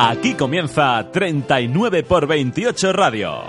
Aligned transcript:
Aquí 0.00 0.34
comienza 0.34 1.10
39 1.10 2.04
por 2.04 2.28
28 2.28 2.92
Radio. 2.92 3.42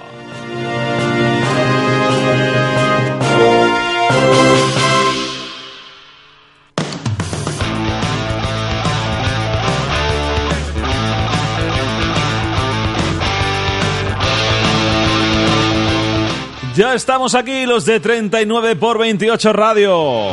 Ya 16.76 16.96
estamos 16.96 17.36
aquí 17.36 17.68
los 17.68 17.86
de 17.86 18.00
39 18.00 18.76
por 18.76 18.98
28 18.98 19.54
Radio. 19.54 20.32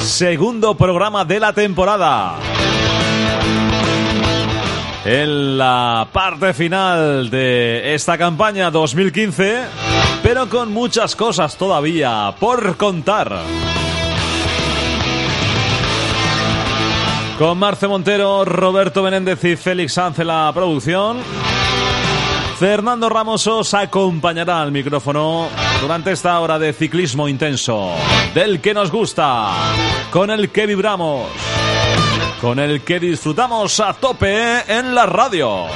Segundo 0.00 0.76
programa 0.76 1.24
de 1.24 1.40
la 1.40 1.54
temporada. 1.54 2.51
En 5.04 5.58
la 5.58 6.06
parte 6.12 6.54
final 6.54 7.28
de 7.28 7.92
esta 7.94 8.16
campaña 8.16 8.70
2015, 8.70 9.64
pero 10.22 10.48
con 10.48 10.72
muchas 10.72 11.16
cosas 11.16 11.56
todavía 11.56 12.32
por 12.38 12.76
contar. 12.76 13.40
Con 17.36 17.58
Marce 17.58 17.88
Montero, 17.88 18.44
Roberto 18.44 19.02
Menéndez 19.02 19.42
y 19.44 19.56
Félix 19.56 19.94
Sánchez 19.94 20.24
la 20.24 20.52
producción. 20.54 21.18
Fernando 22.60 23.08
Ramos 23.08 23.44
os 23.48 23.74
acompañará 23.74 24.62
al 24.62 24.70
micrófono 24.70 25.48
durante 25.80 26.12
esta 26.12 26.38
hora 26.38 26.60
de 26.60 26.72
ciclismo 26.72 27.26
intenso, 27.26 27.90
del 28.34 28.60
que 28.60 28.72
nos 28.72 28.92
gusta, 28.92 29.48
con 30.12 30.30
el 30.30 30.50
que 30.50 30.66
vibramos, 30.66 31.26
con 32.42 32.58
el 32.58 32.82
que 32.82 32.98
disfrutamos 32.98 33.78
a 33.78 33.94
tope 33.94 34.62
en 34.66 34.96
la 34.96 35.06
radio. 35.06 35.66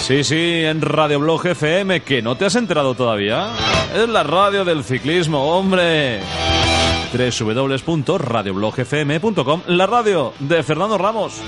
Sí, 0.00 0.22
sí, 0.22 0.64
en 0.64 0.82
Radio 0.82 1.18
Blog 1.18 1.46
FM, 1.46 2.02
que 2.02 2.20
no 2.20 2.36
te 2.36 2.44
has 2.44 2.56
enterado 2.56 2.94
todavía. 2.94 3.52
Es 3.96 4.06
la 4.06 4.22
radio 4.22 4.66
del 4.66 4.84
ciclismo, 4.84 5.56
hombre 5.56 6.20
www.radioblogfm.com, 7.10 9.62
la 9.68 9.86
radio 9.86 10.34
de 10.40 10.62
Fernando 10.62 10.98
Ramos. 10.98 11.40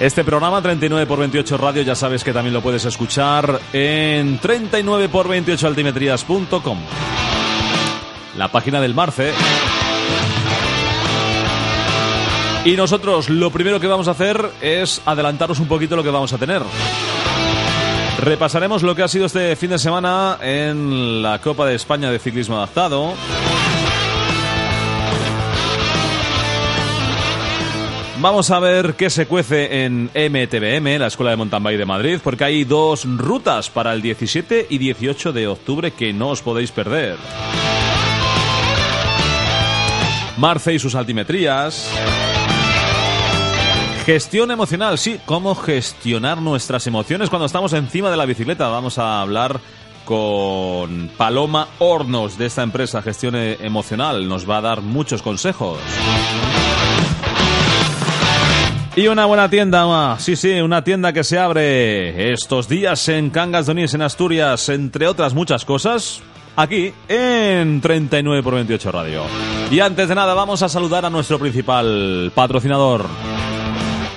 Este 0.00 0.24
programa 0.24 0.62
39 0.62 1.04
por 1.04 1.18
28 1.18 1.58
Radio 1.58 1.82
ya 1.82 1.94
sabes 1.94 2.24
que 2.24 2.32
también 2.32 2.54
lo 2.54 2.62
puedes 2.62 2.86
escuchar 2.86 3.60
en 3.74 4.38
39 4.38 5.10
por 5.10 5.28
28 5.28 5.66
altimetrías.com. 5.66 6.78
La 8.38 8.48
página 8.48 8.80
del 8.80 8.94
Marce. 8.94 9.34
Y 12.64 12.76
nosotros 12.76 13.30
lo 13.30 13.50
primero 13.50 13.80
que 13.80 13.86
vamos 13.86 14.08
a 14.08 14.12
hacer 14.12 14.50
es 14.60 15.00
adelantaros 15.06 15.60
un 15.60 15.68
poquito 15.68 15.96
lo 15.96 16.02
que 16.02 16.10
vamos 16.10 16.32
a 16.32 16.38
tener. 16.38 16.62
Repasaremos 18.20 18.82
lo 18.82 18.94
que 18.94 19.02
ha 19.02 19.08
sido 19.08 19.26
este 19.26 19.54
fin 19.56 19.70
de 19.70 19.78
semana 19.78 20.38
en 20.42 21.22
la 21.22 21.40
Copa 21.40 21.66
de 21.66 21.76
España 21.76 22.10
de 22.10 22.18
Ciclismo 22.18 22.56
Adaptado. 22.56 23.14
Vamos 28.20 28.50
a 28.50 28.58
ver 28.58 28.94
qué 28.94 29.10
se 29.10 29.26
cuece 29.26 29.84
en 29.84 30.06
MTBM, 30.06 30.98
la 30.98 31.06
Escuela 31.06 31.30
de 31.30 31.36
Mountain 31.36 31.62
Bike 31.62 31.78
de 31.78 31.86
Madrid, 31.86 32.18
porque 32.22 32.42
hay 32.42 32.64
dos 32.64 33.04
rutas 33.04 33.70
para 33.70 33.92
el 33.92 34.02
17 34.02 34.66
y 34.68 34.78
18 34.78 35.32
de 35.32 35.46
octubre 35.46 35.92
que 35.92 36.12
no 36.12 36.30
os 36.30 36.42
podéis 36.42 36.72
perder. 36.72 37.16
Marce 40.36 40.74
y 40.74 40.80
sus 40.80 40.96
altimetrías. 40.96 41.88
Gestión 44.08 44.50
emocional, 44.50 44.96
sí, 44.96 45.20
cómo 45.26 45.54
gestionar 45.54 46.40
nuestras 46.40 46.86
emociones 46.86 47.28
cuando 47.28 47.44
estamos 47.44 47.74
encima 47.74 48.10
de 48.10 48.16
la 48.16 48.24
bicicleta. 48.24 48.68
Vamos 48.68 48.96
a 48.96 49.20
hablar 49.20 49.60
con 50.06 51.10
Paloma 51.18 51.68
Hornos 51.78 52.38
de 52.38 52.46
esta 52.46 52.62
empresa 52.62 53.02
Gestión 53.02 53.34
Emocional. 53.36 54.26
Nos 54.26 54.48
va 54.48 54.56
a 54.56 54.60
dar 54.62 54.80
muchos 54.80 55.20
consejos. 55.20 55.78
Y 58.96 59.08
una 59.08 59.26
buena 59.26 59.50
tienda, 59.50 60.16
sí, 60.18 60.36
sí, 60.36 60.52
una 60.52 60.82
tienda 60.82 61.12
que 61.12 61.22
se 61.22 61.38
abre 61.38 62.32
estos 62.32 62.66
días 62.66 63.10
en 63.10 63.28
Cangas 63.28 63.66
de 63.66 63.72
Onís, 63.72 63.92
en 63.92 64.00
Asturias, 64.00 64.70
entre 64.70 65.06
otras 65.06 65.34
muchas 65.34 65.66
cosas, 65.66 66.22
aquí 66.56 66.94
en 67.08 67.82
39 67.82 68.42
por 68.42 68.54
28 68.54 68.90
Radio. 68.90 69.24
Y 69.70 69.80
antes 69.80 70.08
de 70.08 70.14
nada, 70.14 70.32
vamos 70.32 70.62
a 70.62 70.70
saludar 70.70 71.04
a 71.04 71.10
nuestro 71.10 71.38
principal 71.38 72.32
patrocinador. 72.34 73.04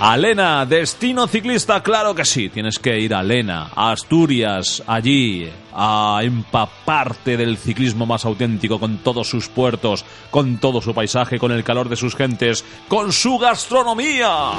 A 0.04 0.18
Lena, 0.18 0.66
destino 0.66 1.28
ciclista, 1.28 1.84
claro 1.84 2.16
que 2.16 2.26
sí, 2.26 2.50
tienes 2.50 2.80
que 2.80 3.00
ir 3.00 3.14
a 3.14 3.22
Lena, 3.22 3.70
a 3.76 3.92
Asturias, 3.92 4.82
allí, 4.88 5.48
a 5.72 6.22
empaparte 6.24 7.38
del 7.38 7.56
ciclismo 7.56 8.08
más 8.08 8.26
auténtico, 8.26 8.80
con 8.80 8.98
todos 8.98 9.30
sus 9.30 9.48
puertos, 9.48 10.04
con 10.32 10.58
todo 10.58 10.82
su 10.82 10.96
paisaje, 10.96 11.38
con 11.38 11.52
el 11.52 11.64
calor 11.64 11.88
de 11.88 11.98
sus 11.98 12.16
gentes, 12.16 12.66
con 12.88 13.12
su 13.12 13.38
gastronomía. 13.38 14.54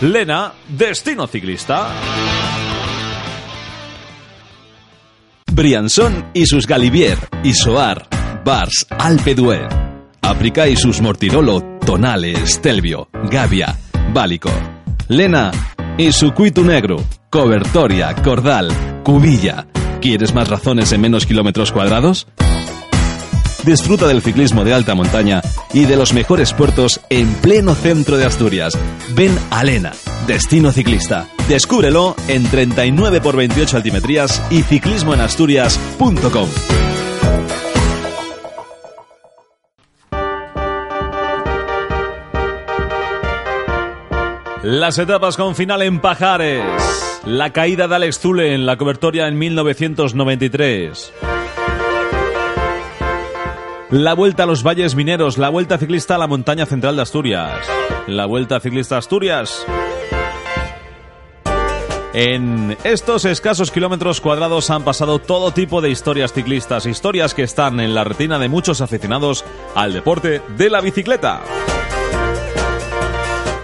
Lena, 0.00 0.54
destino 0.66 1.28
ciclista. 1.28 1.92
Briançon 5.52 6.30
y 6.34 6.46
sus 6.46 6.66
Galivier, 6.66 7.18
Isoar, 7.44 8.08
Bars, 8.44 8.88
Alpe 8.90 9.36
d'Huez. 10.28 10.36
Aplica 10.36 10.68
y 10.68 10.76
sus 10.76 11.00
Mortirolo, 11.00 11.62
Tonales, 11.84 12.54
Stelvio, 12.54 13.08
Gavia, 13.30 13.76
Bálico. 14.12 14.50
Lena 15.08 15.50
y 15.96 16.12
su 16.12 16.32
Cuitu 16.32 16.64
Negro, 16.64 16.96
Cobertoria, 17.30 18.14
Cordal, 18.14 18.70
Cubilla. 19.02 19.66
¿Quieres 20.00 20.34
más 20.34 20.48
razones 20.48 20.92
en 20.92 21.00
menos 21.00 21.26
kilómetros 21.26 21.72
cuadrados? 21.72 22.28
Disfruta 23.64 24.06
del 24.06 24.22
ciclismo 24.22 24.64
de 24.64 24.72
alta 24.72 24.94
montaña 24.94 25.42
y 25.74 25.84
de 25.84 25.96
los 25.96 26.12
mejores 26.12 26.52
puertos 26.52 27.00
en 27.10 27.34
pleno 27.34 27.74
centro 27.74 28.16
de 28.16 28.24
Asturias. 28.24 28.78
Ven 29.14 29.36
a 29.50 29.64
Lena, 29.64 29.92
destino 30.26 30.72
ciclista. 30.72 31.26
Descúbrelo 31.48 32.14
en 32.28 32.44
39 32.44 33.20
por 33.20 33.36
28 33.36 33.76
altimetrías 33.76 34.42
y 34.50 34.62
ciclismoenasturias.com. 34.62 36.48
Las 44.62 44.98
etapas 44.98 45.36
con 45.36 45.54
final 45.54 45.82
en 45.82 46.00
Pajares. 46.00 46.64
La 47.24 47.52
caída 47.52 47.86
de 47.86 47.94
Alex 47.94 48.18
Zule 48.18 48.54
en 48.54 48.66
la 48.66 48.76
cobertoria 48.76 49.28
en 49.28 49.38
1993. 49.38 51.12
La 53.90 54.14
vuelta 54.14 54.42
a 54.42 54.46
los 54.46 54.64
valles 54.64 54.96
mineros, 54.96 55.38
la 55.38 55.48
vuelta 55.48 55.78
ciclista 55.78 56.16
a 56.16 56.18
la 56.18 56.26
montaña 56.26 56.66
central 56.66 56.96
de 56.96 57.02
Asturias. 57.02 57.52
La 58.08 58.26
vuelta 58.26 58.58
ciclista 58.58 58.96
a 58.96 58.98
Asturias. 58.98 59.64
En 62.12 62.76
estos 62.82 63.26
escasos 63.26 63.70
kilómetros 63.70 64.20
cuadrados 64.20 64.70
han 64.70 64.82
pasado 64.82 65.20
todo 65.20 65.52
tipo 65.52 65.80
de 65.80 65.90
historias 65.90 66.32
ciclistas, 66.32 66.84
historias 66.86 67.32
que 67.32 67.44
están 67.44 67.78
en 67.78 67.94
la 67.94 68.02
retina 68.02 68.40
de 68.40 68.48
muchos 68.48 68.80
aficionados 68.80 69.44
al 69.76 69.92
deporte 69.92 70.42
de 70.56 70.68
la 70.68 70.80
bicicleta. 70.80 71.42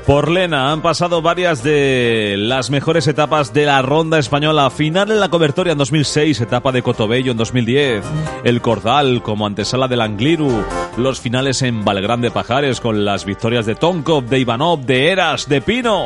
Por 0.07 0.31
Lena 0.31 0.71
han 0.71 0.83
pasado 0.83 1.23
varias 1.23 1.63
de 1.63 2.35
las 2.37 2.69
mejores 2.69 3.07
etapas 3.07 3.55
de 3.55 3.65
la 3.65 3.81
ronda 3.81 4.19
española. 4.19 4.69
Final 4.69 5.11
en 5.11 5.19
la 5.19 5.31
cobertoria 5.31 5.73
en 5.73 5.79
2006, 5.79 6.43
etapa 6.43 6.73
de 6.73 6.83
Cotobello 6.83 7.33
en 7.33 7.39
2010, 7.39 8.05
el 8.45 8.61
Cordal 8.61 9.23
como 9.23 9.47
antesala 9.47 9.89
del 9.89 10.03
Angliru, 10.03 10.63
los 10.99 11.21
finales 11.21 11.63
en 11.63 11.87
Valgrande 11.87 12.31
Pajares 12.31 12.83
con 12.83 13.07
las 13.07 13.25
victorias 13.25 13.65
de 13.65 13.77
Tonkov, 13.77 14.27
de 14.27 14.41
Ivanov, 14.41 14.81
de 14.81 15.11
Eras, 15.11 15.49
de 15.49 15.63
Pino. 15.63 16.05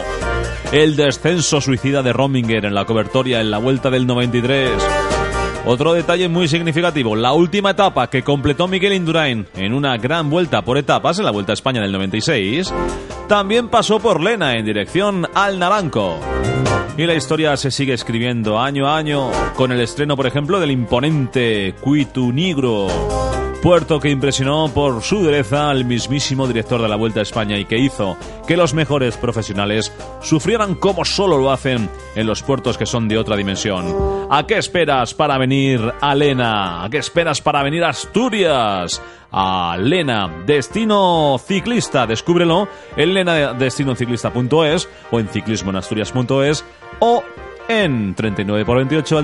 El 0.70 0.94
descenso 0.94 1.60
suicida 1.60 2.04
de 2.04 2.12
Rominger 2.12 2.66
en 2.66 2.74
la 2.74 2.84
cobertoria 2.84 3.40
en 3.40 3.50
la 3.50 3.58
vuelta 3.58 3.90
del 3.90 4.06
93. 4.06 5.17
Otro 5.70 5.92
detalle 5.92 6.30
muy 6.30 6.48
significativo, 6.48 7.14
la 7.14 7.34
última 7.34 7.72
etapa 7.72 8.08
que 8.08 8.22
completó 8.22 8.66
Miguel 8.68 8.94
Indurain 8.94 9.46
en 9.54 9.74
una 9.74 9.98
gran 9.98 10.30
vuelta 10.30 10.62
por 10.62 10.78
etapas 10.78 11.18
en 11.18 11.26
la 11.26 11.30
Vuelta 11.30 11.52
a 11.52 11.60
España 11.60 11.82
del 11.82 11.92
96, 11.92 12.72
también 13.28 13.68
pasó 13.68 14.00
por 14.00 14.22
Lena 14.22 14.56
en 14.56 14.64
dirección 14.64 15.26
al 15.34 15.58
Naranco. 15.58 16.18
Y 16.96 17.04
la 17.04 17.12
historia 17.12 17.54
se 17.58 17.70
sigue 17.70 17.92
escribiendo 17.92 18.58
año 18.58 18.88
a 18.88 18.96
año 18.96 19.30
con 19.56 19.70
el 19.70 19.82
estreno, 19.82 20.16
por 20.16 20.26
ejemplo, 20.26 20.58
del 20.58 20.70
imponente 20.70 21.74
Cuitu 21.82 22.32
Negro 22.32 22.86
puerto 23.62 24.00
que 24.00 24.10
impresionó 24.10 24.70
por 24.72 25.02
su 25.02 25.18
dureza 25.18 25.70
al 25.70 25.84
mismísimo 25.84 26.46
director 26.46 26.80
de 26.80 26.88
la 26.88 26.96
Vuelta 26.96 27.20
a 27.20 27.24
España 27.24 27.58
y 27.58 27.64
que 27.64 27.78
hizo 27.78 28.16
que 28.46 28.56
los 28.56 28.74
mejores 28.74 29.16
profesionales 29.16 29.92
sufrieran 30.22 30.74
como 30.74 31.04
solo 31.04 31.38
lo 31.38 31.50
hacen 31.50 31.88
en 32.14 32.26
los 32.26 32.42
puertos 32.42 32.78
que 32.78 32.86
son 32.86 33.08
de 33.08 33.18
otra 33.18 33.36
dimensión. 33.36 33.86
¿A 34.30 34.46
qué 34.46 34.58
esperas 34.58 35.14
para 35.14 35.38
venir 35.38 35.80
a 36.00 36.14
Lena? 36.14 36.84
¿A 36.84 36.90
qué 36.90 36.98
esperas 36.98 37.40
para 37.40 37.62
venir 37.62 37.84
a 37.84 37.90
Asturias? 37.90 39.02
A 39.32 39.76
Lena, 39.78 40.42
destino 40.46 41.38
ciclista, 41.44 42.06
descúbrelo 42.06 42.68
en 42.96 43.14
lenadestinociclista.es 43.14 44.88
o 45.10 45.20
en 45.20 45.28
ciclismoenasturias.es 45.28 46.64
o 47.00 47.22
en 47.68 48.14
39x28 48.14 49.18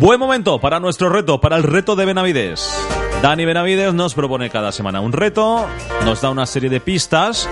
Buen 0.00 0.18
momento 0.18 0.58
para 0.58 0.80
nuestro 0.80 1.08
reto, 1.08 1.40
para 1.40 1.56
el 1.56 1.62
reto 1.62 1.94
de 1.94 2.04
Benavides. 2.04 2.68
Dani 3.22 3.44
Benavides 3.44 3.94
nos 3.94 4.14
propone 4.14 4.50
cada 4.50 4.72
semana 4.72 5.00
un 5.00 5.12
reto, 5.12 5.66
nos 6.04 6.20
da 6.20 6.30
una 6.30 6.46
serie 6.46 6.68
de 6.68 6.80
pistas. 6.80 7.48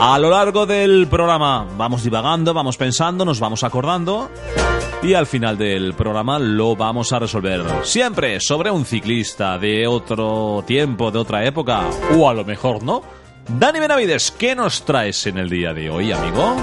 A 0.00 0.18
lo 0.18 0.30
largo 0.30 0.66
del 0.66 1.06
programa 1.06 1.68
vamos 1.76 2.02
divagando, 2.02 2.54
vamos 2.54 2.76
pensando, 2.76 3.24
nos 3.24 3.38
vamos 3.38 3.62
acordando 3.64 4.30
y 5.02 5.12
al 5.12 5.26
final 5.26 5.58
del 5.58 5.92
programa 5.92 6.38
lo 6.38 6.74
vamos 6.74 7.12
a 7.12 7.18
resolver. 7.18 7.62
Siempre 7.84 8.40
sobre 8.40 8.70
un 8.70 8.86
ciclista 8.86 9.58
de 9.58 9.86
otro 9.86 10.64
tiempo, 10.66 11.10
de 11.10 11.18
otra 11.18 11.44
época, 11.44 11.84
o 12.16 12.28
a 12.28 12.34
lo 12.34 12.44
mejor 12.44 12.82
no. 12.82 13.02
Dani 13.46 13.78
Benavides, 13.78 14.30
¿qué 14.30 14.56
nos 14.56 14.84
traes 14.84 15.26
en 15.26 15.36
el 15.36 15.50
día 15.50 15.74
de 15.74 15.90
hoy, 15.90 16.10
amigo? 16.10 16.56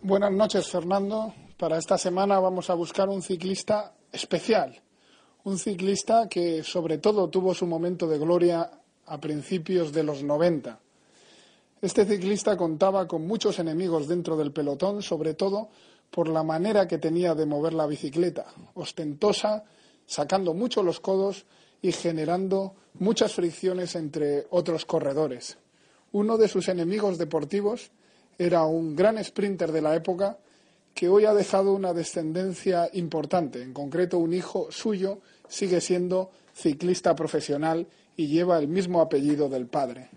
Buenas 0.00 0.32
noches, 0.32 0.70
Fernando. 0.70 1.34
Para 1.60 1.76
esta 1.76 1.98
semana 1.98 2.40
vamos 2.40 2.70
a 2.70 2.74
buscar 2.74 3.10
un 3.10 3.20
ciclista 3.20 3.92
especial, 4.10 4.80
un 5.44 5.58
ciclista 5.58 6.26
que 6.26 6.62
sobre 6.62 6.96
todo 6.96 7.28
tuvo 7.28 7.52
su 7.52 7.66
momento 7.66 8.08
de 8.08 8.18
gloria 8.18 8.70
a 9.04 9.20
principios 9.20 9.92
de 9.92 10.02
los 10.02 10.22
90. 10.22 10.80
Este 11.82 12.06
ciclista 12.06 12.56
contaba 12.56 13.06
con 13.06 13.26
muchos 13.26 13.58
enemigos 13.58 14.08
dentro 14.08 14.38
del 14.38 14.52
pelotón, 14.52 15.02
sobre 15.02 15.34
todo 15.34 15.68
por 16.10 16.30
la 16.30 16.42
manera 16.42 16.88
que 16.88 16.96
tenía 16.96 17.34
de 17.34 17.44
mover 17.44 17.74
la 17.74 17.86
bicicleta, 17.86 18.46
ostentosa, 18.72 19.64
sacando 20.06 20.54
mucho 20.54 20.82
los 20.82 20.98
codos 20.98 21.44
y 21.82 21.92
generando 21.92 22.72
muchas 22.94 23.34
fricciones 23.34 23.96
entre 23.96 24.46
otros 24.48 24.86
corredores. 24.86 25.58
Uno 26.12 26.38
de 26.38 26.48
sus 26.48 26.68
enemigos 26.68 27.18
deportivos 27.18 27.90
era 28.38 28.64
un 28.64 28.96
gran 28.96 29.22
sprinter 29.22 29.72
de 29.72 29.82
la 29.82 29.94
época 29.94 30.38
que 30.94 31.08
hoy 31.08 31.24
ha 31.24 31.34
dejado 31.34 31.72
una 31.72 31.92
descendencia 31.92 32.90
importante. 32.92 33.62
En 33.62 33.72
concreto, 33.72 34.18
un 34.18 34.32
hijo 34.32 34.68
suyo 34.70 35.20
sigue 35.48 35.80
siendo 35.80 36.30
ciclista 36.54 37.14
profesional 37.14 37.86
y 38.16 38.28
lleva 38.28 38.58
el 38.58 38.68
mismo 38.68 39.00
apellido 39.00 39.48
del 39.48 39.66
padre. 39.66 40.10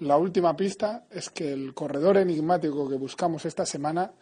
La 0.00 0.16
última 0.16 0.56
pista 0.56 1.04
es 1.10 1.28
que 1.28 1.52
el 1.52 1.74
corredor 1.74 2.16
enigmático 2.16 2.88
que 2.88 2.96
buscamos 2.96 3.44
esta 3.44 3.66
semana 3.66 4.12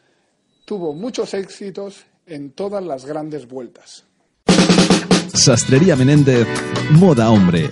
tuvo 0.65 0.93
muchos 0.93 1.35
éxitos 1.35 2.05
en 2.27 2.51
todas 2.51 2.83
las 2.83 3.05
grandes 3.05 3.47
vueltas. 3.47 4.05
Sastrería 5.33 5.95
Menéndez, 5.95 6.49
Moda 6.91 7.31
Hombre. 7.31 7.71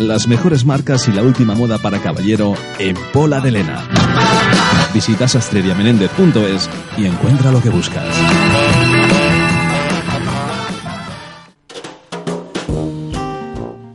Las 0.00 0.28
mejores 0.28 0.64
marcas 0.66 1.08
y 1.08 1.12
la 1.12 1.22
última 1.22 1.54
moda 1.54 1.78
para 1.78 2.02
caballero 2.02 2.54
en 2.78 2.96
Pola 3.12 3.40
de 3.40 3.50
Lena. 3.50 4.55
Visita 4.92 5.28
sastreriamenendez.es 5.28 6.70
y 6.96 7.06
encuentra 7.06 7.50
lo 7.52 7.60
que 7.60 7.70
buscas. 7.70 8.04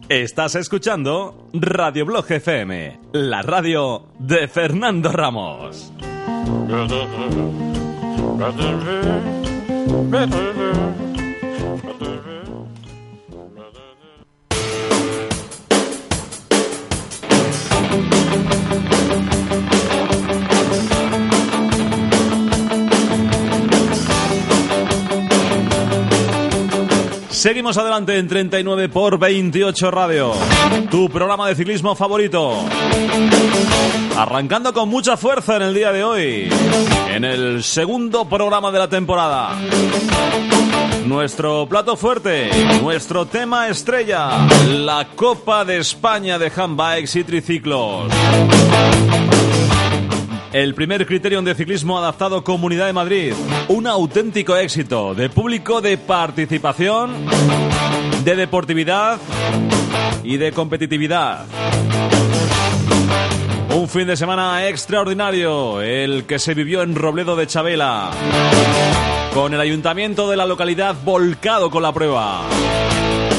Estás 0.09 0.55
escuchando 0.55 1.47
Radio 1.53 2.05
Blog 2.05 2.29
FM, 2.29 2.99
la 3.13 3.41
radio 3.41 4.07
de 4.19 4.47
Fernando 4.47 5.11
Ramos. 5.11 5.93
Seguimos 27.41 27.75
adelante 27.75 28.19
en 28.19 28.27
39 28.27 28.87
por 28.89 29.17
28 29.17 29.89
Radio, 29.89 30.31
tu 30.91 31.09
programa 31.09 31.47
de 31.47 31.55
ciclismo 31.55 31.95
favorito. 31.95 32.63
Arrancando 34.15 34.71
con 34.71 34.87
mucha 34.87 35.17
fuerza 35.17 35.55
en 35.55 35.63
el 35.63 35.73
día 35.73 35.91
de 35.91 36.03
hoy, 36.03 36.49
en 37.11 37.25
el 37.25 37.63
segundo 37.63 38.29
programa 38.29 38.71
de 38.71 38.77
la 38.77 38.87
temporada. 38.87 39.57
Nuestro 41.07 41.65
plato 41.67 41.97
fuerte, 41.97 42.51
nuestro 42.79 43.25
tema 43.25 43.69
estrella, 43.69 44.45
la 44.67 45.07
Copa 45.15 45.65
de 45.65 45.79
España 45.79 46.37
de 46.37 46.51
Handbikes 46.55 47.17
y 47.17 47.23
Triciclos. 47.23 48.11
El 50.53 50.75
primer 50.75 51.05
criterium 51.05 51.45
de 51.45 51.55
ciclismo 51.55 51.97
adaptado 51.97 52.43
Comunidad 52.43 52.87
de 52.87 52.93
Madrid. 52.93 53.33
Un 53.69 53.87
auténtico 53.87 54.57
éxito 54.57 55.15
de 55.15 55.29
público, 55.29 55.79
de 55.79 55.97
participación, 55.97 57.25
de 58.25 58.35
deportividad 58.35 59.17
y 60.25 60.35
de 60.35 60.51
competitividad. 60.51 61.45
Un 63.73 63.87
fin 63.87 64.07
de 64.07 64.17
semana 64.17 64.67
extraordinario, 64.67 65.81
el 65.81 66.25
que 66.25 66.37
se 66.37 66.53
vivió 66.53 66.81
en 66.81 66.95
Robledo 66.95 67.37
de 67.37 67.47
Chabela, 67.47 68.11
con 69.33 69.53
el 69.53 69.59
ayuntamiento 69.61 70.29
de 70.29 70.35
la 70.35 70.45
localidad 70.45 70.97
volcado 71.05 71.71
con 71.71 71.81
la 71.81 71.93
prueba 71.93 72.41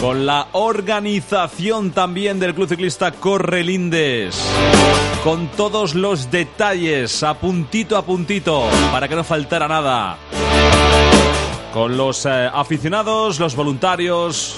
con 0.03 0.27
la 0.27 0.49
organización 0.51 1.93
también 1.93 2.41
del 2.41 2.57
Club 2.57 2.69
Ciclista 2.69 3.13
Correlindes, 3.13 4.37
con 5.23 5.47
todos 5.53 5.95
los 5.95 6.29
detalles 6.29 7.23
a 7.23 7.35
puntito 7.35 7.97
a 7.97 8.05
puntito, 8.05 8.65
para 8.91 9.07
que 9.07 9.15
no 9.15 9.23
faltara 9.23 9.69
nada, 9.69 10.19
con 11.73 11.97
los 11.97 12.27
eh, 12.27 12.51
aficionados, 12.53 13.39
los 13.39 13.55
voluntarios, 13.55 14.57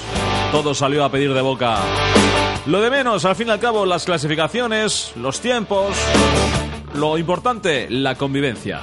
todo 0.51 0.75
salió 0.75 1.05
a 1.05 1.11
pedir 1.11 1.35
de 1.35 1.43
boca. 1.43 1.77
Lo 2.65 2.81
de 2.81 2.89
menos, 2.89 3.27
al 3.27 3.37
fin 3.37 3.49
y 3.49 3.51
al 3.51 3.61
cabo, 3.61 3.85
las 3.85 4.07
clasificaciones, 4.07 5.13
los 5.15 5.41
tiempos, 5.41 5.95
lo 6.95 7.19
importante, 7.19 7.87
la 7.91 8.15
convivencia. 8.15 8.81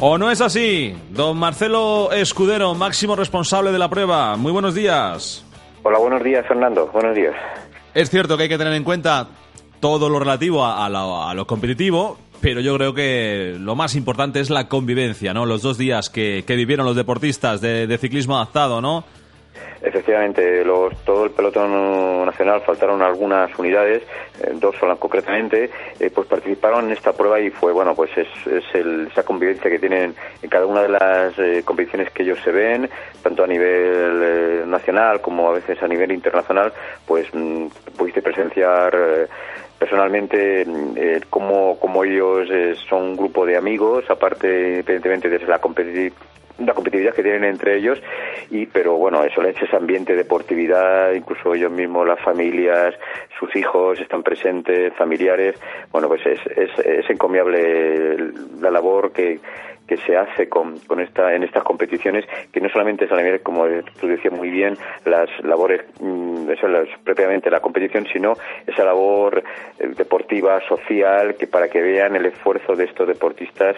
¿O 0.00 0.18
no 0.18 0.30
es 0.30 0.40
así? 0.40 0.94
Don 1.10 1.36
Marcelo 1.38 2.10
Escudero, 2.12 2.74
máximo 2.74 3.16
responsable 3.16 3.72
de 3.72 3.78
la 3.78 3.88
prueba. 3.88 4.36
Muy 4.36 4.52
buenos 4.52 4.74
días. 4.74 5.44
Hola, 5.82 5.98
buenos 5.98 6.22
días, 6.22 6.44
Fernando. 6.46 6.90
Buenos 6.92 7.14
días. 7.14 7.34
Es 7.94 8.10
cierto 8.10 8.36
que 8.36 8.44
hay 8.44 8.48
que 8.48 8.58
tener 8.58 8.72
en 8.74 8.84
cuenta 8.84 9.28
todo 9.80 10.08
lo 10.08 10.18
relativo 10.18 10.64
a, 10.64 10.88
lo, 11.34 11.46
competitivo, 11.46 12.18
pero 12.40 12.60
yo 12.60 12.76
creo 12.76 12.92
que 12.92 13.56
lo 13.58 13.76
más 13.76 13.94
importante 13.94 14.40
es 14.40 14.50
la 14.50 14.68
convivencia, 14.68 15.32
¿no? 15.32 15.46
Los 15.46 15.62
dos 15.62 15.78
días 15.78 16.10
que, 16.10 16.44
vivieron 16.46 16.86
los 16.86 16.96
deportistas 16.96 17.60
de, 17.60 17.86
de 17.86 17.98
ciclismo 17.98 18.36
adaptado, 18.36 18.80
¿no? 18.80 19.04
Efectivamente, 19.82 20.64
los, 20.64 20.96
todo 21.04 21.24
el 21.24 21.30
pelotón 21.30 22.24
nacional 22.24 22.62
faltaron 22.62 23.02
algunas 23.02 23.56
unidades, 23.58 24.02
eh, 24.42 24.52
dos 24.54 24.74
solas 24.76 24.98
concretamente, 24.98 25.70
eh, 26.00 26.10
pues 26.14 26.26
participaron 26.26 26.86
en 26.86 26.92
esta 26.92 27.12
prueba 27.12 27.38
y 27.40 27.50
fue, 27.50 27.72
bueno, 27.72 27.94
pues 27.94 28.10
es, 28.16 28.28
esa 28.46 29.22
convivencia 29.22 29.70
que 29.70 29.78
tienen 29.78 30.14
en 30.42 30.48
cada 30.48 30.66
una 30.66 30.82
de 30.82 30.88
las 30.88 31.38
eh, 31.38 31.62
competiciones 31.64 32.10
que 32.12 32.22
ellos 32.22 32.38
se 32.42 32.50
ven, 32.50 32.88
tanto 33.22 33.44
a 33.44 33.46
nivel 33.46 34.68
nacional 34.70 35.20
como 35.20 35.50
a 35.50 35.52
veces 35.52 35.82
a 35.82 35.88
nivel 35.88 36.12
internacional, 36.12 36.72
pues 37.06 37.26
mm, 37.32 37.66
pudiste 37.96 38.22
presenciar 38.22 39.28
personalmente 39.78 40.62
eh, 40.62 41.20
como, 41.28 42.04
ellos 42.04 42.48
son 42.88 43.02
un 43.02 43.16
grupo 43.16 43.44
de 43.44 43.56
amigos, 43.56 44.04
aparte, 44.08 44.78
evidentemente, 44.78 45.28
desde 45.28 45.46
la 45.46 45.58
competitividad 45.58 46.14
la 46.58 46.72
competitividad 46.72 47.14
que 47.14 47.22
tienen 47.22 47.44
entre 47.44 47.76
ellos 47.76 48.00
y 48.50 48.66
pero 48.66 48.96
bueno 48.96 49.24
eso 49.24 49.42
le 49.42 49.50
ese 49.50 49.76
ambiente 49.76 50.12
de 50.12 50.18
deportividad 50.18 51.12
incluso 51.12 51.54
ellos 51.54 51.72
mismos 51.72 52.06
las 52.06 52.20
familias 52.20 52.94
sus 53.38 53.54
hijos 53.56 54.00
están 54.00 54.22
presentes 54.22 54.94
familiares. 54.94 55.56
Bueno 55.90 56.08
pues 56.08 56.24
es, 56.26 56.40
es, 56.56 56.78
es 56.78 57.10
encomiable 57.10 58.16
la 58.60 58.70
labor 58.70 59.12
que 59.12 59.40
que 59.86 59.98
se 59.98 60.16
hace 60.16 60.48
con, 60.48 60.78
con 60.80 61.00
esta, 61.00 61.34
en 61.34 61.42
estas 61.42 61.62
competiciones, 61.62 62.24
que 62.52 62.60
no 62.60 62.68
solamente 62.70 63.04
es 63.04 63.12
a 63.12 63.16
nivel, 63.16 63.42
como 63.42 63.66
tú 64.00 64.06
decías 64.06 64.32
muy 64.32 64.50
bien, 64.50 64.76
las 65.04 65.28
labores, 65.44 65.82
mm, 66.00 66.50
eso 66.50 66.68
es 66.68 66.88
propiamente 67.04 67.50
la 67.50 67.60
competición, 67.60 68.06
sino 68.10 68.34
esa 68.66 68.84
labor 68.84 69.42
eh, 69.78 69.88
deportiva, 69.96 70.60
social, 70.68 71.36
que 71.36 71.46
para 71.46 71.68
que 71.68 71.82
vean 71.82 72.16
el 72.16 72.26
esfuerzo 72.26 72.74
de 72.74 72.84
estos 72.84 73.06
deportistas 73.06 73.76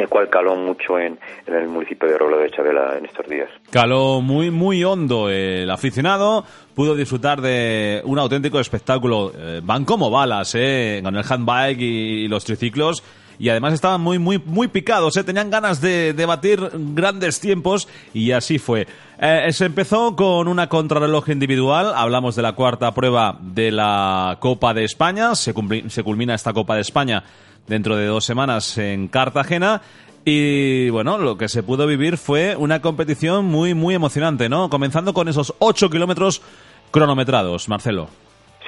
el 0.00 0.08
cual 0.08 0.28
caló 0.28 0.56
mucho 0.56 0.98
en, 0.98 1.18
el 1.46 1.68
municipio 1.68 2.08
de 2.08 2.18
Robledo 2.18 2.42
de 2.42 2.50
Chabela 2.50 2.96
en 2.98 3.06
estos 3.06 3.26
días. 3.28 3.48
Caló 3.70 4.20
muy, 4.20 4.50
muy 4.50 4.84
hondo 4.84 5.30
el 5.30 5.70
aficionado, 5.70 6.44
pudo 6.74 6.94
disfrutar 6.94 7.40
de 7.40 8.02
un 8.04 8.18
auténtico 8.18 8.60
espectáculo. 8.60 9.32
Eh, 9.36 9.60
van 9.62 9.84
como 9.84 10.10
balas, 10.10 10.54
eh, 10.54 11.00
con 11.02 11.16
el 11.16 11.24
handbike 11.28 11.80
y, 11.80 12.28
los 12.28 12.44
triciclos. 12.44 13.02
Y 13.38 13.50
además 13.50 13.74
estaban 13.74 14.00
muy, 14.00 14.18
muy, 14.18 14.38
muy 14.38 14.68
picados, 14.68 15.14
¿eh? 15.18 15.22
tenían 15.22 15.50
ganas 15.50 15.82
de, 15.82 16.14
batir 16.26 16.70
grandes 16.72 17.38
tiempos 17.38 17.86
y 18.14 18.32
así 18.32 18.58
fue. 18.58 18.86
Eh, 19.20 19.48
se 19.52 19.66
empezó 19.66 20.16
con 20.16 20.48
una 20.48 20.70
contrarreloj 20.70 21.28
individual, 21.28 21.92
hablamos 21.94 22.34
de 22.34 22.40
la 22.40 22.54
cuarta 22.54 22.94
prueba 22.94 23.36
de 23.38 23.72
la 23.72 24.38
Copa 24.40 24.72
de 24.72 24.84
España, 24.84 25.34
se, 25.34 25.52
se 25.88 26.02
culmina 26.02 26.34
esta 26.34 26.54
Copa 26.54 26.76
de 26.76 26.80
España 26.80 27.24
dentro 27.66 27.96
de 27.96 28.06
dos 28.06 28.24
semanas 28.24 28.78
en 28.78 29.08
Cartagena. 29.08 29.82
Y 30.24 30.90
bueno, 30.90 31.18
lo 31.18 31.38
que 31.38 31.48
se 31.48 31.62
pudo 31.62 31.86
vivir 31.86 32.16
fue 32.16 32.56
una 32.56 32.80
competición 32.80 33.44
muy, 33.44 33.74
muy 33.74 33.94
emocionante, 33.94 34.48
¿no? 34.48 34.68
Comenzando 34.68 35.14
con 35.14 35.28
esos 35.28 35.54
ocho 35.60 35.88
kilómetros 35.88 36.42
cronometrados, 36.90 37.68
Marcelo. 37.68 38.08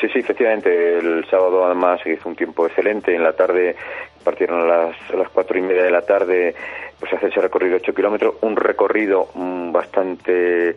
Sí, 0.00 0.06
sí, 0.12 0.20
efectivamente. 0.20 0.98
El 0.98 1.26
sábado 1.28 1.64
además 1.64 2.00
hizo 2.06 2.28
un 2.28 2.36
tiempo 2.36 2.66
excelente. 2.66 3.14
En 3.14 3.24
la 3.24 3.32
tarde 3.32 3.74
partieron 4.22 4.62
a 4.62 4.66
las, 4.66 5.10
las 5.12 5.28
cuatro 5.30 5.58
y 5.58 5.62
media 5.62 5.82
de 5.82 5.90
la 5.90 6.02
tarde, 6.02 6.54
pues 7.00 7.12
hace 7.12 7.26
ese 7.26 7.40
recorrido 7.40 7.72
de 7.72 7.78
ocho 7.78 7.94
kilómetros. 7.94 8.36
Un 8.42 8.54
recorrido 8.54 9.28
mm, 9.34 9.72
bastante 9.72 10.76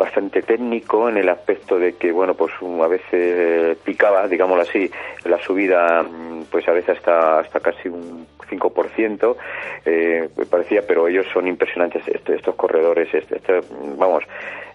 bastante 0.00 0.40
técnico 0.40 1.10
en 1.10 1.18
el 1.18 1.28
aspecto 1.28 1.78
de 1.78 1.94
que, 1.96 2.10
bueno, 2.10 2.32
pues 2.32 2.52
a 2.62 2.86
veces 2.86 3.76
picaba, 3.84 4.26
digámoslo 4.26 4.62
así, 4.62 4.90
la 5.24 5.38
subida, 5.42 6.02
mm, 6.02 6.44
pues 6.50 6.66
a 6.68 6.72
veces 6.72 6.96
hasta, 6.96 7.40
hasta 7.40 7.60
casi 7.60 7.90
un 7.90 8.26
5%, 8.48 9.36
eh, 9.84 10.30
parecía, 10.48 10.86
pero 10.86 11.06
ellos 11.06 11.26
son 11.32 11.46
impresionantes, 11.46 12.02
este, 12.08 12.34
estos 12.34 12.54
corredores, 12.54 13.12
este, 13.12 13.36
este, 13.36 13.60
vamos, 13.98 14.24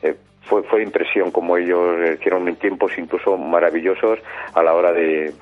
eh, 0.03 0.15
fue, 0.43 0.61
fue 0.61 0.83
impresión 0.83 1.31
como 1.31 1.57
ellos 1.57 2.19
hicieron 2.19 2.55
tiempos 2.57 2.91
incluso 2.99 3.35
maravillosos 3.35 4.19
a 4.53 4.61
la 4.61 4.75
hora 4.75 4.93
de, 4.93 5.33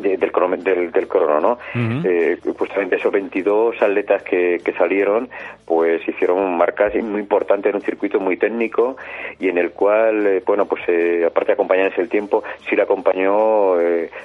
del, 0.00 0.18
del, 0.18 0.92
del 0.92 1.08
crono, 1.08 1.40
¿no? 1.40 1.58
Eh, 2.04 2.38
justamente 2.56 2.96
esos 2.96 3.12
22 3.12 3.80
atletas 3.80 4.22
que, 4.22 4.60
que, 4.64 4.72
salieron, 4.72 5.28
pues 5.64 6.06
hicieron 6.06 6.56
marcas 6.56 6.94
muy 7.02 7.20
importantes 7.20 7.70
en 7.70 7.76
un 7.76 7.82
circuito 7.82 8.20
muy 8.20 8.36
técnico 8.36 8.96
y 9.38 9.48
en 9.48 9.58
el 9.58 9.72
cual, 9.72 10.26
eh, 10.26 10.42
bueno, 10.46 10.66
pues 10.66 10.82
eh, 10.88 11.24
aparte 11.26 11.48
de 11.48 11.52
acompañarse 11.54 12.00
el 12.00 12.08
tiempo, 12.08 12.42
sí 12.68 12.76
le 12.76 12.82
acompañó 12.82 13.76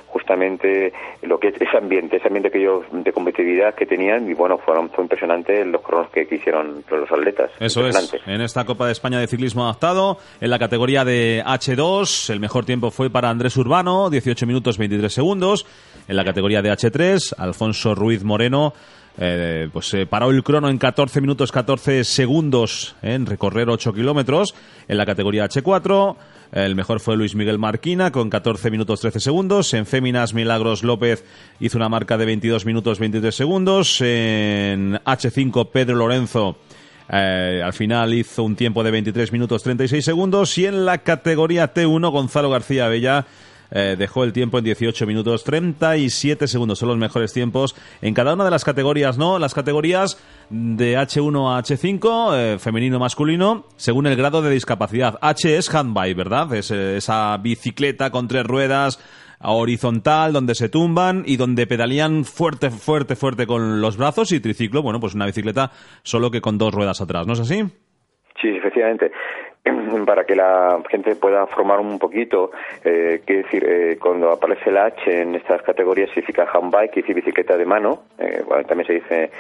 justamente 0.08 0.94
lo 1.24 1.40
que 1.40 1.50
ese 1.50 1.78
ambiente, 1.78 2.18
ese 2.18 2.28
ambiente 2.28 2.52
que 2.52 2.60
ellos 2.60 2.86
de 2.92 3.12
competitividad 3.12 3.76
que 3.76 3.86
tenían 3.86 4.30
y 4.30 4.34
bueno, 4.34 4.58
fueron 4.58 4.90
fue 4.90 5.04
impresionante 5.04 5.66
los 5.66 5.82
cronos 5.82 6.10
que, 6.10 6.28
hicieron 6.34 6.84
los 6.90 7.12
atletas. 7.12 7.52
Eso 7.60 7.86
es, 7.88 8.16
en 8.26 8.42
esta 8.42 8.66
Copa 8.66 8.88
de 8.88 8.92
España 8.92 9.20
de 9.20 9.28
Ciclismo 9.28 9.64
Adaptado, 9.64 10.18
en 10.42 10.50
la 10.50 10.58
categoría 10.58 11.06
de 11.06 11.44
H2, 11.46 12.32
el 12.32 12.40
mejor 12.40 12.66
tiempo 12.66 12.92
fue 12.92 13.10
para 13.10 13.30
Andrés 13.30 13.56
Urbano, 13.58 14.10
18 14.10 14.48
minutos 14.48 14.78
23 14.78 15.14
segundos. 15.14 15.63
En 16.08 16.16
la 16.16 16.26
categoría 16.26 16.62
de 16.62 16.72
H3, 16.72 17.36
Alfonso 17.38 17.96
Ruiz 17.96 18.24
Moreno 18.24 18.74
eh, 19.18 19.70
pues 19.72 19.96
paró 20.10 20.32
el 20.32 20.44
crono 20.44 20.70
en 20.70 20.80
14 20.80 21.22
minutos 21.22 21.52
14 21.52 22.04
segundos 22.04 22.96
en 23.02 23.26
recorrer 23.26 23.70
8 23.70 23.94
kilómetros. 23.94 24.56
En 24.88 24.98
la 24.98 25.06
categoría 25.06 25.48
H4, 25.48 26.16
el 26.54 26.76
mejor 26.76 27.00
fue 27.00 27.16
Luis 27.16 27.36
Miguel 27.36 27.60
Marquina 27.60 28.12
con 28.12 28.30
14 28.30 28.72
minutos 28.72 29.02
13 29.02 29.20
segundos. 29.20 29.74
En 29.74 29.86
Féminas, 29.86 30.34
Milagros 30.34 30.84
López 30.84 31.24
hizo 31.60 31.78
una 31.78 31.90
marca 31.90 32.18
de 32.18 32.26
22 32.26 32.66
minutos 32.66 33.00
23 33.00 33.34
segundos. 33.34 34.02
En 34.02 34.96
H5, 34.96 35.70
Pedro 35.72 35.96
Lorenzo. 35.96 36.58
Eh, 37.10 37.62
al 37.64 37.74
final 37.74 38.14
hizo 38.14 38.44
un 38.44 38.56
tiempo 38.56 38.84
de 38.84 38.90
23 38.90 39.32
minutos 39.34 39.62
36 39.62 40.04
segundos 40.04 40.58
y 40.58 40.66
en 40.66 40.86
la 40.86 41.00
categoría 41.00 41.74
T1 41.74 42.10
Gonzalo 42.12 42.50
García 42.50 42.88
Bella 42.88 43.26
eh, 43.72 43.96
dejó 43.98 44.24
el 44.24 44.34
tiempo 44.34 44.58
en 44.58 44.66
18 44.66 45.06
minutos 45.08 45.44
37 45.44 46.48
segundos. 46.48 46.80
Son 46.80 46.90
los 46.90 46.98
mejores 46.98 47.34
tiempos 47.34 47.76
en 48.02 48.14
cada 48.14 48.34
una 48.34 48.46
de 48.46 48.52
las 48.52 48.64
categorías, 48.64 49.18
¿no? 49.18 49.40
Las 49.40 49.54
categorías 49.54 50.22
de 50.50 50.98
H1 50.98 51.56
a 51.56 51.62
H5, 51.62 52.34
eh, 52.36 52.60
femenino, 52.60 53.00
masculino, 53.00 53.66
según 53.76 54.08
el 54.08 54.16
grado 54.16 54.42
de 54.42 54.52
discapacidad. 54.52 55.18
H 55.22 55.58
es 55.58 55.74
handbike, 55.74 56.16
¿verdad? 56.16 56.54
Es 56.54 56.72
eh, 56.72 56.98
esa 56.98 57.38
bicicleta 57.38 58.12
con 58.12 58.28
tres 58.28 58.46
ruedas 58.46 59.00
horizontal 59.44 60.32
donde 60.32 60.56
se 60.56 60.70
tumban 60.70 61.24
y 61.26 61.38
donde 61.38 61.68
pedalían 61.68 62.24
fuerte, 62.24 62.70
fuerte, 62.70 63.16
fuerte 63.16 63.46
con 63.46 63.82
los 63.82 63.98
brazos 63.98 64.32
y 64.32 64.40
triciclo, 64.40 64.82
bueno, 64.82 65.00
pues 65.00 65.16
una 65.16 65.26
bicicleta 65.26 65.72
solo 66.04 66.32
que 66.32 66.40
con 66.42 66.58
dos 66.58 66.74
ruedas 66.74 67.02
atrás, 67.02 67.28
¿no 67.28 67.34
es 67.34 67.42
así? 67.42 67.62
Sí, 68.42 68.48
efectivamente. 68.48 69.12
para 70.06 70.26
que 70.26 70.36
la 70.36 70.82
gente 70.90 71.16
pueda 71.16 71.48
formar 71.48 71.80
un 71.80 71.98
poquito, 71.98 72.52
eh, 72.84 73.22
quiere 73.26 73.44
decir, 73.44 73.66
eh, 73.66 73.98
cuando 74.00 74.32
aparece 74.32 74.70
el 74.70 74.78
H 74.78 75.22
en 75.22 75.36
estas 75.36 75.62
categorías 75.62 76.10
significa 76.10 76.48
handbike, 76.52 76.92
quiere 76.92 77.08
decir 77.08 77.16
bicicleta 77.16 77.58
de 77.58 77.66
mano, 77.66 78.04
eh, 78.18 78.44
también 78.68 78.88
se 78.88 78.94
dice 78.94 79.32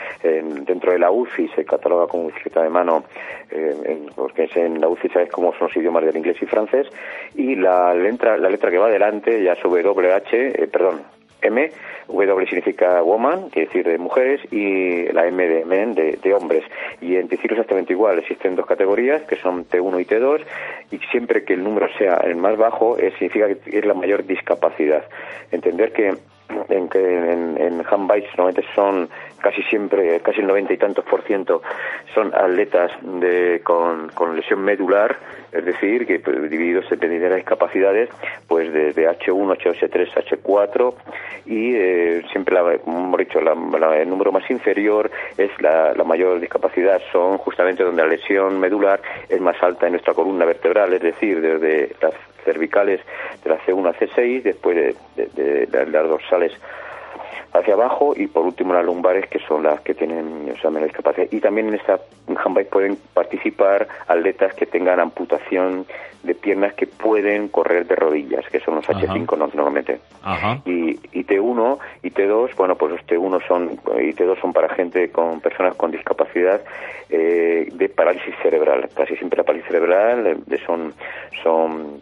dentro 0.65 0.93
de 0.93 0.99
la 0.99 1.11
UCI 1.11 1.49
se 1.49 1.65
cataloga 1.65 2.07
como 2.07 2.27
bicicleta 2.27 2.63
de 2.63 2.69
mano, 2.69 3.03
eh, 3.51 4.07
porque 4.15 4.49
en 4.55 4.79
la 4.79 4.87
UCI 4.87 5.09
sabes 5.09 5.31
cómo 5.31 5.51
son 5.53 5.67
los 5.67 5.77
idiomas 5.77 6.05
del 6.05 6.15
inglés 6.15 6.37
y 6.41 6.45
francés, 6.45 6.87
y 7.35 7.55
la 7.55 7.93
letra, 7.93 8.37
la 8.37 8.49
letra 8.49 8.71
que 8.71 8.77
va 8.77 8.87
adelante 8.87 9.43
ya 9.43 9.53
es 9.53 9.63
WH, 9.63 10.67
perdón, 10.71 11.01
M, 11.43 11.71
W 12.07 12.45
significa 12.47 13.01
woman, 13.01 13.49
quiere 13.49 13.67
decir 13.67 13.85
de 13.85 13.97
mujeres, 13.97 14.41
y 14.51 15.11
la 15.11 15.27
M 15.27 15.47
de 15.47 15.65
men, 15.65 15.93
de, 15.93 16.33
hombres. 16.33 16.63
Y 17.01 17.15
en 17.15 17.27
es 17.31 17.39
exactamente 17.43 17.93
igual, 17.93 18.19
existen 18.19 18.55
dos 18.55 18.65
categorías, 18.65 19.23
que 19.23 19.35
son 19.35 19.67
T1 19.67 20.01
y 20.01 20.05
T2, 20.05 20.41
y 20.91 20.97
siempre 21.11 21.43
que 21.43 21.53
el 21.53 21.63
número 21.63 21.87
sea 21.97 22.17
el 22.17 22.35
más 22.35 22.57
bajo, 22.57 22.97
eh, 22.97 23.11
significa 23.17 23.47
que 23.53 23.77
es 23.77 23.85
la 23.85 23.93
mayor 23.93 24.25
discapacidad. 24.25 25.03
Entender 25.51 25.91
que 25.91 26.15
en 26.69 26.89
que 26.89 26.99
en, 26.99 27.57
en 27.57 27.77
normalmente 27.77 28.63
son 28.75 29.09
casi 29.43 29.61
siempre, 29.63 30.21
casi 30.21 30.39
el 30.39 30.47
noventa 30.47 30.73
y 30.73 30.77
tantos 30.77 31.03
por 31.05 31.21
ciento 31.23 31.61
son 32.13 32.33
atletas 32.33 32.91
de, 33.01 33.61
con, 33.63 34.09
lesión 34.35 34.63
medular, 34.63 35.17
es 35.51 35.65
decir, 35.65 36.07
que 36.07 36.19
pues, 36.19 36.49
divididos 36.49 36.89
en 36.91 36.99
de 36.99 37.35
discapacidades, 37.35 38.09
pues 38.47 38.71
desde 38.71 39.07
H1, 39.07 39.57
H2, 39.57 39.79
H3, 39.81 40.41
H4 40.41 40.93
y 41.45 41.75
eh, 41.75 42.23
siempre, 42.31 42.55
la, 42.55 42.77
como 42.77 42.99
hemos 42.99 43.19
dicho, 43.19 43.41
la, 43.41 43.53
el 43.97 44.09
número 44.09 44.31
más 44.31 44.49
inferior 44.49 45.11
es 45.37 45.51
la, 45.61 45.93
la 45.93 46.03
mayor 46.05 46.39
discapacidad, 46.39 47.01
son 47.11 47.37
justamente 47.37 47.83
donde 47.83 48.01
la 48.01 48.07
lesión 48.07 48.59
medular 48.59 49.01
es 49.27 49.41
más 49.41 49.61
alta 49.61 49.87
en 49.87 49.93
nuestra 49.93 50.13
columna 50.13 50.45
vertebral, 50.45 50.93
es 50.93 51.01
decir, 51.01 51.41
desde 51.41 51.93
las 52.01 52.13
cervicales 52.43 53.01
de 53.43 53.49
la 53.49 53.59
C1 53.59 53.89
a 53.89 53.93
C6, 53.93 54.43
después 54.43 54.95
de, 55.15 55.67
las 55.87 56.07
dorsales 56.07 56.53
hacia 57.53 57.75
abajo 57.75 58.13
y 58.15 58.27
por 58.27 58.45
último 58.45 58.73
las 58.73 58.83
lumbares 58.83 59.27
que 59.27 59.39
son 59.39 59.63
las 59.63 59.79
que 59.81 59.93
tienen 59.93 60.51
o 60.51 60.59
sea, 60.59 60.71
menos 60.71 60.89
discapacidad 60.89 61.27
y 61.31 61.39
también 61.39 61.67
en 61.67 61.75
esta 61.75 61.99
handbike 62.27 62.69
pueden 62.69 62.97
participar 63.13 63.87
atletas 64.07 64.53
que 64.55 64.65
tengan 64.65 64.99
amputación 64.99 65.85
de 66.23 66.33
piernas 66.33 66.73
que 66.73 66.87
pueden 66.87 67.49
correr 67.49 67.85
de 67.85 67.95
rodillas 67.95 68.45
que 68.49 68.59
son 68.59 68.75
los 68.75 68.85
H5 68.87 69.37
normalmente. 69.37 69.99
Y, 70.65 70.99
y 71.11 71.23
T1 71.25 71.77
y 72.01 72.09
T2 72.09 72.55
bueno 72.55 72.75
pues 72.75 72.93
los 72.93 73.01
T1 73.01 73.47
son 73.47 73.79
y 74.01 74.13
T2 74.13 74.41
son 74.41 74.51
para 74.53 74.69
gente 74.69 75.11
con 75.11 75.39
personas 75.39 75.75
con 75.75 75.91
discapacidad 75.91 76.61
eh, 77.09 77.69
de 77.71 77.89
parálisis 77.89 78.33
cerebral. 78.41 78.89
Casi 78.95 79.15
siempre 79.17 79.37
la 79.37 79.43
parálisis 79.43 79.69
cerebral 79.69 80.25
eh, 80.49 80.57
son 80.65 80.93
son 81.43 82.01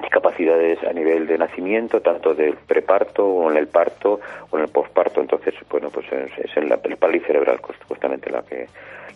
discapacidades 0.00 0.78
a 0.82 0.92
nivel 0.92 1.26
de 1.26 1.38
nacimiento, 1.38 2.00
tanto 2.00 2.34
del 2.34 2.54
preparto 2.54 3.26
o 3.26 3.50
en 3.50 3.56
el 3.56 3.68
parto 3.68 4.20
o 4.50 4.56
en 4.56 4.64
el 4.64 4.70
posparto. 4.70 5.20
Entonces, 5.20 5.54
bueno, 5.70 5.90
pues 5.90 6.06
es, 6.12 6.56
el, 6.56 6.72
el 6.72 7.26
cerebral 7.26 7.60
justamente 7.88 8.30
la 8.30 8.42
que 8.42 8.66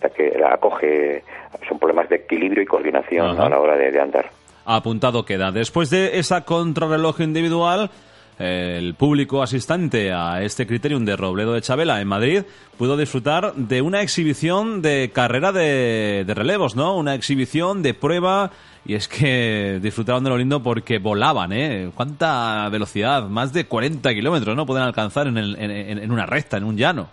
la 0.02 0.10
que 0.10 0.38
la 0.38 0.54
acoge. 0.54 1.22
Son 1.68 1.78
problemas 1.78 2.08
de 2.08 2.16
equilibrio 2.16 2.62
y 2.62 2.66
coordinación 2.66 3.40
a 3.40 3.48
la 3.48 3.58
hora 3.58 3.76
de, 3.76 3.90
de 3.90 4.00
andar. 4.00 4.26
Apuntado 4.66 5.24
queda. 5.24 5.50
Después 5.50 5.88
de 5.90 6.18
esa 6.18 6.44
contrarreloj 6.44 7.20
individual, 7.20 7.90
el 8.38 8.94
público 8.94 9.42
asistente 9.42 10.12
a 10.12 10.42
este 10.42 10.66
criterium 10.66 11.04
de 11.04 11.16
Robledo 11.16 11.52
de 11.52 11.62
Chabela 11.62 12.00
en 12.00 12.08
Madrid 12.08 12.42
pudo 12.76 12.96
disfrutar 12.96 13.54
de 13.54 13.80
una 13.80 14.02
exhibición 14.02 14.82
de 14.82 15.10
carrera 15.14 15.52
de, 15.52 16.24
relevos, 16.28 16.74
¿no? 16.74 16.96
Una 16.96 17.14
exhibición 17.14 17.82
de 17.82 17.94
prueba 17.94 18.50
y 18.84 18.94
es 18.94 19.06
que 19.06 19.78
disfrutaron 19.82 20.24
de 20.24 20.30
lo 20.30 20.38
lindo 20.38 20.62
porque 20.62 20.98
volaban, 20.98 21.52
¿eh? 21.52 21.90
¿Cuánta 21.94 22.68
velocidad? 22.70 23.28
Más 23.28 23.52
de 23.52 23.66
40 23.66 24.12
kilómetros, 24.14 24.56
¿no? 24.56 24.66
Pueden 24.66 24.82
alcanzar 24.82 25.28
en, 25.28 25.36
en, 25.38 26.10
una 26.10 26.26
recta, 26.26 26.56
en 26.56 26.64
un 26.64 26.76
llano. 26.76 27.08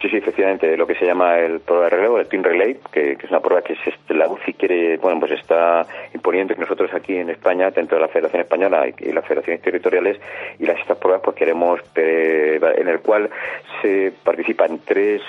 Sí, 0.00 0.10
sí, 0.10 0.18
efectivamente, 0.18 0.76
lo 0.76 0.86
que 0.86 0.94
se 0.94 1.06
llama 1.06 1.38
el 1.38 1.60
prueba 1.60 1.84
de 1.84 1.90
relevo, 1.90 2.18
el 2.18 2.28
Team 2.28 2.42
Relay, 2.42 2.76
que, 2.92 3.12
es 3.12 3.30
una 3.30 3.40
prueba 3.40 3.62
que 3.62 3.74
la 4.10 4.28
UCI 4.28 4.52
quiere, 4.52 4.98
bueno, 4.98 5.20
pues 5.20 5.32
está 5.32 5.86
imponiendo 6.12 6.54
que 6.54 6.60
nosotros 6.60 6.92
aquí 6.92 7.16
en 7.16 7.30
España, 7.30 7.70
dentro 7.70 7.96
de 7.96 8.02
la 8.02 8.08
Federación 8.08 8.42
Española 8.42 8.86
y, 8.86 9.12
las 9.12 9.24
federaciones 9.24 9.62
territoriales, 9.62 10.20
y 10.58 10.66
las 10.66 10.78
estas 10.78 10.98
pruebas, 10.98 11.22
pues 11.24 11.36
queremos, 11.36 11.80
eh, 11.94 12.60
en 12.76 12.88
el 12.88 13.00
cual 13.00 13.30
se 13.80 14.12
participan 14.22 14.80
tres 14.84 15.22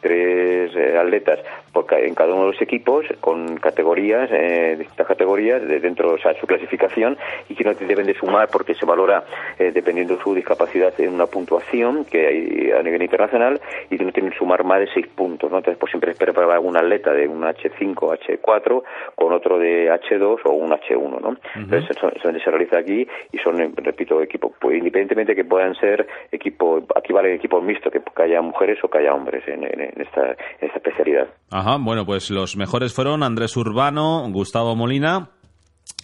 tres 0.00 0.74
eh, 0.74 0.98
atletas 0.98 1.40
porque 1.72 2.06
en 2.06 2.14
cada 2.14 2.34
uno 2.34 2.46
de 2.46 2.52
los 2.52 2.62
equipos 2.62 3.06
con 3.20 3.56
categorías, 3.58 4.28
eh, 4.32 4.76
distintas 4.78 5.06
categorías 5.06 5.66
de 5.66 5.80
dentro, 5.80 6.14
o 6.14 6.18
sea, 6.18 6.34
su 6.34 6.46
clasificación 6.46 7.16
y 7.48 7.54
que 7.54 7.64
no 7.64 7.74
deben 7.74 8.06
de 8.06 8.14
sumar 8.14 8.48
porque 8.50 8.74
se 8.74 8.86
valora 8.86 9.24
eh, 9.58 9.70
dependiendo 9.72 10.16
de 10.16 10.22
su 10.22 10.34
discapacidad 10.34 10.92
en 11.00 11.14
una 11.14 11.26
puntuación 11.26 12.04
que 12.04 12.26
hay 12.26 12.70
a 12.72 12.82
nivel 12.82 13.02
internacional 13.02 13.60
y 13.88 13.98
que 13.98 14.04
no 14.04 14.12
tienen 14.12 14.32
que 14.32 14.38
sumar 14.38 14.64
más 14.64 14.80
de 14.80 14.88
seis 14.92 15.06
puntos, 15.08 15.50
¿no? 15.50 15.58
Entonces, 15.58 15.78
pues 15.78 15.90
siempre 15.90 16.12
espera 16.12 16.32
para 16.32 16.52
algún 16.54 16.76
atleta 16.76 17.12
de 17.12 17.28
un 17.28 17.42
H5, 17.42 17.94
H4 17.94 18.82
con 19.14 19.32
otro 19.32 19.58
de 19.58 19.90
H2 19.90 20.40
o 20.44 20.50
un 20.52 20.70
H1, 20.70 21.20
¿no? 21.20 21.36
Entonces, 21.54 21.96
eso, 21.96 22.10
eso, 22.14 22.30
se 22.32 22.50
realiza 22.50 22.78
aquí 22.78 23.06
y 23.32 23.38
son, 23.38 23.74
repito, 23.76 24.20
equipos, 24.22 24.52
pues 24.60 24.78
independientemente 24.78 25.34
que 25.34 25.44
puedan 25.44 25.74
ser 25.76 26.06
equipos, 26.32 26.84
aquí 26.96 27.12
vale 27.12 27.34
equipos 27.34 27.62
mixtos, 27.62 27.92
que, 27.92 28.00
haya 28.22 28.40
mujeres 28.42 28.82
o 28.82 28.88
que 28.88 28.98
haya 28.98 29.14
hombres 29.14 29.46
en, 29.46 29.64
en, 29.64 29.89
en 29.94 30.02
esta 30.02 30.36
especialidad. 30.76 31.28
Ajá, 31.50 31.76
bueno, 31.78 32.06
pues 32.06 32.30
los 32.30 32.56
mejores 32.56 32.92
fueron 32.92 33.22
Andrés 33.22 33.56
Urbano, 33.56 34.26
Gustavo 34.30 34.76
Molina 34.76 35.30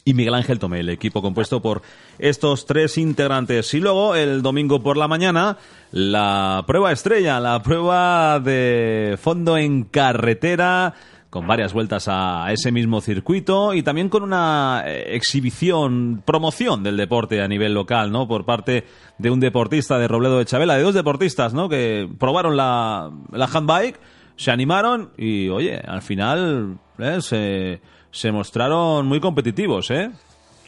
y 0.05 0.15
Miguel 0.15 0.35
Ángel 0.35 0.59
Tomé, 0.59 0.81
el 0.81 0.89
equipo 0.89 1.21
compuesto 1.21 1.61
por 1.61 1.83
estos 2.19 2.67
tres 2.67 2.97
integrantes. 2.97 3.75
Y 3.75 3.81
luego, 3.81 4.15
el 4.15 4.43
domingo 4.43 4.83
por 4.83 4.97
la 4.97 5.09
mañana, 5.09 5.59
la 5.91 6.63
prueba 6.67 6.93
estrella, 6.93 7.41
la 7.41 7.63
prueba 7.63 8.39
de 8.41 9.19
fondo 9.21 9.59
en 9.59 9.85
carretera 9.85 10.95
con 11.37 11.47
varias 11.47 11.75
vueltas 11.75 12.09
a 12.11 12.51
ese 12.51 12.73
mismo 12.73 13.03
circuito 13.03 13.75
y 13.75 13.83
también 13.83 14.09
con 14.09 14.23
una 14.23 14.85
eh, 14.87 15.15
exhibición, 15.15 16.23
promoción 16.25 16.83
del 16.83 16.97
deporte 16.97 17.43
a 17.43 17.47
nivel 17.47 17.75
local, 17.75 18.11
¿no? 18.11 18.27
Por 18.27 18.47
parte 18.47 18.85
de 19.19 19.31
un 19.31 19.39
deportista 19.39 19.99
de 19.99 20.09
Robledo 20.09 20.39
de 20.39 20.47
Chabela, 20.47 20.77
de 20.79 20.83
dos 20.83 20.95
deportistas, 20.95 21.53
¿no? 21.53 21.69
Que 21.69 22.09
probaron 22.19 22.57
la, 22.57 23.11
la 23.33 23.45
handbike 23.53 24.01
se 24.37 24.51
animaron 24.51 25.11
y, 25.19 25.51
oye, 25.51 25.77
al 25.77 26.01
final 26.01 26.79
¿eh? 26.99 27.21
se, 27.21 27.83
se 28.11 28.33
mostraron 28.33 29.07
muy 29.07 29.21
competitivos, 29.21 29.91
¿eh? 29.91 30.09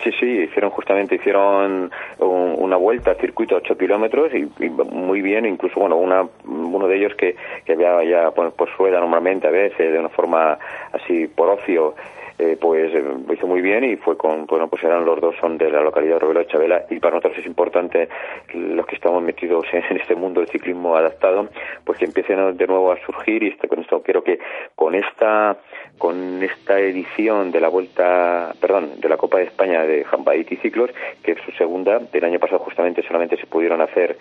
Sí, 0.04 0.10
sí, 0.20 0.26
hicieron 0.26 0.67
justamente, 0.88 1.16
hicieron 1.16 1.90
una 2.18 2.76
vuelta 2.76 3.10
al 3.10 3.18
circuito 3.18 3.54
de 3.54 3.60
8 3.60 3.76
kilómetros 3.76 4.32
y, 4.32 4.48
muy 4.90 5.20
bien, 5.20 5.44
incluso, 5.44 5.78
bueno, 5.80 5.96
una, 5.96 6.26
uno 6.46 6.88
de 6.88 6.96
ellos 6.96 7.14
que, 7.14 7.36
que 7.66 7.74
había 7.74 8.02
ya 8.04 8.30
por, 8.30 8.52
por 8.52 8.70
rueda 8.78 8.98
normalmente 8.98 9.46
a 9.46 9.50
veces, 9.50 9.92
de 9.92 9.98
una 9.98 10.08
forma 10.08 10.58
así 10.92 11.26
por 11.26 11.50
ocio, 11.50 11.94
eh, 12.38 12.56
pues 12.60 12.94
eh, 12.94 13.04
hizo 13.32 13.46
muy 13.46 13.60
bien 13.60 13.82
y 13.82 13.96
fue 13.96 14.16
con, 14.16 14.46
bueno, 14.46 14.68
pues 14.68 14.84
eran 14.84 15.04
los 15.04 15.20
dos 15.20 15.34
son 15.40 15.58
de 15.58 15.70
la 15.70 15.80
localidad 15.80 16.14
de 16.14 16.18
Robelo 16.20 16.40
de 16.40 16.46
Chabela 16.46 16.84
y 16.88 17.00
para 17.00 17.16
nosotros 17.16 17.38
es 17.38 17.46
importante 17.46 18.08
los 18.54 18.86
que 18.86 18.94
estamos 18.94 19.22
metidos 19.22 19.66
en, 19.72 19.96
este 19.96 20.14
mundo 20.14 20.40
del 20.40 20.48
ciclismo 20.48 20.96
adaptado, 20.96 21.48
pues 21.84 21.98
que 21.98 22.04
empiecen 22.04 22.56
de 22.56 22.66
nuevo 22.66 22.92
a 22.92 22.96
surgir 23.04 23.42
y 23.42 23.48
este, 23.48 23.66
con 23.66 23.80
esto 23.80 24.02
quiero 24.02 24.22
que 24.22 24.38
con 24.74 24.94
esta 24.94 25.56
con 25.98 26.42
esta 26.42 26.78
edición 26.78 27.50
de 27.50 27.60
la 27.60 27.68
Vuelta, 27.68 28.54
perdón, 28.60 29.00
de 29.00 29.08
la 29.08 29.16
Copa 29.16 29.38
de 29.38 29.44
España 29.44 29.82
de 29.82 30.06
y 30.36 30.56
Ciclos, 30.56 30.90
que 31.24 31.32
es 31.32 31.38
su 31.44 31.50
segunda, 31.52 31.98
del 31.98 32.24
año 32.24 32.38
pasado 32.38 32.60
justamente 32.60 33.02
solamente 33.02 33.36
se 33.36 33.46
pudieron 33.46 33.80
hacer 33.80 34.16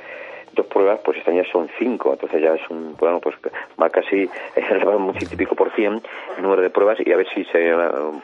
dos 0.54 0.66
pruebas, 0.68 1.00
pues 1.04 1.18
este 1.18 1.32
año 1.32 1.44
son 1.51 1.70
cinco, 1.77 2.13
entonces 2.13 2.42
ya 2.42 2.54
es 2.54 2.70
un, 2.70 2.96
bueno, 2.98 3.20
pues 3.20 3.36
va 3.82 3.89
casi 3.89 4.30
un 4.86 5.13
típico 5.13 5.56
por 5.56 5.72
cien 5.72 6.01
número 6.42 6.62
de 6.62 6.70
pruebas 6.70 6.98
y 7.06 7.12
a 7.12 7.18
ver 7.18 7.27
si 7.34 7.44
se, 7.46 7.74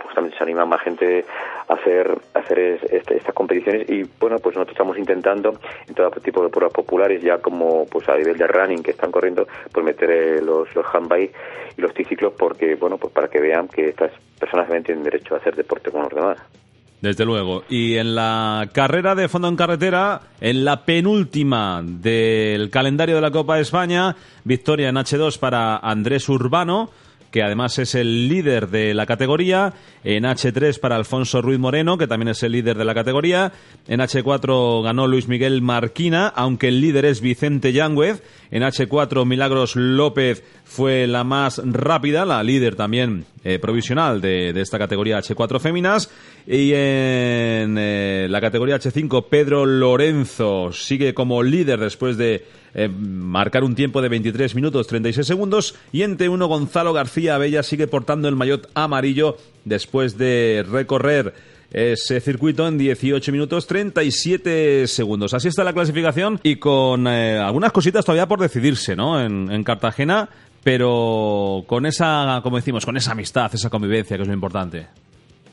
justamente 0.03 0.37
se 0.37 0.43
anima 0.43 0.65
más 0.65 0.81
gente 0.81 1.25
a 1.67 1.73
hacer, 1.73 2.17
hacer 2.33 2.59
este, 2.59 3.17
estas 3.17 3.33
competiciones 3.33 3.89
y 3.89 4.03
bueno, 4.19 4.37
pues 4.39 4.55
nosotros 4.55 4.73
estamos 4.73 4.97
intentando 4.97 5.53
en 5.87 5.93
todo 5.93 6.09
tipo 6.11 6.43
de 6.43 6.49
pruebas 6.49 6.73
populares 6.73 7.21
ya 7.21 7.37
como 7.39 7.85
pues 7.85 8.07
a 8.09 8.17
nivel 8.17 8.37
de 8.37 8.47
running 8.47 8.83
que 8.83 8.91
están 8.91 9.11
corriendo, 9.11 9.47
pues 9.71 9.85
meter 9.85 10.11
eh, 10.11 10.41
los, 10.41 10.73
los 10.75 10.85
handbike 10.93 11.33
y 11.77 11.81
los 11.81 11.93
triciclos 11.93 12.33
porque, 12.37 12.75
bueno, 12.75 12.97
pues 12.97 13.13
para 13.13 13.27
que 13.27 13.39
vean 13.39 13.67
que 13.67 13.89
estas 13.89 14.11
personas 14.39 14.65
también 14.67 14.83
tienen 14.83 15.03
derecho 15.03 15.35
a 15.35 15.37
hacer 15.37 15.55
deporte 15.55 15.91
como 15.91 16.03
los 16.03 16.13
demás. 16.13 16.62
Desde 17.03 17.25
luego. 17.25 17.65
Y 17.67 17.97
en 17.97 18.15
la 18.15 18.69
carrera 18.71 19.13
de 19.13 19.27
fondo 19.27 19.49
en 19.49 19.57
carretera, 19.57 20.21
en 20.39 20.63
la 20.63 20.85
penúltima 20.85 21.81
del 21.83 22.69
calendario 22.69 23.15
de 23.15 23.21
la 23.21 23.29
Copa 23.29 23.57
de 23.57 23.63
España, 23.63 24.15
victoria 24.45 24.87
en 24.87 24.95
H2 24.95 25.37
para 25.37 25.75
Andrés 25.75 26.29
Urbano 26.29 26.91
que 27.33 27.41
además 27.41 27.79
es 27.79 27.95
el 27.95 28.27
líder 28.27 28.69
de 28.69 28.93
la 28.93 29.07
categoría. 29.07 29.73
En 30.03 30.23
H3 30.23 30.79
para 30.79 30.95
Alfonso 30.95 31.41
Ruiz 31.41 31.57
Moreno, 31.57 31.97
que 31.97 32.05
también 32.05 32.27
es 32.27 32.43
el 32.43 32.51
líder 32.51 32.77
de 32.77 32.85
la 32.85 32.93
categoría. 32.93 33.51
En 33.87 34.01
H4 34.01 34.83
ganó 34.83 35.07
Luis 35.07 35.27
Miguel 35.27 35.63
Marquina, 35.63 36.27
aunque 36.27 36.67
el 36.67 36.79
líder 36.79 37.05
es 37.05 37.21
Vicente 37.21 37.73
Yángüez. 37.73 38.21
En 38.51 38.61
H4 38.61 39.25
Milagros 39.25 39.75
López 39.75 40.43
fue 40.63 41.07
la 41.07 41.23
más 41.23 41.59
rápida, 41.65 42.23
la 42.23 42.43
líder 42.43 42.75
también 42.75 43.25
eh, 43.43 43.57
provisional 43.57 44.21
de, 44.21 44.49
esta 44.61 44.77
categoría 44.77 45.17
H4 45.17 45.59
féminas. 45.59 46.11
Y 46.45 46.73
en 46.73 47.77
eh, 47.77 48.27
la 48.29 48.41
categoría 48.41 48.77
H5 48.77 49.27
Pedro 49.29 49.65
Lorenzo 49.65 50.71
sigue 50.73 51.13
como 51.13 51.41
líder 51.41 51.79
después 51.79 52.17
de 52.17 52.45
eh, 52.73 52.89
marcar 52.89 53.63
un 53.63 53.75
tiempo 53.75 54.01
de 54.01 54.09
23 54.09 54.55
minutos 54.55 54.87
36 54.87 55.25
segundos 55.25 55.75
y 55.93 56.01
en 56.01 56.17
T1 56.17 56.47
Gonzalo 56.47 56.91
García 56.91 57.37
Bella 57.37 57.63
sigue 57.63 57.87
portando 57.87 58.27
el 58.27 58.35
maillot 58.35 58.69
amarillo 58.73 59.37
después 59.63 60.17
de 60.17 60.65
recorrer 60.69 61.33
ese 61.71 62.19
circuito 62.19 62.67
en 62.67 62.77
18 62.77 63.31
minutos 63.31 63.65
37 63.65 64.85
segundos. 64.87 65.33
Así 65.33 65.47
está 65.47 65.63
la 65.63 65.73
clasificación 65.73 66.39
y 66.43 66.57
con 66.57 67.07
eh, 67.07 67.37
algunas 67.39 67.71
cositas 67.71 68.03
todavía 68.03 68.27
por 68.27 68.39
decidirse, 68.39 68.95
¿no? 68.95 69.19
En, 69.19 69.51
en, 69.51 69.63
Cartagena, 69.63 70.29
pero 70.63 71.63
con 71.65 71.85
esa, 71.85 72.41
como 72.43 72.57
decimos, 72.57 72.85
con 72.85 72.95
esa 72.97 73.13
amistad, 73.13 73.49
esa 73.55 73.69
convivencia 73.69 74.17
que 74.17 74.21
es 74.21 74.27
lo 74.27 74.33
importante. 74.35 74.87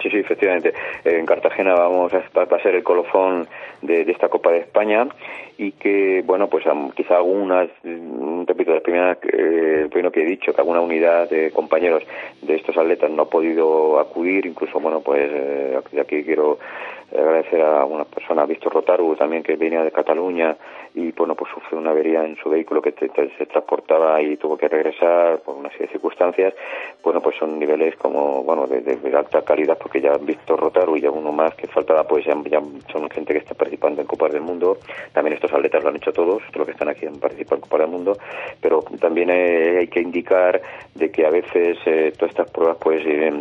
Sí, 0.02 0.08
sí, 0.10 0.18
efectivamente. 0.18 0.72
En 1.04 1.26
Cartagena 1.26 1.74
vamos 1.74 2.12
a, 2.14 2.22
va 2.38 2.56
a 2.56 2.62
ser 2.62 2.74
el 2.74 2.82
colofón 2.82 3.46
de, 3.82 4.02
esta 4.02 4.28
Copa 4.28 4.50
de 4.50 4.58
España 4.58 5.06
y 5.58 5.72
que, 5.72 6.22
bueno, 6.24 6.48
pues 6.48 6.64
quizá 6.94 7.16
algunas, 7.16 7.68
repito, 8.46 8.72
la 8.72 8.80
primera, 8.80 9.18
eh, 9.22 9.80
el 9.82 9.88
primero 9.90 10.10
que 10.10 10.22
he 10.22 10.26
dicho, 10.26 10.54
que 10.54 10.60
alguna 10.60 10.80
unidad 10.80 11.28
de 11.28 11.50
compañeros 11.50 12.02
de 12.40 12.56
estos 12.56 12.76
atletas 12.78 13.10
no 13.10 13.22
ha 13.24 13.28
podido 13.28 14.00
acudir, 14.00 14.46
incluso, 14.46 14.80
bueno, 14.80 15.00
pues 15.00 15.30
eh, 15.30 15.78
aquí 16.00 16.24
quiero 16.24 16.58
agradecer 17.12 17.60
a 17.60 17.84
una 17.84 18.04
persona, 18.04 18.46
Víctor 18.46 18.72
Rotaru, 18.72 19.16
también 19.16 19.42
que 19.42 19.56
venía 19.56 19.82
de 19.82 19.90
Cataluña 19.90 20.56
y 20.94 21.12
bueno, 21.12 21.34
pues 21.34 21.50
sufrió 21.52 21.78
una 21.78 21.90
avería 21.90 22.24
en 22.24 22.36
su 22.36 22.50
vehículo 22.50 22.82
que 22.82 22.92
se 22.92 23.46
transportaba 23.46 24.20
y 24.22 24.36
tuvo 24.36 24.56
que 24.56 24.68
regresar 24.68 25.40
por 25.40 25.56
una 25.56 25.70
serie 25.70 25.86
de 25.86 25.92
circunstancias. 25.92 26.54
Bueno, 27.02 27.20
pues 27.20 27.36
son 27.36 27.58
niveles 27.58 27.96
como, 27.96 28.42
bueno, 28.42 28.66
de, 28.66 28.98
alta 29.16 29.42
calidad 29.42 29.78
porque 29.90 30.06
ya 30.06 30.16
Víctor 30.18 30.60
Rotaru 30.60 30.96
y 30.96 31.06
uno 31.08 31.32
más 31.32 31.52
que 31.56 31.66
faltaba, 31.66 32.04
pues 32.04 32.24
ya, 32.24 32.32
son 32.92 33.10
gente 33.10 33.32
que 33.32 33.40
está 33.40 33.54
participando 33.54 34.00
en 34.00 34.06
Copas 34.06 34.32
del 34.32 34.40
Mundo. 34.40 34.78
También 35.12 35.34
estos 35.34 35.52
atletas 35.52 35.82
lo 35.82 35.88
han 35.88 35.96
hecho 35.96 36.12
todos, 36.12 36.40
los 36.54 36.64
que 36.64 36.70
están 36.70 36.88
aquí 36.88 37.06
han 37.06 37.18
participado 37.18 37.56
en 37.56 37.62
Copas 37.62 37.80
del 37.80 37.90
Mundo, 37.90 38.16
pero 38.60 38.84
también 39.00 39.30
eh, 39.30 39.78
hay 39.80 39.88
que 39.88 40.00
indicar 40.00 40.62
de 40.94 41.10
que 41.10 41.26
a 41.26 41.30
veces 41.30 41.76
eh, 41.86 42.12
todas 42.16 42.30
estas 42.30 42.48
pruebas 42.52 42.76
pues 42.80 43.02
eh, 43.04 43.32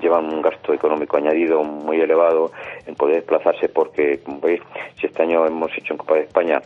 llevan 0.00 0.32
un 0.32 0.42
gasto 0.42 0.72
económico 0.72 1.16
añadido 1.16 1.64
muy 1.64 2.00
elevado 2.00 2.52
en 2.86 2.94
poder 2.94 3.16
desplazarse 3.16 3.68
porque, 3.68 4.20
como 4.20 4.38
veis, 4.38 4.60
si 5.00 5.08
este 5.08 5.24
año 5.24 5.44
hemos 5.44 5.76
hecho 5.76 5.94
en 5.94 5.98
Copa 5.98 6.14
de 6.14 6.20
España 6.20 6.62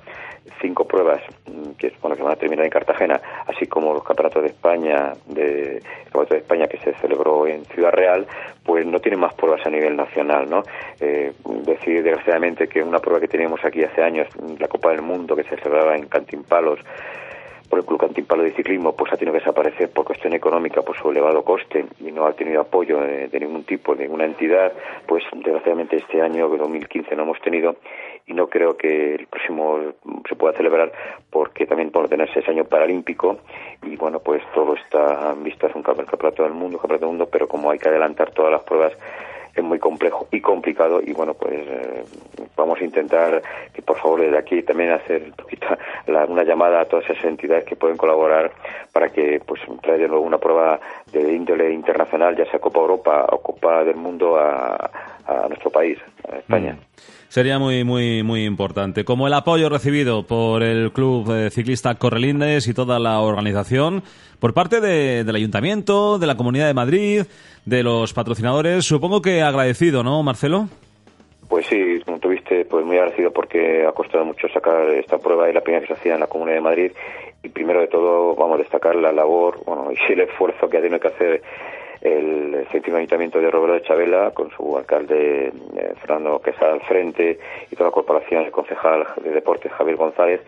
cinco 0.61 0.87
pruebas 0.87 1.23
mm, 1.47 1.73
que 1.79 1.93
bueno 2.01 2.17
que 2.17 2.23
van 2.23 2.33
a 2.33 2.37
terminar 2.37 2.65
en 2.65 2.71
Cartagena, 2.71 3.21
así 3.47 3.67
como 3.67 3.95
los 3.95 4.05
campeonatos 4.05 4.43
de 4.43 4.49
España, 4.49 5.13
de 5.27 5.83
campeonato 6.05 6.35
de 6.35 6.41
España 6.41 6.67
que 6.67 6.79
se 6.79 6.95
celebró 6.95 7.47
en 7.47 7.65
Ciudad 7.67 7.93
Real, 7.93 8.27
pues 8.65 8.87
no 8.87 8.99
tiene 9.01 9.17
más 9.17 9.35
pruebas 9.35 9.65
a 9.67 9.71
nivel 9.71 9.97
nacional, 9.97 10.49
¿no? 10.49 10.63
Eh, 11.01 11.33
decir 11.65 12.03
desgraciadamente 12.03 12.69
que 12.69 12.83
una 12.83 12.99
prueba 12.99 13.21
que 13.21 13.29
teníamos 13.29 13.65
aquí 13.65 13.83
hace 13.83 14.03
años, 14.03 14.29
la 14.59 14.69
Copa 14.69 14.91
del 14.91 15.03
Mundo 15.03 15.37
que 15.37 15.45
se 15.45 15.57
celebraba 15.57 15.97
en 15.97 16.07
Cantimpalos, 16.07 16.81
por 17.71 17.79
el 17.79 17.87
Club 17.87 18.01
Cantimpalo 18.01 18.43
de 18.43 18.51
Ciclismo, 18.51 18.97
pues 18.97 19.13
ha 19.13 19.17
tenido 19.17 19.33
que 19.33 19.39
desaparecer 19.39 19.91
por 19.91 20.05
cuestión 20.05 20.35
económica, 20.35 20.83
por 20.83 20.99
su 20.99 21.09
elevado 21.09 21.45
coste 21.45 21.87
y 22.01 22.11
no 22.11 22.27
ha 22.27 22.33
tenido 22.33 22.61
apoyo 22.61 22.99
de, 22.99 23.41
ningún 23.41 23.63
tipo, 23.63 23.95
de 23.95 24.03
ninguna 24.03 24.25
entidad, 24.25 24.73
pues 25.07 25.23
desgraciadamente 25.33 25.97
este 25.97 26.21
año, 26.21 26.49
2015, 26.49 27.15
no 27.15 27.23
hemos 27.23 27.41
tenido 27.41 27.77
y 28.27 28.35
no 28.35 28.49
creo 28.49 28.77
que 28.77 29.15
el 29.15 29.27
próximo 29.29 29.79
se 30.29 30.35
pueda 30.35 30.57
celebrar 30.57 30.91
porque 31.31 31.65
también 31.65 31.93
por 31.93 32.09
tenerse 32.09 32.41
ese 32.41 32.51
año 32.51 32.65
paralímpico 32.65 33.39
y 33.85 33.95
bueno, 33.97 34.19
pues 34.19 34.43
todo 34.53 34.75
está 34.75 35.33
en 35.33 35.45
vistas 35.45 35.73
un 35.77 35.85
campeonato 35.85 36.43
del 36.43 36.53
mundo, 36.53 36.79
campeonato 36.79 37.07
del 37.07 37.17
mundo, 37.17 37.29
pero 37.31 37.47
como 37.47 37.71
hay 37.71 37.79
que 37.79 37.89
adelantar 37.89 38.33
todas 38.33 38.51
las 38.51 38.65
pruebas 38.65 38.93
es 39.55 39.65
muy 39.65 39.79
complejo 39.79 40.29
y 40.31 40.41
complicado 40.41 41.01
y 41.05 41.13
bueno 41.13 41.35
pues 41.35 41.55
eh, 41.55 42.05
vamos 42.57 42.81
a 42.81 42.85
intentar 42.85 43.43
que 43.73 43.83
por 43.83 43.99
favor 43.99 44.21
desde 44.21 44.39
aquí 44.39 44.63
también 44.63 44.91
hacer 44.93 45.33
una 46.29 46.45
llamada 46.45 46.83
a 46.83 46.85
todas 46.85 47.09
esas 47.09 47.25
entidades 47.25 47.65
que 47.65 47.77
pueden 47.77 47.97
colaborar 47.97 48.53
para 48.93 49.09
que 49.09 49.41
pues 49.45 49.61
nuevo 50.09 50.25
una 50.25 50.39
prueba 50.39 50.81
de 51.13 51.35
índole 51.35 51.73
internacional, 51.73 52.37
ya 52.37 52.45
sea 52.51 52.59
Copa 52.61 52.81
Europa 52.81 53.27
o 53.31 53.41
Copa 53.41 53.85
del 53.85 53.97
Mundo 53.97 54.37
a, 54.37 54.91
nuestro 55.49 55.71
país, 55.71 55.99
a 56.31 56.37
España. 56.37 56.75
Mm 56.75 57.11
sería 57.31 57.61
muy, 57.61 57.85
muy, 57.85 58.23
muy 58.23 58.45
importante. 58.45 59.05
Como 59.05 59.27
el 59.27 59.33
apoyo 59.33 59.69
recibido 59.69 60.27
por 60.27 60.63
el 60.63 60.93
Club 60.93 61.33
eh, 61.33 61.51
Ciclista 61.51 61.95
Correlindes 61.95 62.67
y 62.67 62.75
toda 62.75 62.99
la 62.99 63.21
organización, 63.21 64.03
por 64.41 64.53
parte 64.53 64.81
del 64.81 65.35
Ayuntamiento, 65.37 66.19
de 66.19 66.27
la 66.27 66.37
Comunidad 66.37 66.67
de 66.67 66.75
Madrid, 66.75 67.23
de 67.65 67.83
los 67.83 68.13
patrocinadores, 68.13 68.85
supongo 68.85 69.23
que 69.23 69.43
agradecido, 69.43 70.03
¿no, 70.03 70.23
Marcelo? 70.25 70.67
Pues 71.49 71.67
sí, 71.67 72.01
como 72.05 72.19
tuviste, 72.19 72.65
pues 72.65 72.85
muy 72.85 72.97
agradecido 72.97 73.33
porque 73.33 73.87
ha 73.87 73.93
costado 73.93 74.25
mucho 74.25 74.49
sacar 74.49 74.91
esta 74.91 75.19
prueba 75.19 75.49
y 75.49 75.53
la 75.53 75.61
primera 75.61 75.83
que 75.83 75.95
se 75.95 76.01
hacía 76.01 76.15
en 76.15 76.21
la 76.21 76.27
Comunidad 76.27 76.57
de 76.57 76.63
Madrid. 76.63 76.93
Y 77.43 77.49
primero 77.49 77.81
de 77.81 77.89
todo, 77.89 78.35
vamos 78.35 78.57
a 78.57 78.63
destacar 78.63 78.97
la 78.97 79.13
labor, 79.13 79.65
bueno, 79.65 79.91
y 79.93 80.13
el 80.13 80.21
esfuerzo 80.21 80.69
que 80.69 80.79
ha 80.79 80.81
tenido 80.81 81.01
que 81.01 81.09
hacer 81.09 81.43
el 82.01 82.67
séptimo 82.73 82.97
ayuntamiento 82.97 83.41
de 83.41 83.51
Roberto 83.51 83.75
de 83.75 83.83
Chabela, 83.83 84.31
con 84.31 84.51
su 84.51 84.77
alcalde 84.77 85.49
eh, 85.49 85.95
Fernando 86.01 86.41
Quesada 86.41 86.73
al 86.73 86.81
frente 86.83 87.39
y 87.71 87.77
toda 87.77 87.91
la 87.91 87.95
corporación, 87.95 88.45
el 88.45 88.51
concejal 88.51 89.07
de 89.23 89.31
deportes 89.31 89.71
Javier 89.73 89.97
González 89.97 90.41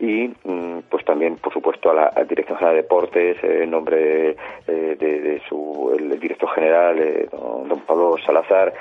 y 0.00 0.30
mm, 0.44 0.80
pues 0.88 1.04
también 1.04 1.36
por 1.36 1.52
supuesto 1.52 1.90
a 1.90 1.94
la 1.94 2.24
Dirección 2.24 2.58
General 2.58 2.76
de 2.76 2.82
Deportes 2.82 3.36
eh, 3.44 3.60
en 3.64 3.70
nombre 3.70 4.36
eh, 4.66 4.96
de, 4.98 5.42
su 5.48 5.94
el, 5.96 6.18
director 6.18 6.50
general 6.50 7.28
don, 7.30 7.80
Pablo 7.80 8.16
Salazar 8.24 8.72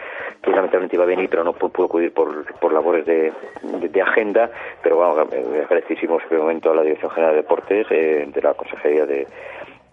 que 0.41 0.49
lamentablemente 0.49 0.95
iba 0.95 1.03
a 1.03 1.07
venir 1.07 1.29
pero 1.29 1.43
no 1.43 1.53
pudo 1.53 1.85
acudir 1.85 2.13
por, 2.13 2.45
por 2.55 2.71
labores 2.73 3.05
de, 3.05 3.31
de, 3.61 4.01
agenda 4.01 4.49
pero 4.81 4.97
vamos 4.97 5.19
agradecísimos 5.19 6.23
en 6.29 6.37
momento 6.37 6.71
a 6.71 6.75
la 6.75 6.83
Dirección 6.83 7.11
General 7.11 7.35
de 7.35 7.41
Deportes 7.41 7.89
de 7.89 8.41
la 8.41 8.53
Consejería 8.53 9.05
de 9.05 9.27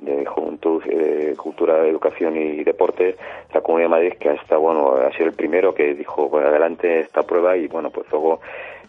de 0.00 0.24
Juventud, 0.24 0.82
eh, 0.86 1.34
Cultura, 1.36 1.86
Educación 1.86 2.36
y 2.36 2.64
Deportes, 2.64 3.16
la 3.52 3.60
Comunidad 3.60 3.88
de 3.88 3.90
Madrid, 3.90 4.12
que 4.18 4.30
hasta, 4.30 4.56
bueno, 4.56 4.94
ha 4.94 5.12
sido 5.12 5.26
el 5.26 5.34
primero 5.34 5.74
que 5.74 5.94
dijo, 5.94 6.28
bueno, 6.28 6.48
adelante 6.48 7.00
esta 7.00 7.22
prueba 7.22 7.56
y, 7.56 7.66
bueno, 7.68 7.90
pues 7.90 8.06
luego, 8.10 8.40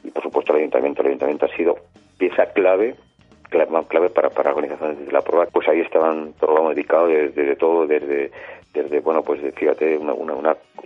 y 0.03 0.11
por 0.11 0.23
supuesto 0.23 0.53
el 0.53 0.59
Ayuntamiento, 0.59 1.01
el 1.01 1.09
Ayuntamiento 1.09 1.45
ha 1.45 1.55
sido 1.55 1.75
pieza 2.17 2.45
clave 2.47 2.95
clave, 3.87 4.09
para, 4.09 4.29
para 4.29 4.51
organizaciones 4.51 5.05
de 5.05 5.11
la 5.11 5.21
prueba, 5.21 5.45
pues 5.51 5.67
ahí 5.67 5.81
estaban 5.81 6.33
todos 6.39 6.69
dedicados 6.73 7.09
desde, 7.09 7.55
todo, 7.55 7.85
desde, 7.85 8.31
desde, 8.73 8.99
bueno, 9.01 9.23
pues 9.23 9.41
fíjate, 9.55 9.97
una, 9.97 10.13
una, 10.13 10.33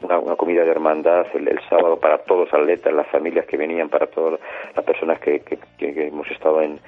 una, 0.02 0.20
una 0.20 0.36
comida 0.36 0.64
de 0.64 0.72
hermandad 0.72 1.28
el, 1.36 1.48
el, 1.48 1.60
sábado 1.70 2.00
para 2.00 2.18
todos 2.20 2.52
los 2.52 2.54
atletas, 2.60 2.92
las 2.94 3.08
familias 3.08 3.46
que 3.46 3.58
venían, 3.58 3.90
para 3.90 4.08
todas 4.08 4.40
las 4.76 4.84
personas 4.84 5.20
que, 5.20 5.42
que, 5.42 5.58
que 5.78 6.08
hemos 6.08 6.30
estado 6.32 6.62
en, 6.62 6.80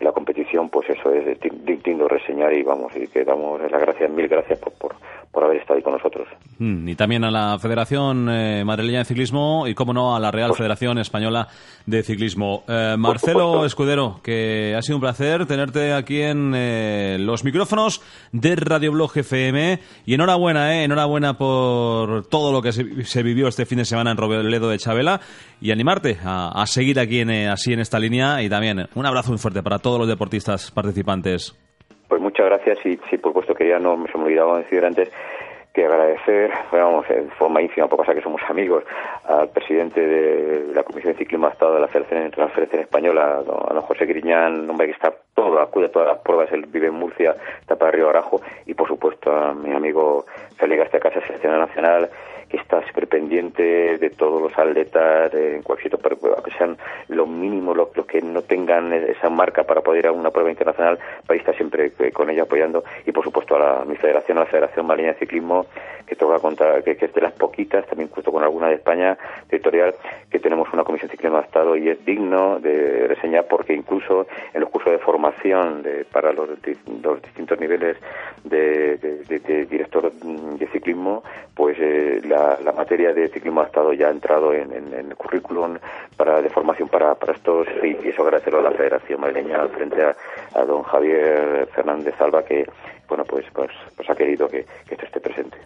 la 0.00 0.12
competición, 0.12 0.70
pues 0.70 0.88
eso 0.90 1.12
es 1.12 1.38
digno 1.82 2.08
reseñar 2.08 2.52
y 2.54 2.62
vamos, 2.62 2.94
y 2.96 3.06
que 3.08 3.24
damos 3.24 3.60
las 3.70 3.80
gracias, 3.80 4.10
mil 4.10 4.28
gracias 4.28 4.58
por, 4.58 4.72
por, 4.72 4.94
por 5.32 5.44
haber 5.44 5.58
estado 5.58 5.76
ahí 5.76 5.82
con 5.82 5.92
nosotros. 5.92 6.26
Mm, 6.58 6.88
y 6.88 6.94
también 6.96 7.24
a 7.24 7.30
la 7.30 7.58
Federación 7.58 8.28
eh, 8.28 8.64
Madrileña 8.64 9.00
de 9.00 9.04
Ciclismo 9.04 9.66
y, 9.68 9.74
como 9.74 9.92
no, 9.92 10.16
a 10.16 10.20
la 10.20 10.30
Real 10.30 10.54
Federación 10.54 10.98
Española 10.98 11.48
de 11.86 12.02
Ciclismo. 12.02 12.64
Eh, 12.68 12.96
Marcelo 12.98 13.64
Escudero, 13.64 14.20
que 14.24 14.74
ha 14.76 14.82
sido 14.82 14.96
un 14.96 15.02
placer 15.02 15.46
tenerte 15.46 15.92
aquí 15.92 16.20
en 16.20 16.52
eh, 16.54 17.16
los 17.20 17.44
micrófonos 17.44 18.02
de 18.32 18.56
Radio 18.56 18.90
Blog 18.92 19.16
FM 19.16 19.78
y 20.04 20.14
enhorabuena, 20.14 20.74
eh, 20.74 20.84
enhorabuena 20.84 21.34
por 21.34 22.26
todo 22.26 22.52
lo 22.52 22.60
que 22.60 22.72
se, 22.72 23.22
vivió 23.22 23.46
este 23.46 23.66
fin 23.66 23.78
de 23.78 23.84
semana 23.84 24.10
en 24.10 24.16
Robledo 24.16 24.68
de 24.68 24.78
Chabela 24.78 25.20
y 25.60 25.70
animarte 25.70 26.18
a, 26.24 26.64
seguir 26.66 26.98
aquí 26.98 27.20
en, 27.20 27.30
así 27.48 27.72
en 27.72 27.80
esta 27.80 27.98
línea 27.98 28.42
y 28.42 28.48
también 28.48 28.88
un 28.94 29.06
abrazo 29.06 29.30
muy 29.30 29.38
fuerte 29.38 29.62
para 29.62 29.78
todos 29.78 29.98
los 29.98 30.08
deportistas 30.08 30.70
participantes. 30.70 31.56
Pues 32.08 32.20
muchas 32.20 32.46
gracias 32.46 32.78
y 32.84 32.98
sí, 33.08 33.18
por 33.18 33.30
supuesto 33.30 33.49
que 33.60 33.68
ya 33.68 33.78
no 33.78 34.06
se 34.10 34.16
me 34.16 34.24
olvidaba 34.24 34.56
decir 34.56 34.82
antes 34.82 35.12
que 35.74 35.84
agradecer, 35.84 36.50
vamos, 36.72 37.04
en 37.10 37.30
forma 37.32 37.60
ínfima, 37.60 37.88
por 37.88 37.98
cosa 37.98 38.14
que 38.14 38.22
somos 38.22 38.40
amigos, 38.48 38.84
al 39.24 39.50
presidente 39.50 40.00
de 40.00 40.74
la 40.74 40.82
Comisión 40.82 41.12
de 41.12 41.18
Ciclismo 41.18 41.46
de 41.46 41.52
Estado 41.52 41.74
de 41.74 41.80
la 41.80 41.88
Federación, 41.88 42.32
Federación 42.32 42.80
Española, 42.80 43.36
a 43.36 43.42
don 43.42 43.82
José 43.82 44.06
Griñán, 44.06 44.68
hombre 44.68 44.86
que 44.86 44.94
está 44.94 45.12
todo, 45.34 45.60
acude 45.60 45.86
a 45.86 45.92
todas 45.92 46.08
las 46.08 46.18
pruebas, 46.20 46.50
él 46.52 46.64
vive 46.66 46.86
en 46.86 46.94
Murcia, 46.94 47.36
está 47.60 47.76
para 47.76 47.92
Río 47.92 48.08
Arajo, 48.08 48.40
y 48.64 48.72
por 48.72 48.88
supuesto 48.88 49.30
a 49.30 49.52
mi 49.52 49.72
amigo 49.72 50.24
Félix 50.56 50.78
García 50.78 51.00
Casa, 51.00 51.20
Selección 51.20 51.58
Nacional, 51.58 52.08
está 52.56 52.86
súper 52.86 53.06
pendiente 53.06 53.98
de 53.98 54.10
todos 54.10 54.42
los 54.42 54.56
atletas, 54.58 55.32
en 55.34 55.62
cualquier 55.62 55.92
sitio, 55.92 56.42
que 56.42 56.50
sean 56.52 56.76
lo 57.08 57.26
mínimo, 57.26 57.74
los, 57.74 57.88
que 58.06 58.20
no 58.20 58.42
tengan 58.42 58.92
esa 58.92 59.28
marca 59.30 59.64
para 59.64 59.80
poder 59.80 60.00
ir 60.00 60.06
a 60.08 60.12
una 60.12 60.30
prueba 60.30 60.50
internacional, 60.50 60.98
para 61.26 61.38
estar 61.38 61.56
siempre 61.56 61.92
eh, 61.98 62.12
con 62.12 62.30
ella 62.30 62.42
apoyando. 62.42 62.84
Y 63.06 63.12
por 63.12 63.24
supuesto 63.24 63.56
a, 63.56 63.58
la, 63.58 63.84
mi 63.84 63.96
federación, 63.96 64.38
a 64.38 64.42
la 64.42 64.46
Federación 64.46 64.86
Marina 64.86 65.12
de 65.12 65.18
Ciclismo, 65.18 65.66
que 66.06 66.16
toca 66.16 66.40
contar, 66.40 66.82
que, 66.82 66.92
es 66.92 67.14
de 67.14 67.20
las 67.20 67.32
poquitas, 67.32 67.86
también 67.86 68.08
justo 68.10 68.32
con 68.32 68.42
alguna 68.42 68.68
de 68.68 68.74
España, 68.74 69.16
territorial, 69.48 69.94
que 70.28 70.40
tenemos 70.40 70.68
una 70.72 70.82
comisión 70.82 71.08
de 71.08 71.12
ciclismo 71.12 71.38
de 71.38 71.44
Estado 71.44 71.76
y 71.76 71.88
es 71.88 72.04
digno 72.04 72.58
de 72.58 73.06
reseñar 73.06 73.46
porque 73.46 73.74
incluso 73.74 74.26
en 74.52 74.60
los 74.60 74.70
cursos 74.70 74.92
de 74.92 74.98
formación 74.98 75.82
de, 75.82 76.04
para 76.04 76.32
los, 76.32 76.48
los 76.48 77.22
distintos 77.22 77.60
niveles 77.60 77.96
de, 78.42 78.96
director 79.70 80.12
de 80.12 80.66
ciclismo, 80.68 81.22
pues 81.54 81.76
eh, 81.78 82.20
la 82.24 82.39
la, 82.62 82.72
materia 82.72 83.12
de 83.12 83.28
ciclismo 83.28 83.60
ha 83.60 83.66
estado 83.66 83.92
ya 83.92 84.08
entrado 84.08 84.52
en, 84.52 84.72
el 84.72 85.14
currículum 85.16 85.78
para, 86.16 86.40
de 86.40 86.48
formación 86.50 86.88
para, 86.88 87.14
para 87.14 87.32
estos 87.32 87.66
y, 87.82 88.08
eso 88.08 88.22
agradecerlo 88.22 88.60
a 88.60 88.62
la 88.62 88.72
Federación 88.72 89.20
Madrileña 89.20 89.66
frente 89.68 90.02
a, 90.02 90.64
don 90.64 90.82
Javier 90.82 91.68
Fernández 91.74 92.14
Alba 92.20 92.42
que 92.44 92.64
bueno 93.08 93.24
pues 93.24 93.44
pues, 93.52 93.70
pues 93.96 94.08
ha 94.08 94.14
querido 94.14 94.48
que, 94.48 94.64
esto 94.88 95.04
esté 95.04 95.20
presente. 95.20 95.58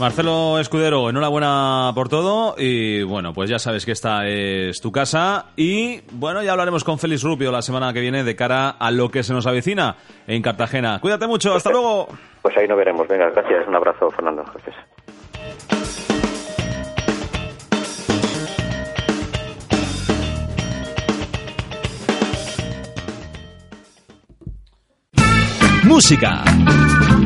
Marcelo 0.00 0.58
Escudero, 0.58 1.10
enhorabuena 1.10 1.92
por 1.94 2.08
todo 2.08 2.54
y 2.58 3.02
bueno, 3.02 3.32
pues 3.32 3.50
ya 3.50 3.58
sabes 3.58 3.84
que 3.84 3.92
esta 3.92 4.26
es 4.26 4.80
tu 4.80 4.90
casa 4.90 5.46
y 5.56 6.00
bueno, 6.12 6.42
ya 6.42 6.52
hablaremos 6.52 6.82
con 6.82 6.98
Félix 6.98 7.22
Rubio 7.22 7.52
la 7.52 7.62
semana 7.62 7.92
que 7.92 8.00
viene 8.00 8.24
de 8.24 8.34
cara 8.34 8.70
a 8.70 8.90
lo 8.90 9.10
que 9.10 9.22
se 9.22 9.32
nos 9.32 9.46
avecina 9.46 9.96
en 10.26 10.42
Cartagena. 10.42 10.98
Cuídate 11.00 11.26
mucho, 11.26 11.54
hasta 11.54 11.70
luego. 11.72 12.08
Pues 12.40 12.56
ahí 12.56 12.66
nos 12.66 12.78
veremos, 12.78 13.06
venga, 13.06 13.30
gracias, 13.30 13.68
un 13.68 13.76
abrazo 13.76 14.10
Fernando, 14.10 14.44
gracias. 14.44 14.91
Música, 25.92 26.42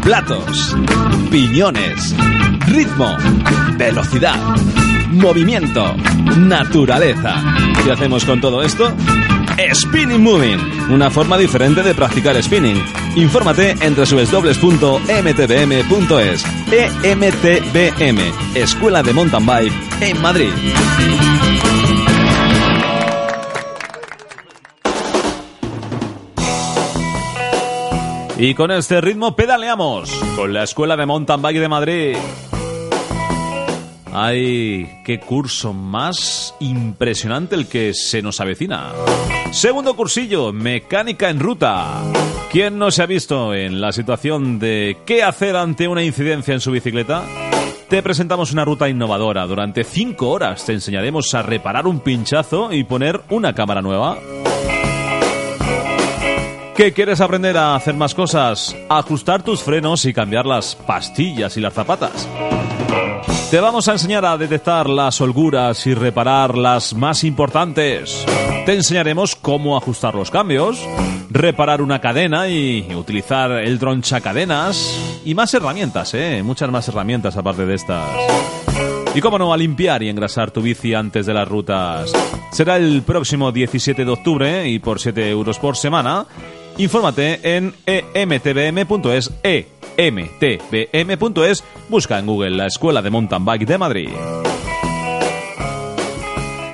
platos, 0.02 0.74
piñones, 1.31 2.12
ritmo, 2.66 3.16
velocidad, 3.76 4.35
movimiento, 5.12 5.94
naturaleza. 6.37 7.44
¿Qué 7.85 7.92
hacemos 7.92 8.24
con 8.24 8.40
todo 8.40 8.64
esto? 8.64 8.92
Spinning 9.72 10.20
Moving, 10.20 10.59
una 10.90 11.12
forma 11.12 11.38
diferente 11.38 11.85
de 11.85 11.94
practicar 11.94 12.42
spinning. 12.42 12.83
Infórmate 13.14 13.76
en 13.81 13.94
www.mtbm.es. 13.94 15.05
EMTBM, 17.05 18.18
Escuela 18.57 19.05
de 19.05 19.12
Mountain 19.12 19.46
Bike 19.46 19.74
en 20.00 20.20
Madrid. 20.20 20.50
Y 28.38 28.55
con 28.55 28.70
este 28.70 29.01
ritmo 29.01 29.35
pedaleamos 29.35 30.11
con 30.37 30.53
la 30.53 30.62
Escuela 30.62 30.96
de 30.96 31.07
Mountain 31.07 31.40
Bike 31.40 31.59
de 31.59 31.68
Madrid. 31.68 32.16
Ay, 34.12 35.01
qué 35.05 35.20
curso 35.20 35.72
más 35.72 36.55
impresionante 36.61 37.55
el 37.55 37.66
que 37.66 37.94
se 37.94 38.20
nos 38.20 38.40
avecina. 38.40 38.92
Segundo 39.53 39.96
cursillo, 39.96 40.53
mecánica 40.53 41.31
en 41.31 41.40
ruta. 41.40 42.03
¿Quién 42.53 42.79
no 42.79 42.90
se 42.90 43.03
ha 43.03 43.07
visto 43.07 43.55
en 43.55 43.81
la 43.81 43.92
situación 43.92 44.59
de 44.59 44.99
qué 45.07 45.22
hacer 45.22 45.57
ante 45.57 45.88
una 45.88 46.03
incidencia 46.05 46.53
en 46.53 46.61
su 46.61 46.70
bicicleta? 46.70 47.25
Te 47.88 48.03
presentamos 48.03 48.53
una 48.53 48.64
ruta 48.64 48.88
innovadora. 48.88 49.46
Durante 49.46 49.83
5 49.83 50.29
horas 50.29 50.66
te 50.66 50.72
enseñaremos 50.72 51.33
a 51.35 51.42
reparar 51.42 51.87
un 51.87 52.01
pinchazo 52.01 52.70
y 52.72 52.85
poner 52.85 53.20
una 53.31 53.55
cámara 53.55 53.81
nueva. 53.81 54.18
¿Qué 56.76 56.92
quieres 56.92 57.22
aprender 57.22 57.56
a 57.56 57.74
hacer 57.74 57.94
más 57.94 58.14
cosas? 58.14 58.76
Ajustar 58.90 59.42
tus 59.42 59.62
frenos 59.62 60.04
y 60.04 60.12
cambiar 60.12 60.44
las 60.44 60.74
pastillas 60.74 61.56
y 61.56 61.60
las 61.62 61.72
zapatas. 61.72 62.28
Te 63.50 63.60
vamos 63.60 63.88
a 63.88 63.92
enseñar 63.92 64.26
a 64.26 64.36
detectar 64.36 64.86
las 64.86 65.18
holguras 65.22 65.86
y 65.86 65.94
reparar 65.94 66.54
las 66.54 66.92
más 66.92 67.24
importantes. 67.24 68.26
Te 68.66 68.74
enseñaremos 68.74 69.36
cómo 69.36 69.74
ajustar 69.74 70.14
los 70.14 70.30
cambios, 70.30 70.78
reparar 71.30 71.80
una 71.80 72.02
cadena 72.02 72.46
y 72.46 72.86
utilizar 72.94 73.52
el 73.52 73.78
cadenas 74.22 75.22
y 75.24 75.34
más 75.34 75.54
herramientas, 75.54 76.12
¿eh? 76.12 76.42
Muchas 76.44 76.70
más 76.70 76.86
herramientas 76.88 77.38
aparte 77.38 77.64
de 77.64 77.74
estas. 77.74 78.06
Y 79.14 79.22
cómo 79.22 79.38
no, 79.38 79.50
a 79.50 79.56
limpiar 79.56 80.02
y 80.02 80.10
engrasar 80.10 80.50
tu 80.50 80.60
bici 80.60 80.92
antes 80.92 81.24
de 81.24 81.32
las 81.32 81.48
rutas. 81.48 82.12
Será 82.52 82.76
el 82.76 83.00
próximo 83.00 83.50
17 83.50 84.04
de 84.04 84.10
octubre 84.10 84.68
y 84.68 84.78
por 84.78 85.00
7 85.00 85.30
euros 85.30 85.58
por 85.58 85.74
semana 85.74 86.26
Infórmate 86.78 87.56
en 87.56 87.74
emtbm.es, 87.86 89.32
emtbm.es, 89.96 91.64
busca 91.88 92.18
en 92.18 92.26
Google 92.26 92.50
la 92.50 92.66
Escuela 92.66 93.00
de 93.00 93.08
Mountain 93.08 93.44
Bike 93.46 93.66
de 93.66 93.78
Madrid. 93.78 94.10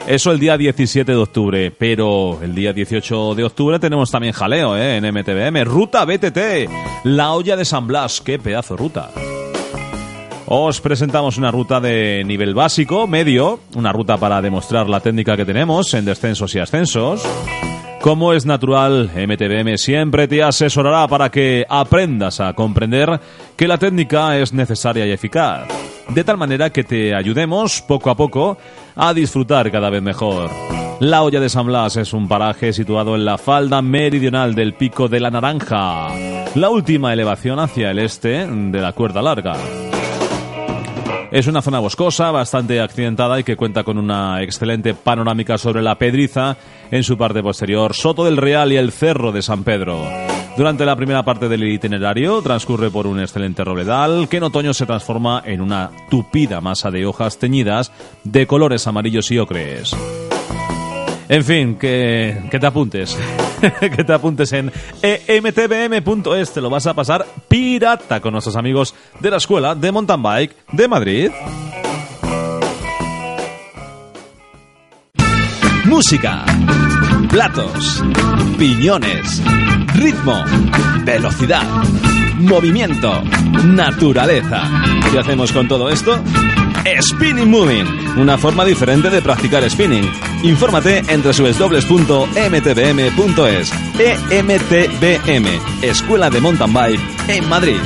Eso 0.08 0.32
el 0.32 0.40
día 0.40 0.58
17 0.58 1.12
de 1.12 1.16
octubre, 1.16 1.70
pero 1.70 2.42
el 2.42 2.52
día 2.52 2.72
18 2.72 3.36
de 3.36 3.44
octubre 3.44 3.78
tenemos 3.78 4.10
también 4.10 4.32
jaleo 4.32 4.76
¿eh? 4.76 4.96
en 4.96 5.04
MTBM. 5.04 5.64
Ruta 5.64 6.04
BTT, 6.04 6.68
la 7.04 7.32
olla 7.32 7.56
de 7.56 7.64
San 7.64 7.86
Blas, 7.86 8.20
qué 8.20 8.40
pedazo 8.40 8.74
de 8.74 8.82
ruta. 8.82 9.10
Os 10.46 10.80
presentamos 10.80 11.38
una 11.38 11.52
ruta 11.52 11.80
de 11.80 12.24
nivel 12.26 12.54
básico, 12.54 13.06
medio, 13.06 13.60
una 13.76 13.92
ruta 13.92 14.18
para 14.18 14.42
demostrar 14.42 14.88
la 14.88 14.98
técnica 14.98 15.36
que 15.36 15.44
tenemos 15.44 15.94
en 15.94 16.04
descensos 16.04 16.52
y 16.56 16.58
ascensos. 16.58 17.22
Como 18.02 18.32
es 18.32 18.44
natural, 18.44 19.12
MTBM 19.14 19.78
siempre 19.78 20.26
te 20.26 20.42
asesorará 20.42 21.06
para 21.06 21.30
que 21.30 21.64
aprendas 21.68 22.40
a 22.40 22.52
comprender 22.52 23.20
que 23.56 23.68
la 23.68 23.78
técnica 23.78 24.36
es 24.38 24.52
necesaria 24.52 25.06
y 25.06 25.12
eficaz, 25.12 25.68
de 26.08 26.24
tal 26.24 26.36
manera 26.36 26.70
que 26.70 26.82
te 26.82 27.14
ayudemos 27.14 27.80
poco 27.80 28.10
a 28.10 28.16
poco 28.16 28.58
a 28.96 29.14
disfrutar 29.14 29.70
cada 29.70 29.88
vez 29.88 30.02
mejor. 30.02 30.50
La 30.98 31.22
olla 31.22 31.38
de 31.38 31.48
San 31.48 31.66
Blas 31.66 31.96
es 31.96 32.12
un 32.12 32.26
paraje 32.26 32.72
situado 32.72 33.14
en 33.14 33.24
la 33.24 33.38
falda 33.38 33.80
meridional 33.82 34.56
del 34.56 34.74
Pico 34.74 35.06
de 35.06 35.20
la 35.20 35.30
Naranja, 35.30 36.08
la 36.56 36.70
última 36.70 37.12
elevación 37.12 37.60
hacia 37.60 37.92
el 37.92 38.00
este 38.00 38.48
de 38.48 38.80
la 38.80 38.92
cuerda 38.94 39.22
larga. 39.22 39.54
Es 41.32 41.46
una 41.46 41.62
zona 41.62 41.78
boscosa, 41.78 42.30
bastante 42.30 42.78
accidentada 42.78 43.40
y 43.40 43.42
que 43.42 43.56
cuenta 43.56 43.84
con 43.84 43.96
una 43.96 44.42
excelente 44.42 44.92
panorámica 44.92 45.56
sobre 45.56 45.80
la 45.80 45.96
Pedriza, 45.96 46.58
en 46.90 47.02
su 47.02 47.16
parte 47.16 47.42
posterior, 47.42 47.94
Soto 47.94 48.26
del 48.26 48.36
Real 48.36 48.70
y 48.70 48.76
el 48.76 48.92
Cerro 48.92 49.32
de 49.32 49.40
San 49.40 49.64
Pedro. 49.64 50.06
Durante 50.58 50.84
la 50.84 50.94
primera 50.94 51.22
parte 51.22 51.48
del 51.48 51.64
itinerario 51.64 52.42
transcurre 52.42 52.90
por 52.90 53.06
un 53.06 53.18
excelente 53.18 53.64
robledal 53.64 54.28
que 54.28 54.36
en 54.36 54.42
otoño 54.42 54.74
se 54.74 54.84
transforma 54.84 55.42
en 55.46 55.62
una 55.62 55.90
tupida 56.10 56.60
masa 56.60 56.90
de 56.90 57.06
hojas 57.06 57.38
teñidas 57.38 57.92
de 58.24 58.46
colores 58.46 58.86
amarillos 58.86 59.30
y 59.30 59.38
ocres. 59.38 59.96
En 61.30 61.44
fin, 61.44 61.76
que, 61.76 62.42
que 62.50 62.60
te 62.60 62.66
apuntes. 62.66 63.16
que 63.80 64.04
te 64.04 64.12
apuntes 64.12 64.52
en 64.52 64.72
emtbm.es. 65.02 66.52
Te 66.52 66.60
lo 66.60 66.70
vas 66.70 66.86
a 66.86 66.94
pasar 66.94 67.26
pirata 67.48 68.20
con 68.20 68.32
nuestros 68.32 68.56
amigos 68.56 68.94
de 69.20 69.30
la 69.30 69.36
Escuela 69.36 69.74
de 69.74 69.92
Mountain 69.92 70.22
Bike 70.22 70.56
de 70.72 70.88
Madrid. 70.88 71.30
Música, 75.84 76.44
platos, 77.28 78.02
piñones, 78.58 79.42
ritmo, 79.94 80.42
velocidad, 81.04 81.64
movimiento, 82.38 83.22
naturaleza. 83.64 84.62
¿Qué 85.10 85.18
hacemos 85.18 85.52
con 85.52 85.68
todo 85.68 85.90
esto? 85.90 86.18
Spinning 86.84 87.48
Moving, 87.48 87.86
una 88.18 88.36
forma 88.36 88.64
diferente 88.64 89.08
de 89.08 89.22
practicar 89.22 89.68
spinning. 89.70 90.10
Infórmate 90.42 90.98
en 91.08 91.22
www.mtbm.es. 91.22 91.72
EMTBM, 94.30 95.46
Escuela 95.82 96.28
de 96.28 96.40
Mountain 96.40 96.72
Bike 96.72 97.00
en 97.28 97.48
Madrid. 97.48 97.76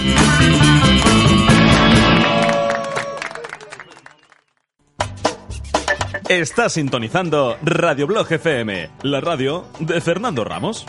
Estás 6.29 6.73
sintonizando 6.73 7.57
Radio 7.63 8.07
Blog 8.07 8.33
FM, 8.33 8.91
la 9.03 9.21
radio 9.21 9.67
de 9.79 10.01
Fernando 10.01 10.43
Ramos. 10.45 10.87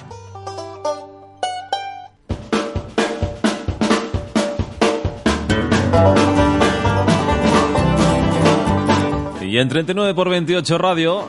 Y 9.48 9.60
en 9.60 9.70
39 9.70 10.14
por 10.14 10.28
28 10.30 10.78
Radio 10.78 11.24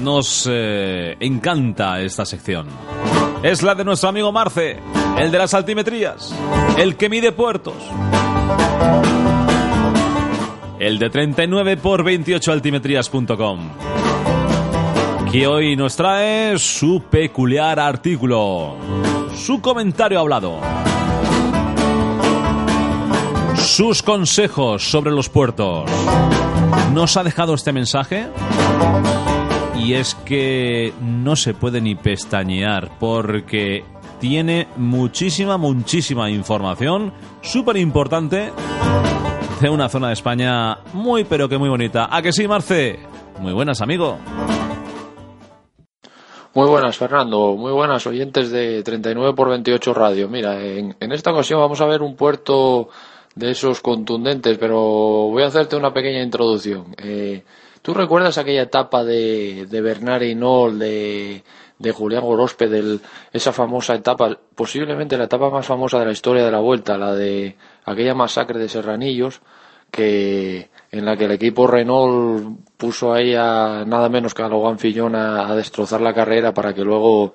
nos 0.00 0.48
eh, 0.50 1.16
encanta 1.20 2.00
esta 2.00 2.24
sección. 2.24 2.66
Es 3.42 3.62
la 3.62 3.74
de 3.74 3.84
nuestro 3.84 4.08
amigo 4.08 4.32
Marce, 4.32 4.78
el 5.18 5.30
de 5.30 5.36
las 5.36 5.52
altimetrías, 5.52 6.34
el 6.78 6.96
que 6.96 7.10
mide 7.10 7.32
puertos. 7.32 7.74
El 10.78 10.98
de 10.98 11.10
39 11.10 11.76
por 11.76 12.02
28 12.02 12.52
altimetrías.com. 12.52 13.68
Que 15.30 15.46
hoy 15.46 15.76
nos 15.76 15.94
trae 15.94 16.58
su 16.58 17.02
peculiar 17.10 17.78
artículo, 17.78 18.76
su 19.36 19.60
comentario 19.60 20.20
hablado 20.20 20.85
sus 23.76 24.02
consejos 24.02 24.90
sobre 24.90 25.10
los 25.10 25.28
puertos. 25.28 25.84
Nos 26.94 27.18
ha 27.18 27.22
dejado 27.22 27.52
este 27.52 27.74
mensaje 27.74 28.26
y 29.78 29.92
es 29.92 30.14
que 30.14 30.94
no 31.02 31.36
se 31.36 31.52
puede 31.52 31.82
ni 31.82 31.94
pestañear 31.94 32.92
porque 32.98 33.84
tiene 34.18 34.66
muchísima, 34.76 35.58
muchísima 35.58 36.30
información 36.30 37.12
súper 37.42 37.76
importante 37.76 38.50
de 39.60 39.68
una 39.68 39.90
zona 39.90 40.06
de 40.06 40.14
España 40.14 40.78
muy, 40.94 41.24
pero 41.24 41.46
que 41.46 41.58
muy 41.58 41.68
bonita. 41.68 42.08
¿A 42.10 42.22
que 42.22 42.32
sí, 42.32 42.48
Marce? 42.48 42.98
Muy 43.40 43.52
buenas, 43.52 43.82
amigo. 43.82 44.16
Muy 46.54 46.66
buenas, 46.66 46.96
Fernando. 46.96 47.54
Muy 47.56 47.72
buenas, 47.72 48.06
oyentes 48.06 48.50
de 48.50 48.82
39 48.82 49.34
por 49.34 49.50
28 49.50 49.92
Radio. 49.92 50.30
Mira, 50.30 50.64
en, 50.64 50.96
en 50.98 51.12
esta 51.12 51.30
ocasión 51.30 51.60
vamos 51.60 51.82
a 51.82 51.84
ver 51.84 52.00
un 52.00 52.16
puerto 52.16 52.88
de 53.36 53.50
esos 53.50 53.80
contundentes, 53.82 54.58
pero 54.58 54.80
voy 55.28 55.42
a 55.42 55.46
hacerte 55.46 55.76
una 55.76 55.92
pequeña 55.92 56.22
introducción. 56.22 56.86
Eh, 56.96 57.44
¿Tú 57.82 57.94
recuerdas 57.94 58.38
aquella 58.38 58.62
etapa 58.62 59.04
de, 59.04 59.66
de 59.66 59.80
Bernard 59.80 60.22
Hinault, 60.22 60.76
de, 60.78 61.44
de 61.78 61.92
Julián 61.92 62.24
Gorospe, 62.24 62.66
de 62.66 62.98
esa 63.32 63.52
famosa 63.52 63.94
etapa, 63.94 64.36
posiblemente 64.54 65.18
la 65.18 65.24
etapa 65.24 65.50
más 65.50 65.66
famosa 65.66 65.98
de 66.00 66.06
la 66.06 66.12
historia 66.12 66.44
de 66.44 66.50
la 66.50 66.60
Vuelta, 66.60 66.96
la 66.96 67.14
de 67.14 67.56
aquella 67.84 68.14
masacre 68.14 68.58
de 68.58 68.70
Serranillos, 68.70 69.42
que 69.90 70.70
en 70.90 71.04
la 71.04 71.16
que 71.16 71.26
el 71.26 71.32
equipo 71.32 71.66
Renault 71.66 72.58
puso 72.78 73.12
ahí 73.12 73.34
a 73.34 73.84
nada 73.86 74.08
menos 74.08 74.32
que 74.34 74.42
a 74.42 74.48
Logan 74.48 74.78
Fillon 74.78 75.14
a, 75.14 75.48
a 75.48 75.54
destrozar 75.54 76.00
la 76.00 76.14
carrera 76.14 76.54
para 76.54 76.74
que 76.74 76.82
luego 76.82 77.34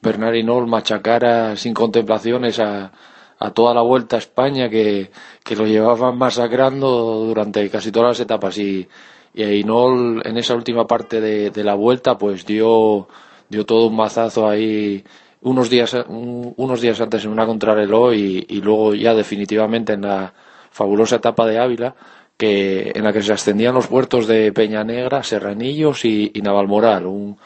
Bernard 0.00 0.36
Hinault 0.36 0.68
machacara 0.68 1.56
sin 1.56 1.74
contemplaciones 1.74 2.58
a, 2.60 2.90
a 3.40 3.50
toda 3.52 3.74
la 3.74 3.80
vuelta 3.80 4.16
a 4.16 4.18
España 4.18 4.68
que, 4.68 5.10
que 5.42 5.56
lo 5.56 5.66
llevaban 5.66 6.16
masacrando 6.18 7.24
durante 7.24 7.68
casi 7.70 7.90
todas 7.90 8.10
las 8.10 8.20
etapas. 8.20 8.58
Y, 8.58 8.86
y 9.34 9.42
Ainol 9.42 10.22
en 10.24 10.36
esa 10.36 10.54
última 10.54 10.86
parte 10.86 11.20
de, 11.20 11.50
de, 11.50 11.64
la 11.64 11.74
vuelta 11.74 12.18
pues 12.18 12.44
dio, 12.44 13.08
dio 13.48 13.64
todo 13.64 13.86
un 13.86 13.96
mazazo 13.96 14.48
ahí 14.48 15.02
unos 15.40 15.70
días, 15.70 15.94
un, 16.08 16.52
unos 16.56 16.80
días 16.82 17.00
antes 17.00 17.24
en 17.24 17.30
una 17.30 17.46
contrarreloj 17.46 18.14
y, 18.14 18.46
y 18.48 18.60
luego 18.60 18.94
ya 18.94 19.14
definitivamente 19.14 19.94
en 19.94 20.02
la 20.02 20.34
fabulosa 20.70 21.16
etapa 21.16 21.46
de 21.46 21.58
Ávila 21.58 21.94
que 22.36 22.92
en 22.94 23.04
la 23.04 23.12
que 23.12 23.22
se 23.22 23.32
ascendían 23.32 23.74
los 23.74 23.86
puertos 23.86 24.26
de 24.26 24.52
Peña 24.52 24.84
Negra, 24.84 25.22
Serranillos 25.22 26.04
y, 26.04 26.30
y 26.34 26.42
Navalmoral, 26.42 27.06
un, 27.06 27.38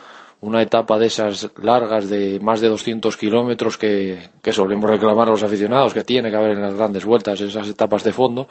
una 0.44 0.62
etapa 0.62 0.98
de 0.98 1.07
esas 1.07 1.50
largas 1.62 2.09
de 2.09 2.38
más 2.40 2.61
de 2.61 2.68
200 2.68 3.16
kilómetros 3.16 3.78
que, 3.78 4.30
que 4.42 4.52
solemos 4.52 4.90
reclamar 4.90 5.28
a 5.28 5.30
los 5.30 5.42
aficionados 5.42 5.94
que 5.94 6.04
tiene 6.04 6.30
que 6.30 6.37
haber 6.37 6.52
en 6.52 6.62
las 6.62 6.74
grandes 6.74 7.04
vueltas, 7.04 7.40
esas 7.40 7.68
etapas 7.68 8.04
de 8.04 8.12
fondo, 8.12 8.46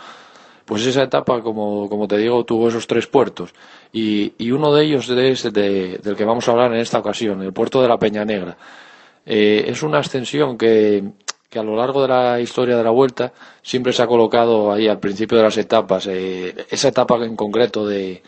pues 0.65 0.85
esa 0.85 1.03
etapa, 1.03 1.41
como, 1.41 1.87
como 1.89 2.07
te 2.07 2.17
digo, 2.17 2.43
tuvo 2.45 2.69
esos 2.69 2.87
tres 2.87 3.07
puertos. 3.07 3.53
Y, 3.91 4.33
y 4.37 4.51
uno 4.51 4.73
de 4.73 4.85
ellos 4.85 5.07
es 5.09 5.43
de, 5.53 5.99
del 6.01 6.15
que 6.15 6.25
vamos 6.25 6.47
a 6.47 6.51
hablar 6.51 6.73
en 6.73 6.79
esta 6.79 6.99
ocasión, 6.99 7.41
el 7.41 7.53
puerto 7.53 7.81
de 7.81 7.87
la 7.87 7.99
Peña 7.99 8.25
Negra. 8.25 8.57
Eh, 9.25 9.65
es 9.67 9.83
una 9.83 9.99
ascensión 9.99 10.57
que, 10.57 11.03
que 11.49 11.59
a 11.59 11.63
lo 11.63 11.75
largo 11.75 12.01
de 12.01 12.07
la 12.07 12.39
historia 12.39 12.75
de 12.75 12.83
la 12.83 12.89
vuelta 12.89 13.33
siempre 13.61 13.93
se 13.93 14.01
ha 14.01 14.07
colocado 14.07 14.71
ahí 14.71 14.87
al 14.87 14.99
principio 14.99 15.37
de 15.37 15.43
las 15.43 15.57
etapas. 15.57 16.07
Eh, 16.07 16.65
esa 16.69 16.87
etapa 16.87 17.23
en 17.23 17.35
concreto 17.35 17.85
de, 17.85 18.23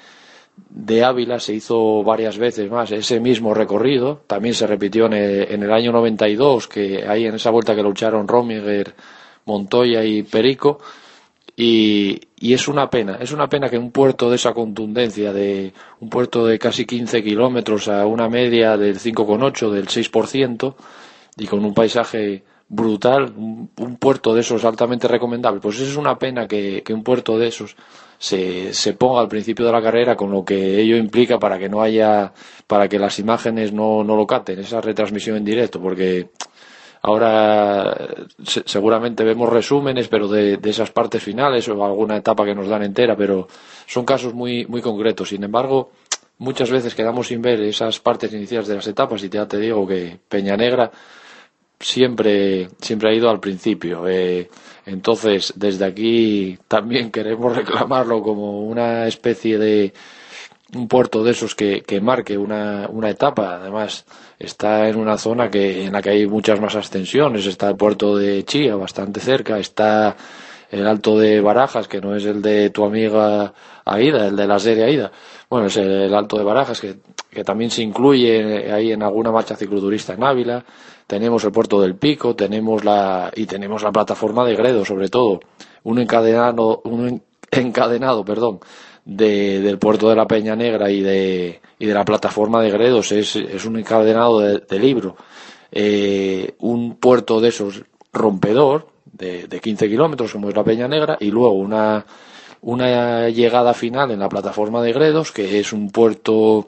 de 0.69 1.03
Ávila 1.03 1.39
se 1.39 1.53
hizo 1.53 2.03
varias 2.03 2.37
veces 2.37 2.69
más 2.69 2.91
ese 2.91 3.19
mismo 3.19 3.53
recorrido. 3.53 4.21
También 4.27 4.53
se 4.53 4.67
repitió 4.67 5.05
en 5.05 5.13
el, 5.13 5.71
año 5.71 5.91
92, 5.91 6.67
que 6.67 7.07
ahí 7.07 7.25
en 7.25 7.35
esa 7.35 7.49
vuelta 7.49 7.75
que 7.75 7.83
lucharon 7.83 8.27
Romiger, 8.27 8.93
Montoya 9.45 10.03
y 10.03 10.23
Perico. 10.23 10.79
Y, 11.57 12.19
y, 12.37 12.53
es 12.53 12.67
una 12.67 12.89
pena, 12.89 13.17
es 13.21 13.31
una 13.31 13.47
pena 13.47 13.69
que 13.69 13.77
un 13.77 13.91
puerto 13.91 14.29
de 14.29 14.35
esa 14.35 14.53
contundencia, 14.53 15.31
de 15.31 15.71
un 16.01 16.09
puerto 16.09 16.45
de 16.45 16.59
casi 16.59 16.85
15 16.85 17.23
kilómetros 17.23 17.87
a 17.87 18.05
una 18.05 18.27
media 18.27 18.75
del 18.75 18.99
5,8, 18.99 19.69
del 19.71 19.87
6%, 19.87 20.75
y 21.37 21.47
con 21.47 21.63
un 21.63 21.73
paisaje 21.73 22.43
brutal, 22.67 23.33
un, 23.35 23.97
puerto 23.99 24.33
de 24.33 24.41
esos 24.41 24.65
altamente 24.65 25.07
recomendable. 25.07 25.59
Pues 25.61 25.79
es 25.79 25.95
una 25.95 26.17
pena 26.17 26.47
que, 26.47 26.83
un 26.89 27.03
puerto 27.03 27.37
de 27.37 27.47
esos 27.47 27.75
se, 28.17 28.73
se, 28.73 28.93
ponga 28.93 29.21
al 29.21 29.27
principio 29.27 29.65
de 29.65 29.71
la 29.71 29.81
carrera 29.81 30.15
con 30.15 30.31
lo 30.31 30.43
que 30.43 30.79
ello 30.79 30.97
implica 30.97 31.39
para 31.39 31.57
que 31.59 31.69
no 31.69 31.81
haya, 31.81 32.33
para 32.67 32.87
que 32.87 32.99
las 32.99 33.19
imágenes 33.19 33.73
no, 33.73 34.03
no 34.03 34.15
lo 34.15 34.25
caten, 34.25 34.59
esa 34.59 34.81
retransmisión 34.81 35.37
en 35.37 35.45
directo, 35.45 35.81
porque 35.81 36.29
ahora 37.01 37.95
seguramente 38.43 39.23
vemos 39.23 39.49
resúmenes, 39.49 40.07
pero 40.07 40.27
de, 40.27 40.57
de, 40.57 40.69
esas 40.69 40.91
partes 40.91 41.21
finales 41.21 41.67
o 41.69 41.85
alguna 41.85 42.17
etapa 42.17 42.45
que 42.45 42.55
nos 42.55 42.67
dan 42.67 42.83
entera, 42.83 43.15
pero 43.15 43.47
son 43.85 44.05
casos 44.05 44.33
muy, 44.33 44.65
muy 44.65 44.81
concretos. 44.81 45.29
Sin 45.29 45.43
embargo, 45.43 45.91
muchas 46.39 46.71
veces 46.71 46.95
quedamos 46.95 47.27
sin 47.27 47.41
ver 47.41 47.61
esas 47.61 47.99
partes 47.99 48.33
iniciales 48.33 48.67
de 48.67 48.75
las 48.75 48.87
etapas 48.87 49.23
y 49.23 49.29
ya 49.29 49.47
te 49.47 49.59
digo 49.59 49.85
que 49.85 50.19
Peña 50.27 50.57
Negra 50.57 50.91
siempre, 51.79 52.69
siempre 52.81 53.09
ha 53.09 53.13
ido 53.13 53.29
al 53.29 53.39
principio. 53.39 54.07
Eh, 54.07 54.49
entonces, 54.85 55.53
desde 55.55 55.85
aquí 55.85 56.57
también 56.67 57.11
queremos 57.11 57.55
reclamarlo 57.55 58.21
como 58.21 58.61
una 58.61 59.07
especie 59.07 59.57
de 59.57 59.93
un 60.73 60.87
puerto 60.87 61.23
de 61.23 61.31
esos 61.31 61.55
que, 61.55 61.81
que 61.81 62.01
marque 62.01 62.37
una, 62.37 62.87
una 62.89 63.09
etapa. 63.09 63.55
Además, 63.55 64.05
está 64.39 64.87
en 64.89 64.97
una 64.97 65.17
zona 65.17 65.49
que, 65.49 65.85
en 65.85 65.93
la 65.93 66.01
que 66.01 66.09
hay 66.09 66.27
muchas 66.27 66.59
más 66.59 66.75
ascensiones. 66.75 67.45
Está 67.45 67.69
el 67.69 67.75
puerto 67.75 68.17
de 68.17 68.43
Chía, 68.43 68.75
bastante 68.75 69.19
cerca. 69.19 69.57
Está 69.59 70.15
el 70.71 70.87
Alto 70.87 71.17
de 71.17 71.39
Barajas, 71.41 71.87
que 71.87 72.01
no 72.01 72.15
es 72.15 72.25
el 72.25 72.41
de 72.41 72.71
tu 72.71 72.83
amiga 72.83 73.53
Aida, 73.85 74.27
el 74.27 74.35
de 74.35 74.47
la 74.47 74.59
serie 74.59 74.83
Aida. 74.83 75.11
Bueno, 75.49 75.67
es 75.67 75.77
el 75.77 76.13
Alto 76.13 76.37
de 76.37 76.43
Barajas, 76.43 76.81
que, 76.81 76.95
que 77.29 77.43
también 77.43 77.69
se 77.69 77.83
incluye 77.83 78.71
ahí 78.71 78.91
en 78.91 79.03
alguna 79.03 79.31
marcha 79.31 79.55
cicloturista 79.55 80.13
en 80.13 80.23
Ávila 80.23 80.65
tenemos 81.07 81.43
el 81.43 81.51
puerto 81.51 81.81
del 81.81 81.95
Pico, 81.95 82.35
tenemos 82.35 82.83
la 82.83 83.31
y 83.35 83.45
tenemos 83.45 83.83
la 83.83 83.91
plataforma 83.91 84.45
de 84.45 84.55
Gredo, 84.55 84.85
sobre 84.85 85.09
todo, 85.09 85.39
un 85.83 85.99
encadenado, 85.99 86.81
un 86.85 87.21
encadenado, 87.51 88.25
perdón, 88.25 88.59
de, 89.05 89.61
del 89.61 89.77
puerto 89.77 90.09
de 90.09 90.15
la 90.15 90.27
Peña 90.27 90.55
Negra 90.55 90.89
y 90.89 91.01
de, 91.01 91.61
y 91.77 91.85
de 91.85 91.93
la 91.93 92.05
plataforma 92.05 92.61
de 92.61 92.71
Gredos, 92.71 93.11
es, 93.11 93.35
es 93.35 93.65
un 93.65 93.77
encadenado 93.77 94.39
de, 94.39 94.79
libro, 94.79 95.15
eh, 95.71 96.55
un 96.59 96.95
puerto 96.95 97.39
de 97.39 97.49
esos 97.49 97.83
rompedor, 98.11 98.87
de, 99.05 99.47
de 99.47 99.59
15 99.59 99.87
kilómetros, 99.87 100.33
como 100.33 100.49
es 100.49 100.55
la 100.55 100.63
Peña 100.63 100.87
Negra, 100.87 101.17
y 101.19 101.29
luego 101.31 101.53
una, 101.53 102.05
una 102.61 103.29
llegada 103.29 103.73
final 103.73 104.11
en 104.11 104.19
la 104.19 104.29
plataforma 104.29 104.81
de 104.81 104.91
Gredos, 104.91 105.31
que 105.31 105.59
es 105.59 105.71
un 105.71 105.91
puerto 105.91 106.67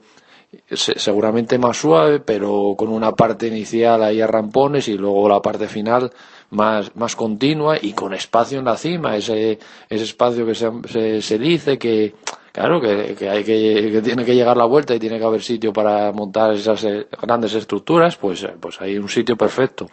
seguramente 0.69 1.57
más 1.57 1.77
suave, 1.77 2.19
pero 2.19 2.75
con 2.77 2.89
una 2.89 3.11
parte 3.13 3.47
inicial 3.47 4.03
ahí 4.03 4.21
a 4.21 4.27
rampones 4.27 4.87
y 4.87 4.97
luego 4.97 5.27
la 5.27 5.41
parte 5.41 5.67
final 5.67 6.11
más, 6.51 6.95
más 6.95 7.15
continua 7.15 7.77
y 7.81 7.93
con 7.93 8.13
espacio 8.13 8.59
en 8.59 8.65
la 8.65 8.77
cima, 8.77 9.15
ese, 9.15 9.59
ese 9.89 10.03
espacio 10.03 10.45
que 10.45 10.55
se, 10.55 11.21
se, 11.21 11.37
dice 11.37 11.77
que, 11.77 12.15
claro, 12.51 12.79
que, 12.79 13.15
que, 13.15 13.29
hay 13.29 13.43
que, 13.43 14.01
tiene 14.03 14.23
que 14.23 14.35
llegar 14.35 14.55
la 14.55 14.65
vuelta 14.65 14.95
y 14.95 14.99
tiene 14.99 15.19
que 15.19 15.25
haber 15.25 15.41
sitio 15.41 15.73
para 15.73 16.11
montar 16.11 16.53
esas 16.53 16.83
eh, 16.85 17.07
grandes 17.21 17.53
estructuras, 17.53 18.15
pues, 18.15 18.43
eh, 18.43 18.55
pues 18.59 18.79
hay 18.81 18.97
un 18.97 19.09
sitio 19.09 19.35
perfecto, 19.35 19.87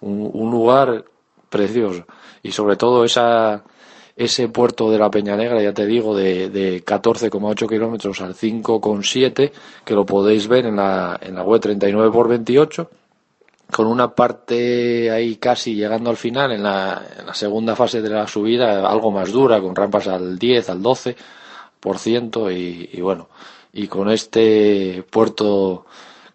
un, 0.00 0.30
un 0.32 0.50
lugar 0.50 1.04
precioso. 1.48 2.04
Y 2.42 2.52
sobre 2.52 2.76
todo 2.76 3.04
esa, 3.04 3.64
ese 4.16 4.48
puerto 4.48 4.90
de 4.90 4.98
la 4.98 5.10
Peña 5.10 5.36
Negra, 5.36 5.62
ya 5.62 5.74
te 5.74 5.86
digo, 5.86 6.16
de, 6.16 6.48
de 6.48 6.82
14,8 6.82 7.68
kilómetros 7.68 8.20
al 8.22 8.34
5,7, 8.34 9.52
que 9.84 9.94
lo 9.94 10.06
podéis 10.06 10.48
ver 10.48 10.66
en 10.66 10.76
la, 10.76 11.18
en 11.20 11.34
la 11.34 11.42
web 11.42 11.60
39 11.60 12.10
por 12.10 12.28
28 12.28 12.90
con 13.70 13.86
una 13.86 14.14
parte 14.14 15.10
ahí 15.10 15.36
casi 15.36 15.74
llegando 15.74 16.10
al 16.10 16.16
final, 16.16 16.52
en 16.52 16.62
la, 16.62 17.02
en 17.18 17.26
la 17.26 17.34
segunda 17.34 17.74
fase 17.74 18.00
de 18.00 18.08
la 18.10 18.26
subida, 18.26 18.88
algo 18.88 19.10
más 19.10 19.32
dura, 19.32 19.60
con 19.60 19.74
rampas 19.74 20.06
al 20.08 20.38
10, 20.38 20.70
al 20.70 20.80
12%, 20.80 22.56
y, 22.56 22.90
y 22.92 23.00
bueno, 23.00 23.28
y 23.72 23.88
con 23.88 24.08
este 24.10 25.04
puerto 25.10 25.86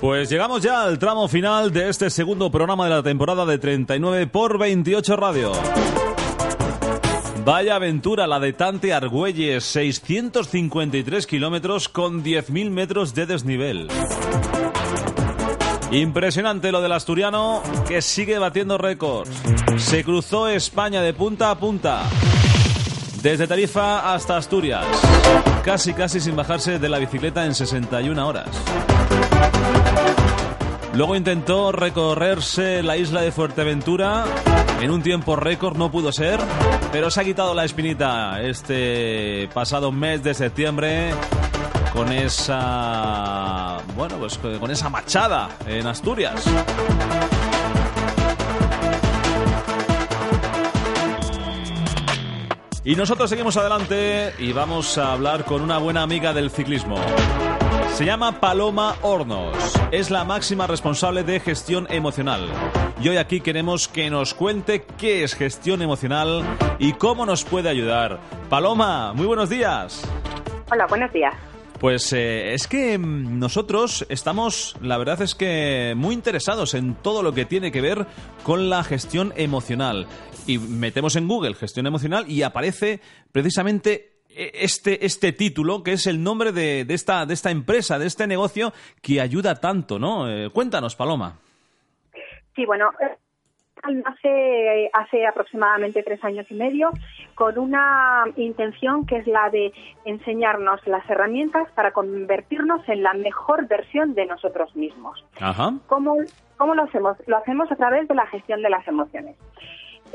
Pues 0.03 0.29
llegamos 0.29 0.61
ya 0.61 0.83
al 0.83 0.99
tramo 0.99 1.29
final 1.29 1.71
de 1.71 1.87
este 1.87 2.09
segundo 2.09 2.51
programa 2.51 2.83
de 2.83 2.89
la 2.89 3.03
temporada 3.03 3.45
de 3.45 3.57
39 3.57 4.27
por 4.27 4.57
28 4.57 5.15
Radio. 5.15 5.53
Vaya 7.45 7.75
aventura 7.75 8.27
la 8.27 8.41
de 8.41 8.51
Tante 8.51 8.91
Argüelles, 8.91 9.63
653 9.63 11.25
kilómetros 11.25 11.87
con 11.87 12.21
10.000 12.21 12.69
metros 12.69 13.13
de 13.15 13.27
desnivel. 13.27 13.87
Impresionante 15.89 16.73
lo 16.73 16.81
del 16.81 16.91
asturiano 16.91 17.63
que 17.87 18.01
sigue 18.01 18.37
batiendo 18.39 18.77
récords. 18.77 19.31
Se 19.77 20.03
cruzó 20.03 20.49
España 20.49 21.01
de 21.01 21.13
punta 21.13 21.49
a 21.49 21.57
punta. 21.57 22.03
Desde 23.21 23.47
Tarifa 23.47 24.13
hasta 24.13 24.35
Asturias. 24.35 24.85
Casi, 25.63 25.93
casi 25.93 26.19
sin 26.19 26.35
bajarse 26.35 26.77
de 26.77 26.89
la 26.89 26.99
bicicleta 26.99 27.45
en 27.45 27.55
61 27.55 28.27
horas. 28.27 28.49
Luego 30.93 31.15
intentó 31.15 31.71
recorrerse 31.71 32.83
la 32.83 32.97
isla 32.97 33.21
de 33.21 33.31
Fuerteventura. 33.31 34.25
En 34.79 34.91
un 34.91 35.01
tiempo 35.01 35.35
récord 35.35 35.75
no 35.75 35.91
pudo 35.91 36.11
ser, 36.11 36.39
pero 36.91 37.09
se 37.09 37.21
ha 37.21 37.23
quitado 37.23 37.55
la 37.55 37.65
espinita 37.65 38.41
este 38.41 39.49
pasado 39.53 39.91
mes 39.91 40.23
de 40.23 40.35
septiembre 40.35 41.11
con 41.93 42.11
esa 42.11 43.77
bueno, 43.95 44.17
pues 44.17 44.37
con 44.37 44.69
esa 44.69 44.89
machada 44.89 45.49
en 45.65 45.87
Asturias. 45.87 46.45
Y 52.85 52.95
nosotros 52.95 53.29
seguimos 53.29 53.55
adelante 53.55 54.33
y 54.39 54.51
vamos 54.51 54.97
a 54.97 55.13
hablar 55.13 55.45
con 55.45 55.61
una 55.61 55.77
buena 55.77 56.01
amiga 56.01 56.33
del 56.33 56.51
ciclismo. 56.51 56.97
Se 57.93 58.05
llama 58.05 58.39
Paloma 58.39 58.95
Hornos. 59.03 59.55
Es 59.91 60.09
la 60.09 60.23
máxima 60.23 60.65
responsable 60.65 61.23
de 61.23 61.39
gestión 61.39 61.85
emocional. 61.91 62.49
Y 62.99 63.09
hoy 63.09 63.17
aquí 63.17 63.39
queremos 63.39 63.87
que 63.87 64.09
nos 64.09 64.33
cuente 64.33 64.83
qué 64.97 65.23
es 65.23 65.35
gestión 65.35 65.83
emocional 65.83 66.43
y 66.79 66.93
cómo 66.93 67.23
nos 67.27 67.43
puede 67.43 67.69
ayudar. 67.69 68.19
Paloma, 68.49 69.13
muy 69.13 69.27
buenos 69.27 69.47
días. 69.47 70.09
Hola, 70.71 70.87
buenos 70.87 71.13
días. 71.13 71.35
Pues 71.79 72.11
eh, 72.13 72.55
es 72.55 72.65
que 72.67 72.97
mm, 72.97 73.37
nosotros 73.37 74.07
estamos, 74.09 74.75
la 74.81 74.97
verdad 74.97 75.21
es 75.21 75.35
que 75.35 75.93
muy 75.95 76.15
interesados 76.15 76.73
en 76.73 76.95
todo 76.95 77.21
lo 77.21 77.33
que 77.33 77.45
tiene 77.45 77.71
que 77.71 77.81
ver 77.81 78.07
con 78.41 78.71
la 78.71 78.83
gestión 78.83 79.33
emocional. 79.35 80.07
Y 80.47 80.57
metemos 80.57 81.15
en 81.15 81.27
Google 81.27 81.53
gestión 81.53 81.85
emocional 81.85 82.25
y 82.27 82.41
aparece 82.41 83.01
precisamente 83.31 84.12
este, 84.35 85.05
este 85.05 85.31
título, 85.31 85.83
que 85.83 85.93
es 85.93 86.07
el 86.07 86.23
nombre 86.23 86.51
de, 86.51 86.85
de, 86.85 86.93
esta, 86.93 87.25
de 87.25 87.33
esta 87.33 87.51
empresa, 87.51 87.99
de 87.99 88.07
este 88.07 88.27
negocio 88.27 88.73
que 89.01 89.21
ayuda 89.21 89.55
tanto, 89.55 89.99
¿no? 89.99 90.29
Eh, 90.29 90.49
cuéntanos, 90.51 90.95
Paloma. 90.95 91.37
Sí, 92.55 92.65
bueno, 92.65 92.91
nace 93.91 94.89
hace 94.93 95.25
aproximadamente 95.25 96.03
tres 96.03 96.23
años 96.23 96.49
y 96.49 96.53
medio 96.53 96.91
con 97.35 97.57
una 97.57 98.25
intención 98.37 99.05
que 99.05 99.17
es 99.17 99.27
la 99.27 99.49
de 99.49 99.73
enseñarnos 100.05 100.85
las 100.87 101.07
herramientas 101.09 101.69
para 101.75 101.91
convertirnos 101.91 102.87
en 102.87 103.03
la 103.03 103.13
mejor 103.13 103.67
versión 103.67 104.13
de 104.13 104.25
nosotros 104.25 104.75
mismos. 104.75 105.25
Ajá. 105.39 105.73
¿Cómo, 105.87 106.17
cómo 106.57 106.75
lo 106.75 106.83
hacemos? 106.83 107.17
Lo 107.27 107.37
hacemos 107.37 107.71
a 107.71 107.75
través 107.75 108.07
de 108.07 108.15
la 108.15 108.27
gestión 108.27 108.61
de 108.61 108.69
las 108.69 108.87
emociones 108.87 109.35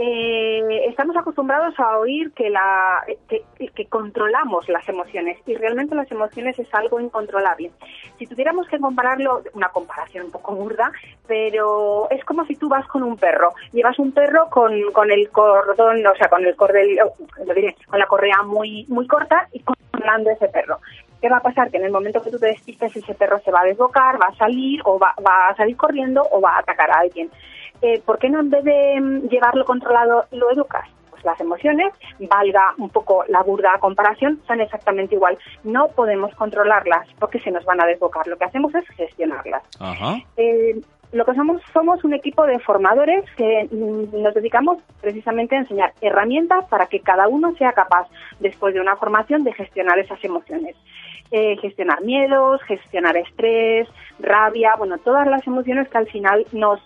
eh, 0.00 0.86
estamos 0.88 1.16
acostumbrados 1.16 1.74
a 1.78 1.98
oír 1.98 2.30
que, 2.32 2.50
la, 2.50 3.04
que, 3.28 3.86
controlamos 3.86 4.68
las 4.68 4.88
emociones 4.88 5.38
y 5.44 5.54
realmente 5.56 5.96
las 5.96 6.10
emociones 6.12 6.56
es 6.58 6.72
algo 6.72 7.00
incontrolable. 7.00 7.72
Si 8.18 8.26
tuviéramos 8.26 8.68
que 8.68 8.78
compararlo, 8.78 9.42
una 9.54 9.70
comparación 9.70 10.26
un 10.26 10.30
poco 10.30 10.54
burda, 10.54 10.92
pero 11.26 12.08
es 12.10 12.24
como 12.24 12.44
si 12.46 12.54
tú 12.54 12.68
vas 12.68 12.86
con 12.86 13.02
un 13.02 13.16
perro, 13.16 13.52
llevas 13.72 13.98
un 13.98 14.12
perro 14.12 14.48
con, 14.50 14.72
con 14.92 15.10
el 15.10 15.28
cordón, 15.30 16.06
o 16.06 16.14
sea, 16.14 16.28
con 16.28 16.46
el 16.46 16.54
cordel, 16.54 17.00
diré, 17.54 17.74
con 17.88 17.98
la 17.98 18.06
correa 18.06 18.42
muy, 18.44 18.86
muy 18.88 19.06
corta 19.08 19.48
y 19.52 19.60
controlando 19.60 20.30
ese 20.30 20.48
perro. 20.48 20.78
¿Qué 21.20 21.28
va 21.28 21.38
a 21.38 21.42
pasar? 21.42 21.70
Que 21.70 21.78
en 21.78 21.84
el 21.84 21.90
momento 21.90 22.22
que 22.22 22.30
tú 22.30 22.38
te 22.38 22.46
despistes 22.46 22.94
ese 22.94 23.14
perro 23.14 23.40
se 23.40 23.50
va 23.50 23.62
a 23.62 23.64
desbocar, 23.64 24.20
va 24.22 24.28
a 24.28 24.36
salir 24.36 24.80
o 24.84 24.96
va, 24.98 25.12
va 25.26 25.48
a 25.48 25.56
salir 25.56 25.76
corriendo 25.76 26.24
o 26.30 26.40
va 26.40 26.54
a 26.54 26.60
atacar 26.60 26.88
a 26.92 27.00
alguien. 27.00 27.28
Eh, 27.82 28.02
¿por 28.04 28.18
qué 28.18 28.28
no 28.28 28.40
en 28.40 28.50
vez 28.50 28.64
de 28.64 29.00
mm, 29.00 29.28
llevarlo 29.28 29.64
controlado 29.64 30.24
lo 30.32 30.50
educas? 30.50 30.88
Pues 31.10 31.24
las 31.24 31.40
emociones, 31.40 31.92
valga 32.20 32.74
un 32.78 32.90
poco 32.90 33.24
la 33.28 33.42
burda 33.42 33.78
comparación, 33.80 34.40
son 34.46 34.60
exactamente 34.60 35.14
igual. 35.14 35.36
No 35.64 35.88
podemos 35.88 36.34
controlarlas 36.34 37.08
porque 37.18 37.40
se 37.40 37.50
nos 37.50 37.64
van 37.64 37.80
a 37.80 37.86
desbocar. 37.86 38.26
Lo 38.26 38.36
que 38.36 38.44
hacemos 38.44 38.74
es 38.74 38.86
gestionarlas. 38.90 39.62
Eh, 40.36 40.80
lo 41.12 41.24
que 41.24 41.34
somos 41.34 41.62
somos 41.72 42.04
un 42.04 42.14
equipo 42.14 42.44
de 42.46 42.58
formadores 42.58 43.24
que 43.36 43.68
mm, 43.70 44.22
nos 44.22 44.34
dedicamos 44.34 44.78
precisamente 45.00 45.56
a 45.56 45.60
enseñar 45.60 45.92
herramientas 46.00 46.66
para 46.66 46.86
que 46.86 47.00
cada 47.00 47.28
uno 47.28 47.54
sea 47.56 47.72
capaz, 47.72 48.08
después 48.40 48.74
de 48.74 48.80
una 48.80 48.96
formación, 48.96 49.44
de 49.44 49.52
gestionar 49.52 49.98
esas 49.98 50.22
emociones. 50.24 50.76
Eh, 51.30 51.58
gestionar 51.58 52.00
miedos, 52.00 52.62
gestionar 52.62 53.14
estrés, 53.18 53.86
rabia, 54.18 54.76
bueno, 54.78 54.96
todas 54.96 55.26
las 55.26 55.46
emociones 55.46 55.86
que 55.90 55.98
al 55.98 56.06
final 56.06 56.46
nos, 56.52 56.80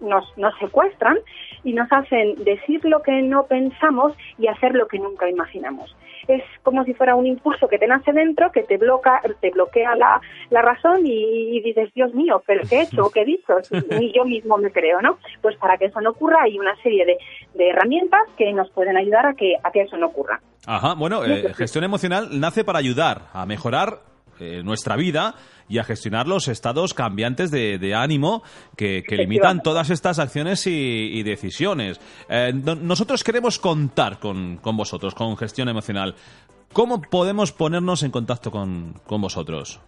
nos, 0.00 0.38
nos 0.38 0.58
secuestran 0.58 1.18
y 1.62 1.74
nos 1.74 1.92
hacen 1.92 2.42
decir 2.42 2.82
lo 2.86 3.02
que 3.02 3.20
no 3.20 3.44
pensamos 3.44 4.14
y 4.38 4.46
hacer 4.46 4.74
lo 4.74 4.88
que 4.88 4.98
nunca 4.98 5.28
imaginamos 5.28 5.94
es 6.28 6.42
como 6.62 6.84
si 6.84 6.94
fuera 6.94 7.14
un 7.14 7.26
impulso 7.26 7.68
que 7.68 7.78
te 7.78 7.86
nace 7.86 8.12
dentro, 8.12 8.50
que 8.52 8.62
te 8.62 8.76
bloquea, 8.76 9.20
te 9.40 9.50
bloquea 9.50 9.94
la, 9.96 10.20
la 10.50 10.62
razón 10.62 11.06
y, 11.06 11.60
dices, 11.60 11.92
Dios 11.94 12.14
mío, 12.14 12.42
¿pero 12.46 12.62
qué 12.68 12.76
he 12.76 12.82
hecho? 12.82 13.10
¿Qué 13.10 13.22
he 13.22 13.24
dicho? 13.24 13.54
Ni 13.90 14.12
yo 14.12 14.24
mismo 14.24 14.56
me 14.58 14.70
creo, 14.70 15.00
¿no? 15.00 15.18
Pues 15.42 15.56
para 15.56 15.76
que 15.76 15.86
eso 15.86 16.00
no 16.00 16.10
ocurra 16.10 16.42
hay 16.42 16.58
una 16.58 16.74
serie 16.82 17.04
de, 17.04 17.18
de 17.54 17.70
herramientas 17.70 18.22
que 18.36 18.52
nos 18.52 18.70
pueden 18.70 18.96
ayudar 18.96 19.26
a 19.26 19.34
que, 19.34 19.54
a 19.62 19.70
que 19.70 19.82
eso 19.82 19.96
no 19.96 20.06
ocurra. 20.06 20.40
Ajá, 20.66 20.94
bueno, 20.94 21.24
eh, 21.24 21.54
gestión 21.54 21.84
emocional 21.84 22.28
nace 22.40 22.64
para 22.64 22.80
ayudar 22.80 23.22
a 23.32 23.46
mejorar 23.46 24.00
eh, 24.40 24.62
nuestra 24.62 24.96
vida 24.96 25.34
y 25.68 25.78
a 25.78 25.84
gestionar 25.84 26.28
los 26.28 26.48
estados 26.48 26.94
cambiantes 26.94 27.50
de, 27.50 27.94
ánimo 27.94 28.42
que, 28.76 29.02
limitan 29.10 29.62
todas 29.62 29.90
estas 29.90 30.18
acciones 30.18 30.66
y, 30.66 31.22
decisiones. 31.22 32.00
Eh, 32.28 32.52
nosotros 32.52 33.24
queremos 33.24 33.58
contar 33.58 34.18
con, 34.18 34.58
con, 34.58 34.76
vosotros, 34.76 35.14
con 35.14 35.36
gestión 35.36 35.68
emocional. 35.68 36.14
¿Cómo 36.72 37.00
podemos 37.00 37.52
ponernos 37.52 38.02
en 38.02 38.10
contacto 38.10 38.50
con, 38.50 39.00
con 39.06 39.20
vosotros? 39.20 39.80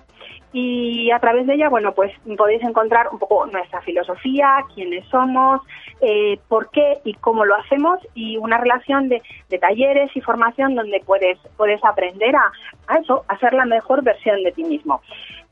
y 0.56 1.10
a 1.10 1.18
través 1.18 1.48
de 1.48 1.54
ella, 1.54 1.68
bueno, 1.68 1.92
pues 1.94 2.12
podéis 2.38 2.62
encontrar 2.62 3.08
un 3.10 3.18
poco 3.18 3.44
nuestra 3.46 3.82
filosofía, 3.82 4.64
quiénes 4.72 5.04
somos, 5.08 5.60
eh, 6.00 6.38
por 6.46 6.70
qué 6.70 6.98
y 7.02 7.14
cómo 7.14 7.44
lo 7.44 7.56
hacemos 7.56 7.98
y 8.14 8.36
una 8.36 8.58
relación 8.58 9.08
de, 9.08 9.20
talleres 9.60 10.14
y 10.14 10.20
formación 10.20 10.76
donde 10.76 11.02
puedes, 11.04 11.38
puedes 11.56 11.84
aprender 11.84 12.36
a, 12.36 12.52
a, 12.86 12.98
eso, 12.98 13.24
a 13.26 13.36
ser 13.38 13.52
la 13.52 13.64
mejor 13.64 14.04
versión 14.04 14.44
de 14.44 14.52
ti 14.52 14.62
mismo. 14.62 15.00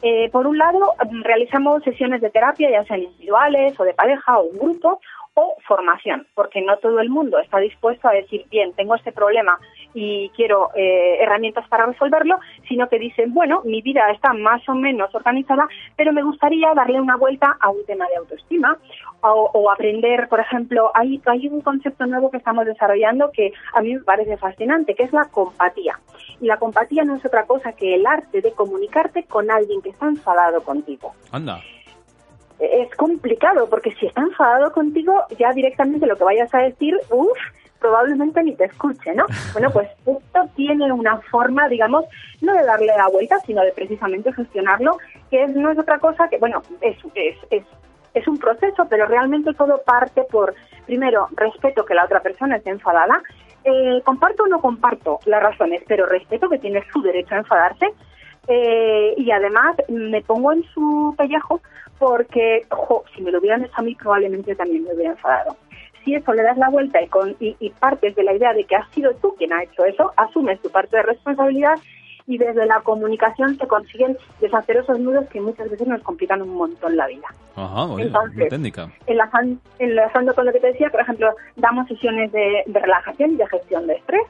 Eh, 0.02 0.30
por 0.30 0.46
un 0.46 0.58
lado, 0.58 0.94
realizamos 1.24 1.82
sesiones 1.82 2.20
de 2.20 2.30
terapia, 2.30 2.70
ya 2.70 2.84
sean 2.84 3.02
individuales 3.02 3.78
o 3.80 3.84
de 3.84 3.94
pareja 3.94 4.38
o 4.38 4.44
un 4.44 4.58
grupo, 4.58 5.00
o 5.34 5.56
formación, 5.66 6.26
porque 6.34 6.60
no 6.60 6.76
todo 6.76 7.00
el 7.00 7.08
mundo 7.08 7.38
está 7.38 7.58
dispuesto 7.58 8.08
a 8.08 8.12
decir, 8.12 8.44
bien, 8.50 8.72
tengo 8.74 8.94
este 8.94 9.12
problema 9.12 9.58
y 9.94 10.30
quiero 10.30 10.70
eh, 10.74 11.18
herramientas 11.20 11.66
para 11.68 11.86
resolverlo, 11.86 12.38
sino 12.68 12.88
que 12.88 12.98
dicen, 12.98 13.34
bueno, 13.34 13.62
mi 13.64 13.82
vida 13.82 14.10
está 14.10 14.32
más 14.32 14.66
o 14.68 14.74
menos 14.74 15.14
organizada, 15.14 15.68
pero 15.96 16.12
me 16.12 16.22
gustaría 16.22 16.72
darle 16.74 17.00
una 17.00 17.16
vuelta 17.16 17.56
a 17.60 17.70
un 17.70 17.84
tema 17.86 18.06
de 18.08 18.16
autoestima 18.16 18.76
o, 19.20 19.70
aprender, 19.70 20.28
por 20.28 20.40
ejemplo, 20.40 20.90
hay, 20.94 21.20
hay 21.26 21.46
un 21.46 21.60
concepto 21.60 22.06
nuevo 22.06 22.30
que 22.30 22.38
estamos 22.38 22.66
desarrollando 22.66 23.30
que 23.30 23.52
a 23.72 23.80
mí 23.80 23.94
me 23.94 24.00
parece 24.00 24.36
fascinante, 24.36 24.94
que 24.94 25.04
es 25.04 25.12
la 25.12 25.28
compatía. 25.30 25.98
Y 26.40 26.46
la 26.46 26.56
compatía 26.56 27.04
no 27.04 27.14
es 27.14 27.24
otra 27.24 27.46
cosa 27.46 27.72
que 27.72 27.94
el 27.94 28.04
arte 28.04 28.40
de 28.40 28.52
comunicarte 28.52 29.22
con 29.24 29.48
alguien 29.48 29.80
que 29.80 29.90
está 29.90 30.06
enfadado 30.06 30.62
contigo. 30.62 31.12
Anda 31.30 31.60
es 32.58 32.94
complicado 32.94 33.68
porque 33.68 33.92
si 33.98 34.06
está 34.06 34.20
enfadado 34.20 34.72
contigo, 34.72 35.24
ya 35.36 35.52
directamente 35.52 36.06
lo 36.06 36.16
que 36.16 36.22
vayas 36.22 36.54
a 36.54 36.58
decir, 36.58 36.96
uff, 37.10 37.38
probablemente 37.82 38.42
ni 38.42 38.54
te 38.54 38.64
escuche, 38.66 39.14
¿no? 39.14 39.26
Bueno, 39.52 39.70
pues 39.70 39.88
esto 40.06 40.40
tiene 40.56 40.90
una 40.92 41.18
forma, 41.30 41.68
digamos, 41.68 42.04
no 42.40 42.54
de 42.54 42.64
darle 42.64 42.92
la 42.96 43.08
vuelta, 43.08 43.38
sino 43.40 43.62
de 43.62 43.72
precisamente 43.72 44.32
gestionarlo, 44.32 44.96
que 45.30 45.44
es, 45.44 45.54
no 45.54 45.70
es 45.70 45.78
otra 45.78 45.98
cosa 45.98 46.28
que, 46.28 46.38
bueno, 46.38 46.62
es, 46.80 46.96
es, 47.14 47.36
es, 47.50 47.64
es 48.14 48.28
un 48.28 48.38
proceso, 48.38 48.86
pero 48.88 49.06
realmente 49.06 49.52
todo 49.54 49.82
parte 49.84 50.22
por, 50.30 50.54
primero, 50.86 51.28
respeto 51.32 51.84
que 51.84 51.94
la 51.94 52.04
otra 52.04 52.20
persona 52.20 52.56
esté 52.56 52.70
enfadada, 52.70 53.20
eh, 53.64 54.00
comparto 54.04 54.44
o 54.44 54.46
no 54.46 54.60
comparto 54.60 55.18
las 55.26 55.42
razones, 55.42 55.82
pero 55.86 56.06
respeto 56.06 56.48
que 56.48 56.58
tiene 56.58 56.82
su 56.92 57.02
derecho 57.02 57.34
a 57.34 57.38
enfadarse, 57.38 57.86
eh, 58.48 59.14
y 59.16 59.30
además 59.30 59.76
me 59.88 60.22
pongo 60.22 60.52
en 60.52 60.64
su 60.74 61.14
pellejo 61.16 61.60
porque, 61.98 62.66
ojo, 62.70 63.04
si 63.14 63.22
me 63.22 63.30
lo 63.30 63.38
hubieran 63.38 63.64
hecho 63.64 63.74
a 63.76 63.82
mí 63.82 63.94
probablemente 63.94 64.56
también 64.56 64.82
me 64.82 64.94
hubiera 64.94 65.12
enfadado 65.12 65.56
si 66.04 66.14
eso 66.14 66.32
le 66.32 66.42
das 66.42 66.58
la 66.58 66.68
vuelta 66.68 67.00
y, 67.02 67.08
con, 67.08 67.36
y, 67.40 67.70
partes 67.78 68.14
de 68.14 68.22
la 68.22 68.34
idea 68.34 68.52
de 68.52 68.64
que 68.64 68.76
has 68.76 68.88
sido 68.90 69.14
tú 69.16 69.34
quien 69.36 69.52
ha 69.52 69.62
hecho 69.62 69.84
eso, 69.84 70.12
asumes 70.16 70.60
tu 70.60 70.70
parte 70.70 70.96
de 70.96 71.02
responsabilidad 71.02 71.78
y 72.26 72.38
desde 72.38 72.66
la 72.66 72.80
comunicación 72.80 73.56
se 73.58 73.66
consiguen 73.66 74.16
deshacer 74.40 74.76
esos 74.76 74.98
nudos 74.98 75.28
que 75.28 75.40
muchas 75.40 75.70
veces 75.70 75.86
nos 75.88 76.02
complican 76.02 76.42
un 76.42 76.54
montón 76.54 76.96
la 76.96 77.06
vida. 77.08 77.26
Ajá, 77.56 77.86
muy 77.86 78.02
Entonces, 78.02 78.48
técnica. 78.48 78.90
Enlazando, 79.06 80.34
con 80.34 80.46
lo 80.46 80.52
que 80.52 80.60
te 80.60 80.68
decía, 80.68 80.88
por 80.90 81.00
ejemplo, 81.00 81.34
damos 81.56 81.88
sesiones 81.88 82.30
de, 82.32 82.62
de 82.66 82.80
relajación 82.80 83.32
y 83.32 83.36
de 83.36 83.46
gestión 83.48 83.86
de 83.86 83.94
estrés. 83.94 84.22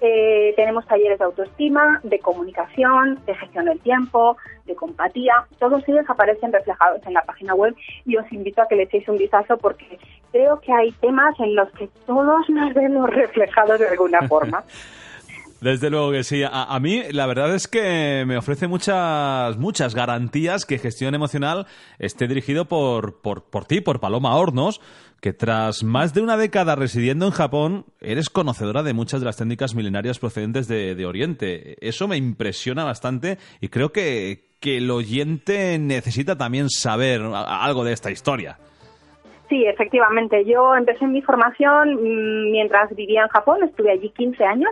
Eh, 0.00 0.52
tenemos 0.54 0.86
talleres 0.86 1.18
de 1.18 1.24
autoestima, 1.24 2.00
de 2.04 2.20
comunicación, 2.20 3.18
de 3.26 3.34
gestión 3.34 3.64
del 3.64 3.80
tiempo, 3.80 4.36
de 4.64 4.76
compatía. 4.76 5.32
Todos 5.58 5.82
ellos 5.88 6.04
aparecen 6.08 6.52
reflejados 6.52 7.00
en 7.06 7.14
la 7.14 7.22
página 7.22 7.54
web 7.54 7.74
y 8.04 8.16
os 8.16 8.30
invito 8.32 8.62
a 8.62 8.68
que 8.68 8.76
le 8.76 8.84
echéis 8.84 9.08
un 9.08 9.18
vistazo 9.18 9.56
porque 9.58 9.98
creo 10.30 10.60
que 10.60 10.72
hay 10.72 10.92
temas 10.92 11.34
en 11.40 11.56
los 11.56 11.70
que 11.72 11.88
todos 12.06 12.48
nos 12.48 12.74
vemos 12.74 13.10
reflejados 13.10 13.80
de 13.80 13.88
alguna 13.88 14.22
forma. 14.28 14.62
Desde 15.60 15.90
luego 15.90 16.12
que 16.12 16.22
sí. 16.22 16.42
A, 16.48 16.78
mí 16.80 17.02
la 17.10 17.26
verdad 17.26 17.52
es 17.54 17.66
que 17.66 18.24
me 18.26 18.36
ofrece 18.36 18.68
muchas 18.68 19.56
muchas 19.58 19.94
garantías 19.94 20.64
que 20.64 20.78
gestión 20.78 21.14
emocional 21.14 21.66
esté 21.98 22.28
dirigido 22.28 22.66
por, 22.66 23.20
por, 23.20 23.50
por 23.50 23.64
ti, 23.64 23.80
por 23.80 23.98
Paloma 23.98 24.36
Hornos, 24.36 24.80
que 25.20 25.32
tras 25.32 25.82
más 25.82 26.14
de 26.14 26.22
una 26.22 26.36
década 26.36 26.76
residiendo 26.76 27.26
en 27.26 27.32
Japón, 27.32 27.86
eres 28.00 28.30
conocedora 28.30 28.84
de 28.84 28.92
muchas 28.92 29.20
de 29.20 29.26
las 29.26 29.36
técnicas 29.36 29.74
milenarias 29.74 30.20
procedentes 30.20 30.68
de, 30.68 30.94
de 30.94 31.06
Oriente. 31.06 31.76
Eso 31.80 32.06
me 32.06 32.16
impresiona 32.16 32.84
bastante 32.84 33.38
y 33.60 33.68
creo 33.68 33.90
que, 33.90 34.44
que 34.60 34.76
el 34.76 34.88
oyente 34.92 35.76
necesita 35.80 36.38
también 36.38 36.68
saber 36.70 37.20
algo 37.22 37.82
de 37.82 37.94
esta 37.94 38.12
historia. 38.12 38.58
Sí, 39.48 39.64
efectivamente. 39.64 40.44
Yo 40.44 40.76
empecé 40.76 41.06
mi 41.06 41.22
formación 41.22 41.94
mm, 41.94 42.50
mientras 42.50 42.94
vivía 42.94 43.22
en 43.22 43.28
Japón, 43.28 43.62
estuve 43.64 43.92
allí 43.92 44.10
15 44.10 44.44
años, 44.44 44.70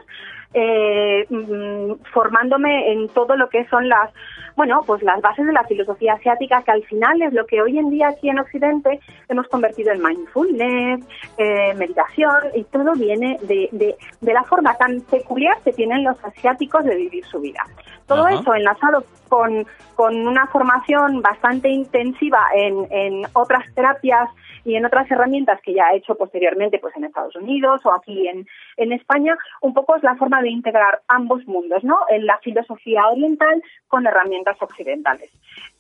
eh, 0.55 1.27
mm, 1.29 1.93
formándome 2.13 2.93
en 2.93 3.09
todo 3.09 3.37
lo 3.37 3.49
que 3.49 3.67
son 3.69 3.89
las 3.89 4.11
bueno, 4.57 4.83
pues 4.87 5.03
las 5.03 5.21
bases 5.21 5.47
de 5.47 5.53
la 5.53 5.65
filosofía 5.65 6.15
asiática, 6.15 6.63
que 6.63 6.71
al 6.71 6.83
final 6.85 7.21
es 7.21 7.33
lo 7.35 7.45
que 7.45 7.61
hoy 7.61 7.79
en 7.79 7.91
día 7.91 8.09
aquí 8.09 8.31
en 8.31 8.39
Occidente 8.39 9.01
hemos 9.29 9.47
convertido 9.49 9.93
en 9.93 10.03
mindfulness, 10.03 11.07
eh, 11.37 11.75
meditación, 11.75 12.33
y 12.55 12.65
todo 12.65 12.95
viene 12.95 13.39
de, 13.43 13.69
de, 13.71 14.33
la 14.33 14.43
forma 14.45 14.75
tan 14.75 15.03
peculiar 15.03 15.59
que 15.63 15.73
tienen 15.73 16.05
los 16.05 16.17
asiáticos 16.25 16.85
de 16.85 16.97
vivir 16.97 17.25
su 17.27 17.39
vida. 17.39 17.63
Todo 18.07 18.27
eso 18.29 18.55
enlazado 18.55 19.05
con, 19.29 19.67
con 19.97 20.15
una 20.27 20.47
formación 20.49 21.23
bastante 21.23 21.71
intensiva 21.71 22.39
en, 22.55 22.87
en 22.91 23.23
otras 23.33 23.65
terapias 23.75 24.29
y 24.67 24.75
en 24.75 24.85
otras 24.85 25.11
herramientas 25.11 25.61
que 25.63 25.73
ya 25.73 25.87
ha 25.87 25.97
hecho 25.97 26.17
posteriormente 26.17 26.79
pues 26.79 26.95
en 26.97 27.05
Estados 27.05 27.35
Unidos 27.37 27.81
o 27.85 27.95
aquí 27.95 28.29
en, 28.29 28.47
en 28.77 28.93
España, 28.93 29.37
un 29.63 29.73
poco 29.73 29.97
es 29.97 30.03
la 30.03 30.17
forma 30.17 30.43
de 30.43 30.51
integrar 30.51 31.01
ambos 31.09 31.47
mundos, 31.47 31.83
¿no? 31.83 31.97
En 32.11 32.27
la 32.27 32.39
filosofía 32.39 33.07
oriental 33.09 33.63
con 33.89 34.07
herramientas 34.07 34.61
occidentales. 34.61 35.31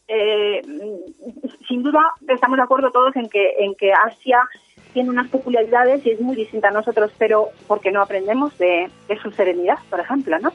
Eh, 0.08 0.62
sin 1.68 1.82
duda 1.82 2.00
estamos 2.28 2.56
de 2.56 2.62
acuerdo 2.62 2.90
todos 2.92 3.14
en 3.16 3.28
que, 3.28 3.54
en 3.58 3.74
que 3.74 3.92
Asia 3.92 4.40
tiene 4.94 5.10
unas 5.10 5.28
peculiaridades 5.28 6.06
y 6.06 6.12
es 6.12 6.20
muy 6.20 6.36
distinta 6.36 6.68
a 6.68 6.70
nosotros, 6.70 7.12
pero 7.18 7.48
porque 7.66 7.90
no 7.90 8.00
aprendemos 8.00 8.56
de, 8.56 8.88
de 9.08 9.18
su 9.18 9.30
serenidad, 9.32 9.78
por 9.90 10.00
ejemplo, 10.00 10.38
¿no? 10.38 10.52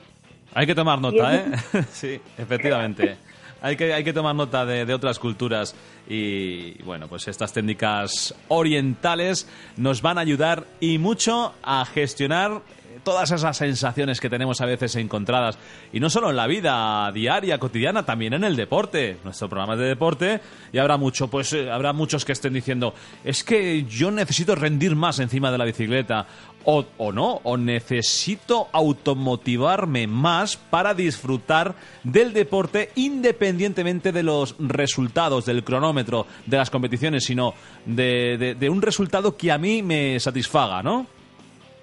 Hay 0.53 0.65
que 0.65 0.73
tomar 0.73 0.99
nota, 0.99 1.35
¿eh? 1.35 1.45
sí, 1.89 2.19
efectivamente 2.37 3.17
hay 3.61 3.75
que, 3.75 3.93
hay 3.93 4.03
que 4.03 4.11
tomar 4.11 4.35
nota 4.35 4.65
de, 4.65 4.91
otras 4.93 5.19
culturas 5.19 5.75
y, 6.09 6.81
bueno, 6.83 7.07
pues 7.07 7.27
estas 7.27 7.53
técnicas 7.53 8.33
orientales 8.47 9.47
nos 9.77 10.01
van 10.01 10.17
a 10.17 10.21
ayudar 10.21 10.65
y 10.79 10.97
mucho 10.97 11.53
a 11.61 11.85
gestionar 11.85 12.61
todas 13.03 13.31
esas 13.31 13.57
sensaciones 13.57 14.19
que 14.19 14.29
tenemos 14.29 14.61
a 14.61 14.65
veces 14.65 14.95
encontradas 14.95 15.57
y 15.91 15.99
no 15.99 16.09
solo 16.09 16.29
en 16.29 16.35
la 16.35 16.47
vida 16.47 17.11
diaria 17.11 17.57
cotidiana 17.57 18.05
también 18.05 18.33
en 18.33 18.43
el 18.43 18.55
deporte 18.55 19.17
nuestro 19.23 19.49
programa 19.49 19.75
de 19.75 19.85
deporte 19.85 20.41
y 20.71 20.77
habrá 20.77 20.97
mucho 20.97 21.27
pues 21.27 21.53
eh, 21.53 21.71
habrá 21.71 21.93
muchos 21.93 22.25
que 22.25 22.31
estén 22.31 22.53
diciendo 22.53 22.93
es 23.23 23.43
que 23.43 23.83
yo 23.83 24.11
necesito 24.11 24.55
rendir 24.55 24.95
más 24.95 25.19
encima 25.19 25.51
de 25.51 25.57
la 25.57 25.65
bicicleta 25.65 26.27
o, 26.63 26.85
o 26.97 27.11
no 27.11 27.41
o 27.43 27.57
necesito 27.57 28.67
automotivarme 28.71 30.05
más 30.07 30.57
para 30.57 30.93
disfrutar 30.93 31.75
del 32.03 32.33
deporte 32.33 32.91
independientemente 32.95 34.11
de 34.11 34.23
los 34.23 34.55
resultados 34.59 35.45
del 35.45 35.63
cronómetro 35.63 36.27
de 36.45 36.57
las 36.57 36.69
competiciones 36.69 37.23
sino 37.23 37.53
de, 37.85 38.55
de 38.59 38.69
un 38.69 38.81
resultado 38.81 39.35
que 39.35 39.51
a 39.51 39.57
mí 39.57 39.81
me 39.81 40.19
satisfaga 40.19 40.83
¿no? 40.83 41.20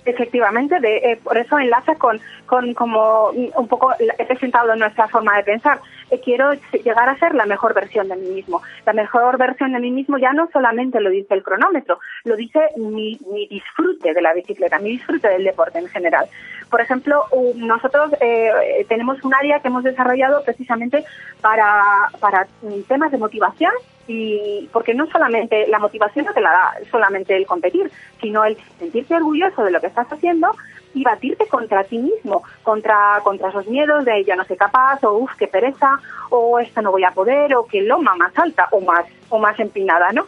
Efectivamente, 0.04 0.80
de, 0.80 0.96
eh, 0.96 1.20
por 1.22 1.36
eso 1.36 1.58
enlaza 1.58 1.96
con, 1.96 2.20
con 2.46 2.72
como 2.72 3.28
un 3.30 3.68
poco 3.68 3.92
he 3.98 4.24
presentado 4.24 4.74
nuestra 4.76 5.06
forma 5.08 5.36
de 5.36 5.42
pensar. 5.42 5.80
Eh, 6.10 6.20
quiero 6.24 6.52
llegar 6.84 7.08
a 7.08 7.18
ser 7.18 7.34
la 7.34 7.44
mejor 7.44 7.74
versión 7.74 8.08
de 8.08 8.16
mí 8.16 8.28
mismo. 8.28 8.62
La 8.86 8.94
mejor 8.94 9.36
versión 9.36 9.72
de 9.72 9.80
mí 9.80 9.90
mismo 9.90 10.16
ya 10.16 10.32
no 10.32 10.48
solamente 10.52 11.00
lo 11.00 11.10
dice 11.10 11.34
el 11.34 11.42
cronómetro, 11.42 11.98
lo 12.24 12.36
dice 12.36 12.60
mi, 12.76 13.18
mi 13.30 13.46
disfrute 13.48 14.14
de 14.14 14.22
la 14.22 14.32
bicicleta, 14.32 14.78
mi 14.78 14.92
disfrute 14.92 15.28
del 15.28 15.44
deporte 15.44 15.78
en 15.78 15.88
general. 15.88 16.26
Por 16.70 16.80
ejemplo, 16.80 17.24
nosotros 17.56 18.12
eh, 18.20 18.86
tenemos 18.88 19.22
un 19.24 19.34
área 19.34 19.60
que 19.60 19.68
hemos 19.68 19.84
desarrollado 19.84 20.42
precisamente 20.44 21.04
para, 21.40 21.82
para 22.20 22.46
temas 22.86 23.10
de 23.10 23.18
motivación 23.18 23.72
y 24.08 24.68
porque 24.72 24.94
no 24.94 25.06
solamente 25.06 25.68
la 25.68 25.78
motivación 25.78 26.24
no 26.24 26.32
te 26.32 26.40
la 26.40 26.50
da 26.50 26.74
solamente 26.90 27.36
el 27.36 27.46
competir, 27.46 27.90
sino 28.20 28.44
el 28.44 28.56
sentirte 28.78 29.14
orgulloso 29.14 29.62
de 29.62 29.70
lo 29.70 29.80
que 29.80 29.86
estás 29.86 30.10
haciendo 30.10 30.50
y 30.94 31.04
batirte 31.04 31.46
contra 31.46 31.84
ti 31.84 31.98
mismo, 31.98 32.42
contra, 32.62 33.20
contra 33.22 33.50
esos 33.50 33.66
miedos 33.68 34.06
de 34.06 34.24
ya 34.24 34.34
no 34.34 34.44
soy 34.44 34.56
capaz, 34.56 35.04
o 35.04 35.12
uff, 35.12 35.34
qué 35.38 35.46
pereza, 35.46 36.00
o 36.30 36.58
esto 36.58 36.80
no 36.80 36.90
voy 36.90 37.04
a 37.04 37.10
poder, 37.10 37.54
o 37.54 37.66
que 37.66 37.82
loma 37.82 38.16
más 38.16 38.36
alta 38.38 38.66
o 38.72 38.80
más, 38.80 39.04
o 39.28 39.38
más 39.38 39.60
empinada, 39.60 40.10
¿no? 40.12 40.26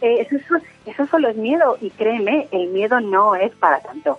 Eh, 0.00 0.26
eso, 0.30 0.56
eso 0.86 1.06
solo 1.06 1.28
es 1.28 1.36
miedo 1.36 1.76
y 1.82 1.90
créeme, 1.90 2.48
el 2.50 2.68
miedo 2.68 2.98
no 3.00 3.34
es 3.34 3.52
para 3.56 3.80
tanto 3.80 4.18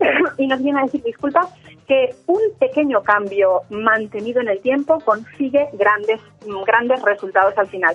y 0.38 0.46
nos 0.46 0.62
viene 0.62 0.80
a 0.80 0.84
decir, 0.84 1.02
disculpa, 1.02 1.50
que 1.86 2.14
un 2.28 2.40
pequeño 2.58 3.02
cambio 3.02 3.60
mantenido 3.68 4.40
en 4.40 4.48
el 4.48 4.60
tiempo 4.62 5.00
consigue 5.00 5.68
grandes, 5.74 6.18
grandes 6.64 7.02
resultados 7.02 7.58
al 7.58 7.66
final 7.66 7.94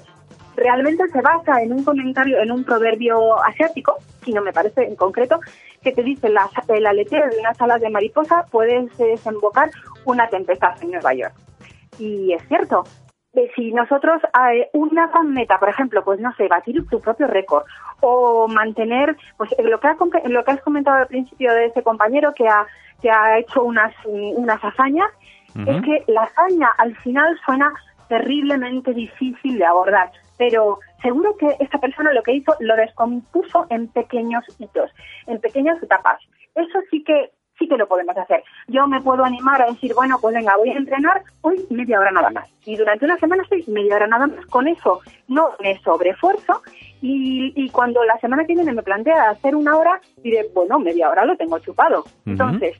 realmente 0.59 1.07
se 1.07 1.21
basa 1.21 1.61
en 1.61 1.73
un 1.73 1.83
comentario, 1.83 2.39
en 2.39 2.51
un 2.51 2.63
proverbio 2.63 3.41
asiático, 3.43 3.97
si 4.23 4.33
no 4.33 4.41
me 4.41 4.51
parece 4.51 4.83
en 4.83 4.95
concreto, 4.95 5.39
que 5.81 5.91
te 5.91 6.03
dice 6.03 6.29
la, 6.29 6.49
el 6.67 6.85
aleteo 6.85 7.27
de 7.27 7.39
unas 7.39 7.59
alas 7.61 7.81
de 7.81 7.89
mariposa 7.89 8.45
puede 8.51 8.87
desembocar 8.97 9.69
una 10.05 10.27
tempestad 10.27 10.81
en 10.81 10.91
Nueva 10.91 11.13
York. 11.13 11.33
Y 11.97 12.33
es 12.33 12.47
cierto, 12.47 12.83
si 13.55 13.71
nosotros 13.71 14.21
eh, 14.53 14.69
una 14.73 15.09
meta, 15.23 15.59
por 15.59 15.69
ejemplo, 15.69 16.03
pues 16.03 16.19
no 16.19 16.33
sé, 16.35 16.47
batir 16.47 16.85
tu 16.87 16.99
propio 16.99 17.27
récord 17.27 17.63
o 18.01 18.47
mantener, 18.47 19.15
pues 19.37 19.51
lo 19.63 19.79
que, 19.79 19.87
has, 19.87 19.97
lo 20.25 20.43
que 20.43 20.51
has 20.51 20.61
comentado 20.61 20.97
al 20.97 21.07
principio 21.07 21.53
de 21.53 21.67
ese 21.67 21.83
compañero 21.83 22.33
que 22.33 22.47
ha, 22.47 22.65
que 23.01 23.09
ha 23.09 23.37
hecho 23.37 23.63
unas, 23.63 23.93
unas 24.05 24.63
hazañas, 24.63 25.09
es 25.65 25.81
que 25.81 26.03
la 26.11 26.21
hazaña 26.23 26.69
al 26.77 26.95
final 26.97 27.37
suena 27.43 27.73
terriblemente 28.09 28.93
difícil 28.93 29.57
de 29.57 29.65
abordar 29.65 30.11
pero 30.39 30.79
seguro 31.01 31.35
que 31.37 31.57
esta 31.59 31.77
persona 31.77 32.13
lo 32.13 32.23
que 32.23 32.33
hizo 32.33 32.55
lo 32.61 32.75
descompuso 32.77 33.67
en 33.69 33.89
pequeños 33.89 34.43
hitos, 34.57 34.89
en 35.27 35.39
pequeñas 35.39 35.83
etapas. 35.83 36.19
Eso 36.55 36.79
sí 36.89 37.03
que 37.03 37.31
sí 37.59 37.67
que 37.67 37.75
lo 37.75 37.89
podemos 37.89 38.17
hacer. 38.17 38.41
Yo 38.69 38.87
me 38.87 39.01
puedo 39.01 39.25
animar 39.25 39.61
a 39.61 39.65
decir, 39.65 39.93
bueno, 39.93 40.17
pues 40.21 40.33
venga, 40.33 40.55
voy 40.55 40.69
a 40.69 40.77
entrenar 40.77 41.23
hoy 41.41 41.67
media 41.69 41.99
hora 41.99 42.09
nada 42.09 42.29
más. 42.29 42.49
Y 42.65 42.77
durante 42.77 43.03
una 43.03 43.17
semana 43.17 43.43
estoy 43.43 43.65
media 43.67 43.97
hora 43.97 44.07
nada 44.07 44.27
más. 44.27 44.45
Con 44.45 44.69
eso 44.69 45.01
no 45.27 45.49
me 45.61 45.77
sobrefuerzo 45.81 46.61
y, 47.01 47.51
y 47.61 47.69
cuando 47.69 48.01
la 48.05 48.17
semana 48.19 48.45
que 48.45 48.55
viene 48.55 48.71
me 48.71 48.81
plantea 48.81 49.31
hacer 49.31 49.57
una 49.57 49.75
hora, 49.75 49.99
diré, 50.23 50.47
bueno, 50.55 50.79
media 50.79 51.09
hora 51.09 51.25
lo 51.25 51.35
tengo 51.35 51.59
chupado. 51.59 52.05
Entonces, 52.25 52.79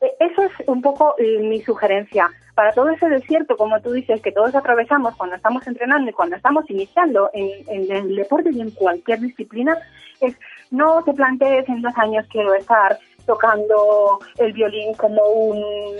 eso 0.00 0.42
es 0.42 0.68
un 0.68 0.82
poco 0.82 1.14
eh, 1.18 1.38
mi 1.40 1.60
sugerencia. 1.62 2.30
Para 2.54 2.72
todo 2.72 2.88
ese 2.90 3.08
desierto, 3.08 3.56
como 3.56 3.80
tú 3.80 3.92
dices, 3.92 4.20
que 4.22 4.32
todos 4.32 4.54
atravesamos 4.54 5.14
cuando 5.16 5.36
estamos 5.36 5.66
entrenando 5.66 6.10
y 6.10 6.14
cuando 6.14 6.36
estamos 6.36 6.68
iniciando 6.70 7.30
en, 7.32 7.90
el 7.90 8.16
deporte 8.16 8.50
y 8.52 8.60
en 8.60 8.70
cualquier 8.70 9.20
disciplina, 9.20 9.76
es 10.20 10.34
no 10.70 11.02
te 11.04 11.12
plantees 11.12 11.68
en 11.68 11.82
dos 11.82 11.96
años 11.96 12.26
quiero 12.30 12.54
estar 12.54 12.98
tocando 13.26 14.18
el 14.38 14.52
violín 14.52 14.94
como 14.94 15.22
un 15.22 15.96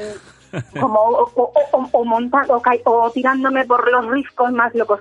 como 0.81 1.01
o, 1.01 1.31
o, 1.35 1.53
o, 1.93 2.83
o 2.85 3.11
tirándome 3.11 3.65
por 3.67 3.91
los 3.91 4.07
riscos 4.07 4.51
más 4.53 4.75
locos 4.75 5.01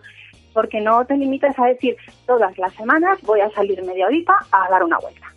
porque 0.55 0.81
no 0.81 1.05
te 1.05 1.17
limites 1.17 1.57
a 1.59 1.65
decir 1.65 1.97
todas 2.25 2.57
las 2.57 2.73
semanas 2.73 3.19
voy 3.23 3.41
a 3.41 3.51
salir 3.51 3.83
media 3.83 4.07
horita 4.07 4.33
a 4.51 4.69
dar 4.69 4.83
una 4.83 4.97
vuelta. 4.97 5.34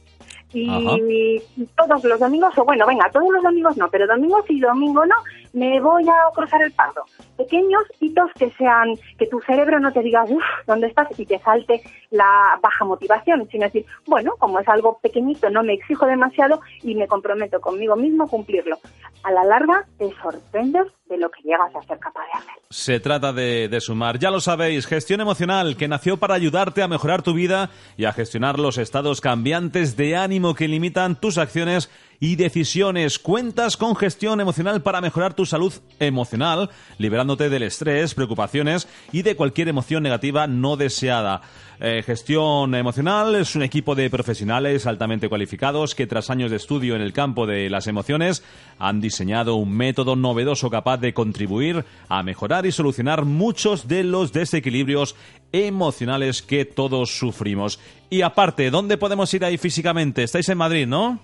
Y 0.53 1.43
todos 1.77 2.03
los 2.05 2.21
domingos, 2.21 2.57
o 2.57 2.65
bueno, 2.65 2.87
venga, 2.87 3.11
todos 3.11 3.31
los 3.31 3.43
domingos 3.43 3.77
no, 3.77 3.89
pero 3.91 4.07
domingos 4.07 4.45
y 4.49 4.61
domingo 4.61 5.05
no, 5.05 5.15
me 5.53 5.81
voy 5.81 6.09
a 6.09 6.35
cruzar 6.35 6.63
el 6.63 6.73
pardo. 6.73 7.05
Pequeños 7.37 7.83
hitos 8.01 8.31
que 8.39 8.51
sean, 8.53 8.95
que 9.19 9.27
tu 9.27 9.41
cerebro 9.41 9.81
no 9.81 9.93
te 9.93 10.03
diga, 10.03 10.25
uff, 10.25 10.43
¿dónde 10.67 10.89
estás? 10.89 11.09
Y 11.19 11.27
te 11.27 11.39
salte 11.39 11.83
la 12.11 12.59
baja 12.63 12.85
motivación, 12.85 13.49
sino 13.51 13.65
decir, 13.65 13.85
bueno, 14.07 14.33
como 14.39 14.61
es 14.61 14.69
algo 14.69 14.99
pequeñito, 15.03 15.51
no 15.51 15.63
me 15.63 15.75
exijo 15.75 16.07
demasiado 16.07 16.61
y 16.83 16.95
me 16.95 17.07
comprometo 17.07 17.61
conmigo 17.61 17.97
mismo 17.97 18.25
a 18.25 18.29
cumplirlo. 18.29 18.79
A 19.25 19.33
la 19.33 19.45
larga 19.45 19.85
te 19.99 20.11
sorprendes 20.23 20.87
de 21.09 21.19
lo 21.19 21.31
que 21.31 21.43
llegas 21.43 21.75
a 21.75 21.83
ser 21.83 21.99
capaz 21.99 22.25
de 22.27 22.39
hacer. 22.39 22.55
Se 22.71 23.01
trata 23.01 23.33
de, 23.33 23.69
de, 23.69 23.81
sumar. 23.81 24.19
Ya 24.19 24.31
lo 24.31 24.41
sabéis, 24.41 24.87
gestión 24.87 25.21
emocional, 25.21 25.77
que 25.77 25.89
nació 25.89 26.19
para 26.19 26.35
ayudarte 26.35 26.83
a 26.83 26.89
mejorar 26.89 27.23
tu 27.23 27.33
vida 27.33 27.71
y 27.97 28.05
a 28.05 28.13
gestionar 28.13 28.59
los 28.59 28.79
estados 28.79 29.21
cambiantes 29.21 29.97
de 29.97 30.17
ánimo 30.17 30.55
que 30.55 30.69
limitan 30.69 31.19
tus 31.19 31.39
acciones 31.39 31.91
y 32.21 32.37
decisiones. 32.37 33.19
Cuentas 33.19 33.77
con 33.77 33.97
gestión 33.97 34.41
emocional 34.41 34.83
para 34.83 35.01
mejorar 35.01 35.35
tu 35.35 35.47
salud 35.47 35.73
emocional, 36.01 36.71
liberándote 36.99 37.49
del 37.49 37.63
estrés, 37.63 38.15
preocupaciones 38.15 38.89
y 39.13 39.23
de 39.23 39.37
cualquier 39.37 39.69
emoción 39.69 40.03
negativa 40.03 40.47
no 40.47 40.77
deseada. 40.77 41.43
Eh, 41.81 42.03
gestión 42.05 42.75
emocional 42.75 43.37
es 43.37 43.55
un 43.55 43.63
equipo 43.63 43.95
de 43.95 44.11
profesionales 44.11 44.85
altamente 44.87 45.29
cualificados 45.29 45.95
que 45.95 46.09
tras 46.09 46.29
años 46.29 46.51
de 46.51 46.57
estudio 46.57 46.97
en 46.97 47.03
el 47.03 47.13
campo 47.13 47.47
de 47.47 47.71
las 47.71 47.87
emociones 47.87 48.43
han 48.81 49.01
diseñado 49.01 49.55
un 49.55 49.71
método 49.77 50.17
novedoso 50.17 50.71
capaz 50.71 50.97
de 50.97 51.15
contribuir 51.15 51.85
a 52.09 52.25
mejorar 52.25 52.67
y 52.67 52.73
solucionar 52.73 53.25
muchos 53.25 53.87
de 53.87 54.03
los 54.03 54.33
desequilibrios 54.33 55.15
emocionales 55.53 56.43
que 56.43 56.65
todos 56.65 57.17
sufrimos. 57.17 57.79
Y 58.11 58.23
aparte, 58.23 58.71
¿dónde 58.71 58.99
podemos 58.99 59.33
ir 59.35 59.45
ahí 59.45 59.57
físicamente? 59.57 60.25
Estáis 60.25 60.49
en 60.49 60.59
Madrid, 60.59 60.87
¿no? 60.89 61.21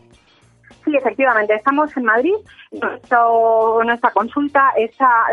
Efectivamente, 0.97 1.55
estamos 1.55 1.97
en 1.97 2.05
Madrid. 2.05 2.35
nuestra 3.85 4.11
consulta 4.13 4.73
está 4.77 5.27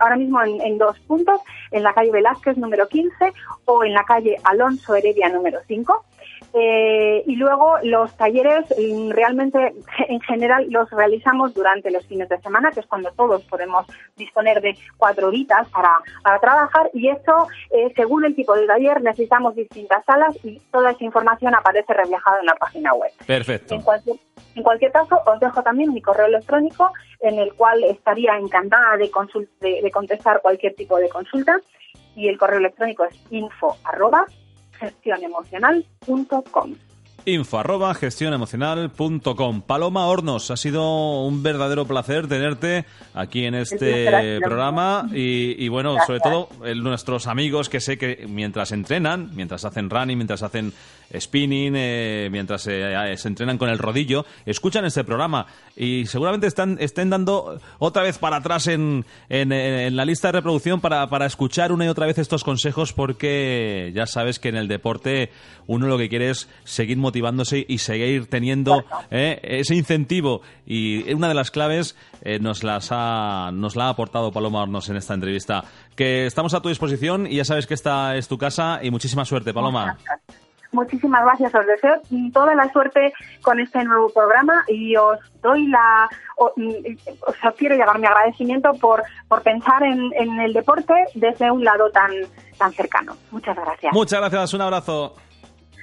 ahora 0.00 0.16
mismo 0.16 0.42
en, 0.42 0.78
dos 0.78 0.98
puntos, 1.00 1.40
en 1.70 1.82
la 1.82 1.92
calle 1.92 2.10
Velázquez 2.10 2.56
número 2.56 2.86
15 2.88 3.32
o 3.64 3.84
en 3.84 3.94
la 3.94 4.04
calle 4.04 4.36
Alonso 4.44 4.94
Heredia 4.94 5.28
número 5.28 5.60
5. 5.66 6.04
Eh, 6.52 7.22
y 7.26 7.36
luego 7.36 7.76
los 7.84 8.16
talleres 8.16 8.64
mm, 8.76 9.10
realmente 9.10 9.72
en 10.08 10.20
general 10.20 10.66
los 10.70 10.90
realizamos 10.90 11.54
durante 11.54 11.90
los 11.90 12.04
fines 12.06 12.28
de 12.28 12.40
semana, 12.40 12.70
que 12.72 12.80
es 12.80 12.86
cuando 12.86 13.12
todos 13.12 13.44
podemos 13.44 13.86
disponer 14.16 14.60
de 14.60 14.76
cuatro 14.96 15.28
horitas 15.28 15.68
para, 15.68 16.00
trabajar 16.40 16.90
y 16.92 17.08
eso, 17.08 17.48
eh, 17.70 17.92
según 17.94 18.24
el 18.24 18.34
tipo 18.34 18.54
de 18.54 18.66
taller, 18.66 19.00
necesitamos 19.02 19.54
distintas 19.54 20.04
salas 20.04 20.36
y 20.42 20.58
toda 20.72 20.92
esa 20.92 21.04
información 21.04 21.54
aparece 21.54 21.92
reflejada 21.92 22.40
en 22.40 22.46
la 22.46 22.54
página 22.54 22.94
web. 22.94 23.10
Perfecto. 23.26 23.74
En 23.74 23.82
cualquier, 23.82 24.16
en 24.56 24.62
cualquier 24.62 24.92
caso, 24.92 25.20
os 25.26 25.40
dejo 25.40 25.62
también 25.62 25.92
mi 25.92 26.02
correo 26.02 26.26
electrónico 26.26 26.92
en 27.20 27.38
el 27.38 27.52
cual 27.54 27.84
estaría 27.84 28.36
encantada 28.36 28.96
de, 28.96 29.10
de 29.82 29.90
contestar 29.90 30.40
cualquier 30.40 30.74
tipo 30.74 30.96
de 30.98 31.08
consulta 31.08 31.60
y 32.16 32.28
el 32.28 32.38
correo 32.38 32.58
electrónico 32.58 33.04
es 33.04 33.14
info 33.30 33.76
arroba 33.84 34.26
gestionemocional.com. 34.80 36.74
Info 37.26 37.58
arroba 37.58 37.92
gestionemocional.com. 37.94 39.62
Paloma 39.62 40.06
Hornos, 40.06 40.50
ha 40.50 40.56
sido 40.56 41.24
un 41.26 41.42
verdadero 41.42 41.86
placer 41.86 42.26
tenerte 42.28 42.86
aquí 43.12 43.44
en 43.44 43.54
este 43.54 44.40
programa 44.40 45.06
y, 45.12 45.68
bueno, 45.68 45.96
sobre 46.06 46.20
todo 46.20 46.48
nuestros 46.76 47.26
amigos 47.26 47.68
que 47.68 47.80
sé 47.80 47.98
que 47.98 48.26
mientras 48.26 48.72
entrenan, 48.72 49.30
mientras 49.34 49.66
hacen 49.66 49.90
running, 49.90 50.16
mientras 50.16 50.42
hacen 50.42 50.72
spinning, 51.18 51.74
eh, 51.76 52.28
mientras 52.30 52.66
eh, 52.66 53.14
se 53.16 53.28
entrenan 53.28 53.58
con 53.58 53.68
el 53.68 53.78
rodillo, 53.78 54.24
escuchan 54.46 54.84
este 54.84 55.04
programa 55.04 55.46
y 55.76 56.06
seguramente 56.06 56.46
están, 56.46 56.76
estén 56.80 57.10
dando 57.10 57.60
otra 57.78 58.02
vez 58.02 58.18
para 58.18 58.36
atrás 58.36 58.66
en, 58.66 59.04
en, 59.28 59.96
la 59.96 60.04
lista 60.04 60.28
de 60.28 60.32
reproducción 60.32 60.80
para, 60.80 61.08
para 61.08 61.26
escuchar 61.26 61.72
una 61.72 61.86
y 61.86 61.88
otra 61.88 62.06
vez 62.06 62.18
estos 62.18 62.44
consejos 62.44 62.92
porque 62.92 63.92
ya 63.94 64.06
sabes 64.06 64.38
que 64.38 64.48
en 64.48 64.56
el 64.56 64.68
deporte 64.68 65.30
uno 65.66 65.86
lo 65.86 65.98
que 65.98 66.08
quiere 66.08 66.30
es 66.30 66.48
seguir 66.64 66.98
motivándose 66.98 67.64
y 67.66 67.78
seguir 67.78 68.26
teniendo 68.26 68.84
eh, 69.10 69.40
ese 69.42 69.74
incentivo 69.74 70.42
y 70.66 71.12
una 71.12 71.28
de 71.28 71.34
las 71.34 71.50
claves 71.50 71.96
nos, 72.40 72.62
las 72.62 72.88
ha, 72.90 73.50
nos 73.52 73.76
la 73.76 73.86
ha 73.86 73.88
aportado 73.88 74.30
Paloma 74.30 74.62
Hornos 74.62 74.88
en 74.90 74.96
esta 74.96 75.14
entrevista. 75.14 75.64
Que 75.96 76.26
estamos 76.26 76.52
a 76.54 76.60
tu 76.60 76.68
disposición 76.68 77.26
y 77.26 77.36
ya 77.36 77.44
sabes 77.44 77.66
que 77.66 77.74
esta 77.74 78.16
es 78.16 78.28
tu 78.28 78.36
casa 78.36 78.80
y 78.82 78.90
muchísima 78.90 79.24
suerte, 79.24 79.54
Paloma. 79.54 79.96
Muchísimas 80.72 81.24
gracias, 81.24 81.54
os 81.54 81.66
deseo 81.66 82.00
toda 82.32 82.54
la 82.54 82.70
suerte 82.72 83.12
con 83.42 83.58
este 83.58 83.82
nuevo 83.84 84.08
programa 84.10 84.64
y 84.68 84.96
os 84.96 85.18
doy 85.42 85.66
la, 85.66 86.08
os 86.36 86.54
quiero 87.56 87.74
llegar 87.74 87.98
mi 87.98 88.06
agradecimiento 88.06 88.72
por, 88.80 89.02
por 89.28 89.42
pensar 89.42 89.82
en, 89.82 90.12
en 90.14 90.40
el 90.40 90.52
deporte 90.52 90.94
desde 91.14 91.50
un 91.50 91.64
lado 91.64 91.90
tan, 91.90 92.10
tan 92.56 92.72
cercano. 92.72 93.16
Muchas 93.30 93.56
gracias. 93.56 93.92
Muchas 93.92 94.20
gracias, 94.20 94.54
un 94.54 94.60
abrazo. 94.60 95.16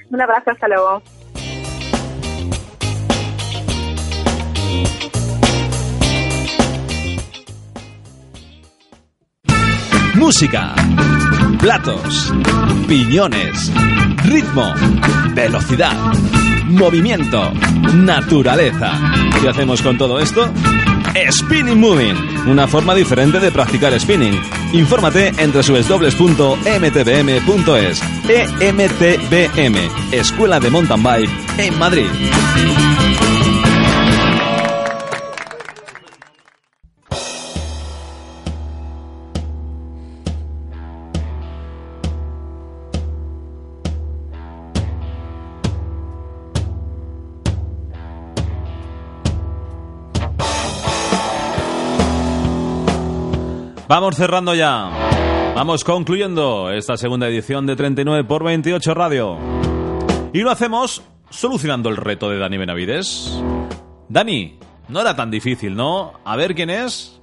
Un 0.09 0.21
abrazo, 0.21 0.51
hasta 0.51 0.67
luego. 0.67 1.01
Música, 10.15 10.73
platos, 11.57 12.33
piñones 12.87 13.71
ritmo, 14.27 14.73
velocidad, 15.33 15.95
movimiento, 16.65 17.53
naturaleza. 17.93 18.99
¿Qué 19.41 19.47
hacemos 19.47 19.81
con 19.81 19.97
todo 19.97 20.19
esto? 20.19 20.51
Spinning 21.31 21.79
Moving, 21.79 22.15
una 22.47 22.67
forma 22.67 22.93
diferente 22.93 23.39
de 23.39 23.51
practicar 23.51 23.97
spinning. 23.99 24.39
Infórmate 24.73 25.31
en 25.37 25.51
www.mtbm.es. 25.51 26.61
EMTBM, 28.59 29.77
Escuela 30.11 30.59
de 30.59 30.69
Mountain 30.69 31.01
Bike 31.01 31.31
en 31.57 31.79
Madrid. 31.79 32.07
Vamos 53.87 54.17
cerrando 54.17 54.53
ya. 54.53 55.53
Vamos 55.55 55.85
concluyendo 55.85 56.73
esta 56.73 56.97
segunda 56.97 57.29
edición 57.29 57.65
de 57.65 57.77
39 57.77 58.25
por 58.25 58.43
28 58.43 58.93
Radio. 58.93 59.37
Y 60.33 60.39
lo 60.39 60.51
hacemos 60.51 61.01
solucionando 61.29 61.87
el 61.87 61.95
reto 61.95 62.29
de 62.29 62.37
Dani 62.37 62.57
Benavides. 62.57 63.31
Dani, 64.09 64.59
no 64.89 64.99
era 64.99 65.15
tan 65.15 65.31
difícil, 65.31 65.73
¿no? 65.73 66.19
A 66.25 66.35
ver 66.35 66.53
quién 66.53 66.69
es. 66.69 67.21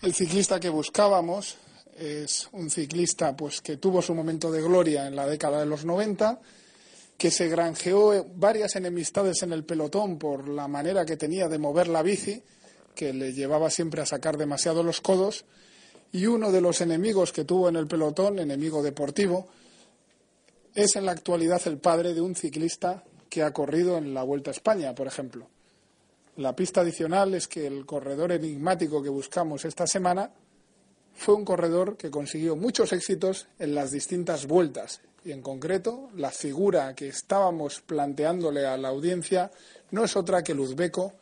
El 0.00 0.14
ciclista 0.14 0.58
que 0.58 0.70
buscábamos 0.70 1.58
es 1.98 2.48
un 2.52 2.70
ciclista 2.70 3.36
pues 3.36 3.60
que 3.60 3.76
tuvo 3.76 4.00
su 4.00 4.14
momento 4.14 4.50
de 4.50 4.62
gloria 4.62 5.06
en 5.06 5.14
la 5.14 5.26
década 5.26 5.60
de 5.60 5.66
los 5.66 5.84
90, 5.84 6.40
que 7.18 7.30
se 7.30 7.48
granjeó 7.48 8.24
varias 8.36 8.74
enemistades 8.76 9.42
en 9.42 9.52
el 9.52 9.64
pelotón 9.64 10.18
por 10.18 10.48
la 10.48 10.66
manera 10.66 11.04
que 11.04 11.18
tenía 11.18 11.46
de 11.46 11.58
mover 11.58 11.88
la 11.88 12.00
bici, 12.00 12.42
que 12.94 13.12
le 13.12 13.34
llevaba 13.34 13.68
siempre 13.68 14.00
a 14.00 14.06
sacar 14.06 14.38
demasiado 14.38 14.82
los 14.82 15.02
codos 15.02 15.44
y 16.14 16.26
uno 16.26 16.52
de 16.52 16.60
los 16.60 16.80
enemigos 16.80 17.32
que 17.32 17.44
tuvo 17.44 17.68
en 17.68 17.74
el 17.74 17.88
pelotón, 17.88 18.38
enemigo 18.38 18.84
deportivo, 18.84 19.48
es 20.72 20.94
en 20.94 21.06
la 21.06 21.12
actualidad 21.12 21.60
el 21.66 21.78
padre 21.78 22.14
de 22.14 22.20
un 22.20 22.36
ciclista 22.36 23.02
que 23.28 23.42
ha 23.42 23.52
corrido 23.52 23.98
en 23.98 24.14
la 24.14 24.22
Vuelta 24.22 24.52
a 24.52 24.54
España, 24.54 24.94
por 24.94 25.08
ejemplo. 25.08 25.48
La 26.36 26.54
pista 26.54 26.82
adicional 26.82 27.34
es 27.34 27.48
que 27.48 27.66
el 27.66 27.84
corredor 27.84 28.30
enigmático 28.30 29.02
que 29.02 29.08
buscamos 29.08 29.64
esta 29.64 29.88
semana 29.88 30.30
fue 31.14 31.34
un 31.34 31.44
corredor 31.44 31.96
que 31.96 32.12
consiguió 32.12 32.54
muchos 32.54 32.92
éxitos 32.92 33.48
en 33.58 33.74
las 33.74 33.90
distintas 33.90 34.46
vueltas 34.46 35.00
y 35.24 35.32
en 35.32 35.42
concreto 35.42 36.10
la 36.14 36.30
figura 36.30 36.94
que 36.94 37.08
estábamos 37.08 37.80
planteándole 37.80 38.64
a 38.66 38.76
la 38.76 38.88
audiencia 38.88 39.50
no 39.90 40.04
es 40.04 40.14
otra 40.14 40.44
que 40.44 40.52
el 40.52 40.60
uzbeco 40.60 41.12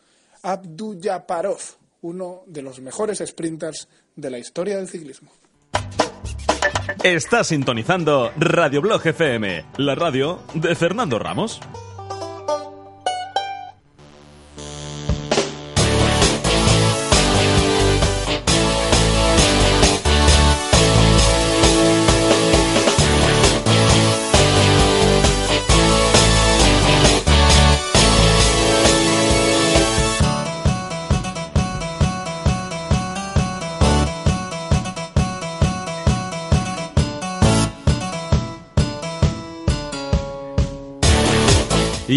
Abdujaparov, 0.42 1.60
uno 2.02 2.42
de 2.46 2.62
los 2.62 2.80
mejores 2.80 3.22
sprinters 3.26 3.88
de 4.14 4.30
la 4.30 4.38
historia 4.38 4.76
del 4.76 4.88
ciclismo. 4.88 5.32
Está 7.02 7.42
sintonizando 7.42 8.30
Radio 8.36 8.82
Blog 8.82 9.06
FM, 9.06 9.64
la 9.78 9.94
radio 9.94 10.40
de 10.54 10.74
Fernando 10.74 11.18
Ramos. 11.18 11.60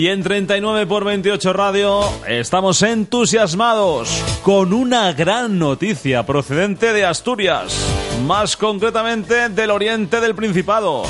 Y 0.05 0.09
en 0.09 0.21
39 0.21 0.85
por 0.85 1.03
28 1.03 1.51
Radio 1.51 1.99
estamos 2.27 2.83
entusiasmados 2.83 4.23
con 4.43 4.71
una 4.71 5.11
gran 5.13 5.57
noticia 5.57 6.23
procedente 6.27 6.93
de 6.93 7.03
Asturias, 7.03 7.75
más 8.27 8.55
concretamente 8.55 9.49
del 9.49 9.71
oriente 9.71 10.21
del 10.21 10.35
Principado. 10.35 11.05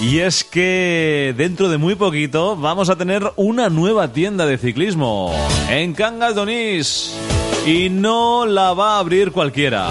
Y 0.00 0.20
es 0.20 0.44
que 0.44 1.34
dentro 1.36 1.68
de 1.68 1.78
muy 1.78 1.96
poquito 1.96 2.54
vamos 2.54 2.90
a 2.90 2.96
tener 2.96 3.32
una 3.34 3.68
nueva 3.70 4.12
tienda 4.12 4.46
de 4.46 4.56
ciclismo 4.56 5.34
en 5.68 5.94
Cangas 5.94 6.36
Donís. 6.36 7.18
Y 7.66 7.88
no 7.90 8.46
la 8.46 8.72
va 8.72 8.94
a 8.94 8.98
abrir 9.00 9.32
cualquiera. 9.32 9.88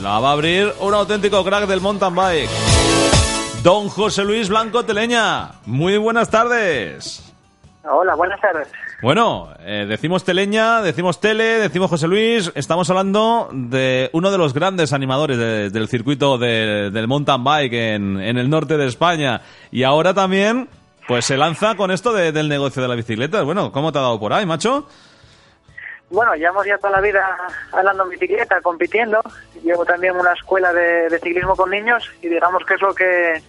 La 0.00 0.18
va 0.18 0.30
a 0.30 0.32
abrir 0.32 0.72
un 0.80 0.94
auténtico 0.94 1.44
crack 1.44 1.66
del 1.66 1.82
mountain 1.82 2.14
bike. 2.14 2.48
Don 3.62 3.88
José 3.88 4.24
Luis 4.24 4.48
Blanco 4.48 4.84
Teleña. 4.84 5.52
Muy 5.66 5.98
buenas 5.98 6.30
tardes. 6.30 7.32
Hola, 7.84 8.14
buenas 8.14 8.40
tardes. 8.40 8.68
Bueno, 9.02 9.48
eh, 9.60 9.86
decimos 9.88 10.24
Teleña, 10.24 10.82
decimos 10.82 11.20
Tele, 11.20 11.44
decimos 11.58 11.90
José 11.90 12.06
Luis. 12.08 12.52
Estamos 12.54 12.88
hablando 12.90 13.48
de 13.52 14.10
uno 14.12 14.30
de 14.30 14.38
los 14.38 14.52
grandes 14.54 14.92
animadores 14.92 15.38
de- 15.38 15.70
del 15.70 15.88
circuito 15.88 16.36
de- 16.38 16.90
del 16.90 17.08
mountain 17.08 17.42
bike 17.42 17.72
en, 17.72 18.20
en 18.20 18.38
el 18.38 18.48
norte 18.50 18.76
de 18.76 18.86
España. 18.86 19.40
Y 19.70 19.82
ahora 19.84 20.12
también, 20.14 20.68
pues 21.08 21.24
se 21.26 21.36
lanza 21.38 21.74
con 21.76 21.90
esto 21.90 22.12
de- 22.12 22.32
del 22.32 22.48
negocio 22.48 22.80
de 22.82 22.88
la 22.88 22.94
bicicleta. 22.94 23.42
Bueno, 23.42 23.72
¿cómo 23.72 23.92
te 23.92 23.98
ha 23.98 24.02
dado 24.02 24.20
por 24.20 24.32
ahí, 24.32 24.44
macho? 24.46 24.86
Bueno, 26.10 26.34
llevamos 26.34 26.66
ya 26.66 26.76
toda 26.78 26.90
la 26.90 27.00
vida 27.00 27.36
andando 27.72 28.04
en 28.04 28.10
bicicleta, 28.10 28.60
compitiendo. 28.60 29.20
Llevo 29.62 29.84
también 29.84 30.16
una 30.16 30.32
escuela 30.32 30.72
de, 30.72 31.08
de 31.08 31.18
ciclismo 31.20 31.54
con 31.56 31.70
niños 31.70 32.10
y 32.20 32.28
digamos 32.28 32.64
que 32.66 32.74
es 32.74 32.80
lo 32.82 32.94
que 32.94 33.40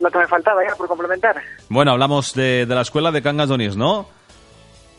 lo 0.00 0.10
que 0.10 0.18
me 0.18 0.26
faltaba 0.28 0.62
ya 0.66 0.74
por 0.76 0.86
complementar. 0.88 1.42
Bueno, 1.68 1.90
hablamos 1.92 2.32
de, 2.34 2.66
de 2.66 2.74
la 2.74 2.82
escuela 2.82 3.10
de 3.10 3.20
Cangas 3.20 3.48
Donís, 3.48 3.76
¿no? 3.76 4.08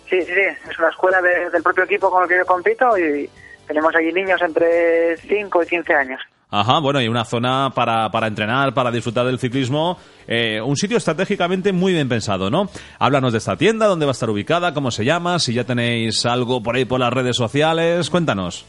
Sí, 0.09 0.21
sí, 0.21 0.33
sí. 0.33 0.69
Es 0.69 0.77
una 0.77 0.89
escuela 0.89 1.21
de- 1.21 1.49
del 1.49 1.63
propio 1.63 1.85
equipo 1.85 2.09
con 2.11 2.23
el 2.23 2.29
que 2.29 2.37
yo 2.37 2.45
compito 2.45 2.97
y 2.97 3.29
tenemos 3.65 3.95
allí 3.95 4.11
niños 4.11 4.41
entre 4.41 5.15
5 5.17 5.63
y 5.63 5.67
15 5.67 5.93
años. 5.93 6.21
Ajá, 6.51 6.79
bueno, 6.79 6.99
y 6.99 7.07
una 7.07 7.25
zona 7.25 7.69
para, 7.75 8.09
para 8.09 8.25
entrenar, 8.25 8.73
para 8.73 8.89
disfrutar 8.89 9.25
del 9.25 9.37
ciclismo. 9.37 9.97
eh, 10.27 10.59
un 10.61 10.75
sitio 10.75 10.97
estratégicamente 10.97 11.71
muy 11.73 11.93
bien 11.93 12.09
pensado, 12.09 12.49
¿no? 12.49 12.69
Háblanos 12.97 13.33
de 13.33 13.37
esta 13.37 13.55
tienda, 13.55 13.85
dónde 13.85 14.05
va 14.07 14.11
a 14.11 14.13
estar 14.13 14.29
ubicada, 14.31 14.73
cómo 14.73 14.89
se 14.89 15.05
llama, 15.05 15.37
si 15.37 15.53
ya 15.53 15.63
tenéis 15.63 16.25
algo 16.25 16.63
por 16.63 16.75
ahí 16.75 16.85
por 16.85 16.99
las 16.99 17.13
redes 17.13 17.35
sociales. 17.35 18.09
Cuéntanos. 18.09 18.65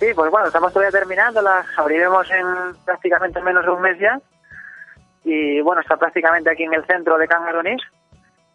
Sí, 0.00 0.06
pues 0.14 0.30
bueno, 0.30 0.48
estamos 0.48 0.72
todavía 0.72 0.90
terminando, 0.98 1.40
la 1.40 1.64
abriremos 1.78 2.26
en 2.30 2.74
prácticamente 2.84 3.40
menos 3.40 3.64
de 3.64 3.70
un 3.70 3.80
mes 3.80 3.98
ya. 3.98 4.20
Y 5.24 5.60
bueno, 5.62 5.80
está 5.80 5.96
prácticamente 5.96 6.50
aquí 6.50 6.64
en 6.64 6.74
el 6.74 6.84
centro 6.86 7.16
de 7.18 7.26
Cangaronís. 7.28 7.80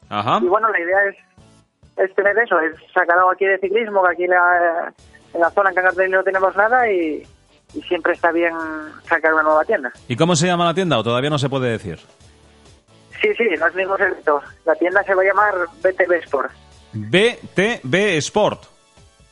Ajá. 0.10 0.40
Y 0.44 0.48
bueno, 0.48 0.70
la 0.70 0.80
idea 0.80 0.98
es, 1.10 1.16
es 2.10 2.16
tener 2.16 2.38
eso, 2.38 2.60
es 2.60 2.76
sacar 2.94 3.18
algo 3.18 3.32
aquí 3.32 3.46
de 3.46 3.58
ciclismo, 3.60 4.04
que 4.04 4.14
aquí 4.14 4.28
la- 4.28 4.94
en 5.34 5.42
la 5.42 5.50
zona 5.52 5.70
en 5.70 5.76
Cangas 5.76 5.98
no 6.10 6.24
tenemos 6.24 6.56
nada 6.56 6.90
y, 6.92 7.24
y 7.76 7.82
siempre 7.84 8.14
está 8.14 8.32
bien 8.32 8.54
sacar 9.08 9.34
una 9.34 9.44
nueva 9.44 9.66
tienda. 9.66 9.92
¿Y 10.08 10.16
cómo 10.16 10.36
se 10.36 10.48
llama 10.48 10.66
la 10.66 10.74
tienda 10.74 10.98
o 10.98 11.04
todavía 11.04 11.30
no 11.30 11.38
se 11.38 11.50
puede 11.50 11.70
decir? 11.70 12.00
Sí, 13.22 13.30
sí, 13.38 13.44
no 13.60 13.68
es 13.68 13.76
ningún 13.76 13.98
secreto. 13.98 14.42
La 14.66 14.76
tienda 14.76 15.04
se 15.04 15.14
va 15.14 15.22
a 15.22 15.26
llamar 15.26 15.54
BTB 15.82 16.14
Sport. 16.24 16.52
BTB 16.94 17.96
Sport. 18.18 18.64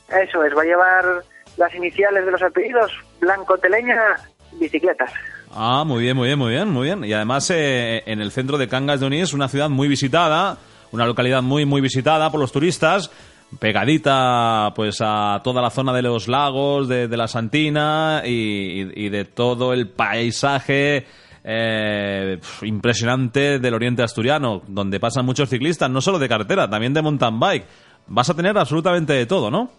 Eso 0.08 0.44
es, 0.44 0.56
va 0.56 0.62
a 0.62 0.64
llevar 0.64 1.24
las 1.56 1.74
iniciales 1.74 2.24
de 2.24 2.30
los 2.30 2.42
apellidos, 2.42 2.90
Blanco 3.20 3.56
Teleña, 3.58 4.16
bicicletas. 4.52 5.10
Ah, 5.50 5.84
muy 5.86 6.02
bien, 6.02 6.16
muy 6.16 6.26
bien, 6.26 6.38
muy 6.38 6.50
bien, 6.50 6.68
muy 6.68 6.84
bien. 6.86 7.04
Y 7.04 7.12
además 7.12 7.48
eh, 7.50 8.02
en 8.06 8.20
el 8.20 8.32
centro 8.32 8.58
de 8.58 8.68
Cangas 8.68 9.00
de 9.00 9.06
Onís, 9.06 9.32
una 9.32 9.48
ciudad 9.48 9.68
muy 9.68 9.88
visitada, 9.88 10.58
una 10.90 11.06
localidad 11.06 11.42
muy, 11.42 11.64
muy 11.64 11.80
visitada 11.80 12.30
por 12.30 12.40
los 12.40 12.52
turistas, 12.52 13.10
pegadita 13.58 14.72
pues 14.74 15.00
a 15.00 15.40
toda 15.42 15.62
la 15.62 15.70
zona 15.70 15.92
de 15.92 16.02
los 16.02 16.28
lagos, 16.28 16.88
de, 16.88 17.08
la 17.08 17.28
Santina 17.28 18.22
y, 18.24 19.08
de 19.08 19.24
todo 19.24 19.72
el 19.72 19.88
paisaje 19.88 21.04
eh, 21.44 22.38
impresionante 22.62 23.58
del 23.58 23.74
oriente 23.74 24.02
asturiano, 24.02 24.62
donde 24.66 25.00
pasan 25.00 25.26
muchos 25.26 25.48
ciclistas, 25.48 25.90
no 25.90 26.00
solo 26.00 26.18
de 26.18 26.28
carretera, 26.28 26.68
también 26.68 26.94
de 26.94 27.02
mountain 27.02 27.38
bike. 27.38 27.66
Vas 28.06 28.30
a 28.30 28.34
tener 28.34 28.56
absolutamente 28.56 29.12
de 29.12 29.26
todo, 29.26 29.50
¿no? 29.50 29.70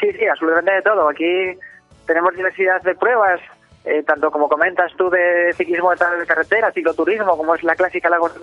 Sí, 0.00 0.12
sí, 0.12 0.26
absolutamente 0.26 0.72
de 0.72 0.82
todo. 0.82 1.08
Aquí 1.08 1.58
tenemos 2.06 2.34
diversidad 2.34 2.80
de 2.82 2.94
pruebas, 2.94 3.40
eh, 3.84 4.02
tanto 4.02 4.30
como 4.30 4.48
comentas 4.48 4.92
tú 4.96 5.10
de 5.10 5.52
ciclismo 5.54 5.90
de 5.90 6.18
de 6.18 6.26
carretera, 6.26 6.72
cicloturismo, 6.72 7.36
como 7.36 7.54
es 7.54 7.62
la 7.62 7.74
clásica 7.74 8.08
Lagos 8.08 8.34
de 8.34 8.40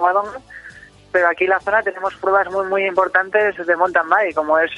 pero 1.14 1.30
aquí 1.30 1.46
en 1.46 1.52
la 1.52 1.62
zona 1.62 1.82
tenemos 1.82 2.14
pruebas 2.16 2.52
muy 2.52 2.68
muy 2.68 2.86
importantes 2.86 3.56
de 3.66 3.76
mountain 3.78 4.10
bike, 4.10 4.36
como 4.36 4.58
es 4.60 4.72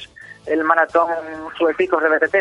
el 0.46 0.62
maratón 0.62 1.08
Sube 1.58 1.74
Picos 1.74 2.00
de 2.00 2.08
BTT. 2.08 2.36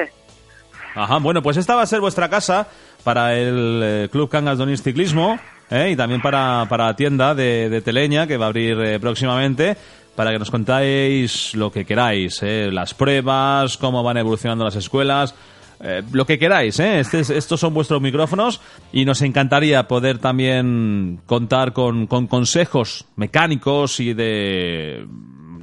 Ajá, 0.93 1.17
bueno, 1.17 1.41
pues 1.41 1.57
esta 1.57 1.75
va 1.75 1.81
a 1.81 1.87
ser 1.87 1.99
vuestra 1.99 2.29
casa 2.29 2.67
para 3.03 3.35
el 3.35 3.81
eh, 3.83 4.09
Club 4.11 4.29
Cangas 4.29 4.57
Donís 4.57 4.83
Ciclismo 4.83 5.39
¿eh? 5.69 5.89
y 5.91 5.95
también 5.95 6.21
para, 6.21 6.65
para 6.69 6.85
la 6.85 6.95
tienda 6.95 7.33
de, 7.33 7.69
de 7.69 7.81
Teleña 7.81 8.27
que 8.27 8.37
va 8.37 8.45
a 8.45 8.47
abrir 8.49 8.79
eh, 8.79 8.99
próximamente 8.99 9.75
para 10.15 10.31
que 10.31 10.39
nos 10.39 10.49
contáis 10.49 11.53
lo 11.55 11.71
que 11.71 11.85
queráis, 11.85 12.41
¿eh? 12.41 12.69
las 12.71 12.93
pruebas, 12.93 13.77
cómo 13.77 14.01
van 14.01 14.17
evolucionando 14.17 14.63
las 14.63 14.77
escuelas, 14.77 15.35
eh, 15.81 16.01
lo 16.11 16.25
que 16.25 16.37
queráis. 16.39 16.79
¿eh? 16.79 16.99
Este 16.99 17.19
es- 17.19 17.29
estos 17.29 17.59
son 17.59 17.73
vuestros 17.73 18.01
micrófonos 18.01 18.61
y 18.91 19.05
nos 19.05 19.21
encantaría 19.21 19.87
poder 19.87 20.19
también 20.19 21.19
contar 21.25 21.73
con, 21.73 22.07
con 22.07 22.27
consejos 22.27 23.05
mecánicos 23.15 23.99
y 23.99 24.13
de 24.13 25.05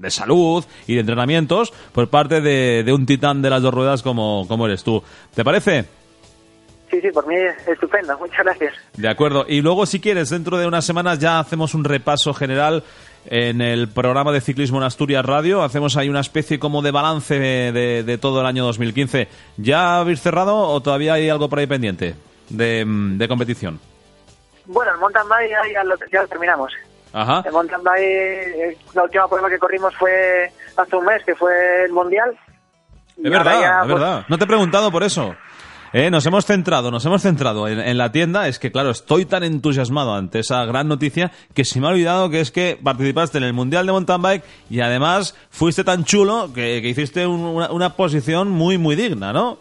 de 0.02 0.10
salud 0.10 0.64
y 0.88 0.94
de 0.94 1.00
entrenamientos 1.00 1.72
por 1.92 2.08
parte 2.10 2.40
de, 2.40 2.82
de 2.82 2.92
un 2.92 3.06
titán 3.06 3.40
de 3.40 3.48
las 3.50 3.62
dos 3.62 3.72
ruedas 3.72 4.02
como, 4.02 4.46
como 4.48 4.66
eres 4.66 4.82
tú. 4.82 5.00
¿Te 5.32 5.44
parece? 5.44 5.84
Sí, 6.90 7.00
sí, 7.00 7.08
por 7.12 7.24
mí 7.28 7.36
estupendo, 7.68 8.18
muchas 8.18 8.38
gracias. 8.44 8.74
De 8.96 9.08
acuerdo. 9.08 9.46
Y 9.48 9.60
luego, 9.62 9.86
si 9.86 10.00
quieres, 10.00 10.28
dentro 10.30 10.58
de 10.58 10.66
unas 10.66 10.84
semanas 10.84 11.20
ya 11.20 11.38
hacemos 11.38 11.72
un 11.74 11.84
repaso 11.84 12.34
general 12.34 12.82
en 13.26 13.60
el 13.60 13.88
programa 13.88 14.32
de 14.32 14.40
ciclismo 14.40 14.78
en 14.78 14.84
Asturias 14.84 15.24
Radio. 15.24 15.62
Hacemos 15.62 15.96
ahí 15.96 16.08
una 16.08 16.20
especie 16.20 16.58
como 16.58 16.82
de 16.82 16.90
balance 16.90 17.38
de, 17.38 18.02
de 18.02 18.18
todo 18.18 18.40
el 18.40 18.46
año 18.46 18.64
2015. 18.64 19.28
¿Ya 19.56 19.98
habéis 19.98 20.20
cerrado 20.20 20.56
o 20.56 20.80
todavía 20.80 21.14
hay 21.14 21.28
algo 21.28 21.48
por 21.48 21.58
ahí 21.58 21.66
pendiente 21.66 22.14
de, 22.48 22.84
de 22.86 23.28
competición? 23.28 23.80
Bueno, 24.66 24.92
el 24.92 25.00
mountain 25.00 25.28
bike 25.28 25.50
ya, 25.50 25.72
ya 25.72 25.84
lo, 25.84 25.94
ya 26.10 26.22
lo 26.22 26.28
terminamos. 26.28 26.72
Ajá. 27.12 27.42
El 27.44 27.52
mountain 27.52 27.82
bike, 27.82 28.02
eh, 28.02 28.78
la 28.94 29.02
última 29.02 29.28
prueba 29.28 29.48
que 29.48 29.58
corrimos 29.58 29.94
fue 29.96 30.50
hace 30.76 30.96
un 30.96 31.04
mes, 31.04 31.22
que 31.24 31.34
fue 31.34 31.84
el 31.84 31.92
Mundial. 31.92 32.36
Es 33.22 33.30
verdad, 33.30 33.60
ya, 33.60 33.68
es 33.68 33.86
pues, 33.86 33.94
verdad. 33.94 34.24
No 34.28 34.38
te 34.38 34.44
he 34.44 34.46
preguntado 34.46 34.90
por 34.90 35.02
eso. 35.02 35.34
Eh, 35.95 36.11
nos 36.11 36.24
hemos 36.24 36.47
centrado, 36.47 36.90
nos 36.90 37.05
hemos 37.05 37.20
centrado 37.20 37.68
en, 37.68 37.78
en 37.78 37.99
la 37.99 38.11
tienda. 38.12 38.49
Es 38.49 38.59
que, 38.59 38.72
claro, 38.72 38.90
estoy 38.90 39.26
tan 39.26 39.45
entusiasmado 39.45 40.14
ante 40.14 40.38
esa 40.38 40.64
gran 40.64 40.88
noticia 40.88 41.30
que 41.55 41.64
se 41.66 41.80
me 41.80 41.86
ha 41.86 41.90
olvidado 41.90 42.30
que 42.30 42.40
es 42.40 42.51
que 42.51 42.78
participaste 42.82 43.36
en 43.38 43.45
el 43.45 43.53
Mundial 43.53 43.84
de 43.84 43.93
Mountain 43.93 44.22
Bike 44.22 44.45
y 44.70 44.80
además 44.80 45.36
fuiste 45.51 45.84
tan 45.84 46.05
chulo 46.05 46.51
que, 46.55 46.80
que 46.80 46.88
hiciste 46.88 47.26
un- 47.26 47.40
una, 47.45 47.70
una 47.72 47.95
posición 47.95 48.49
muy, 48.51 48.78
muy 48.78 48.97
digna, 48.97 49.34
¿no? 49.34 49.59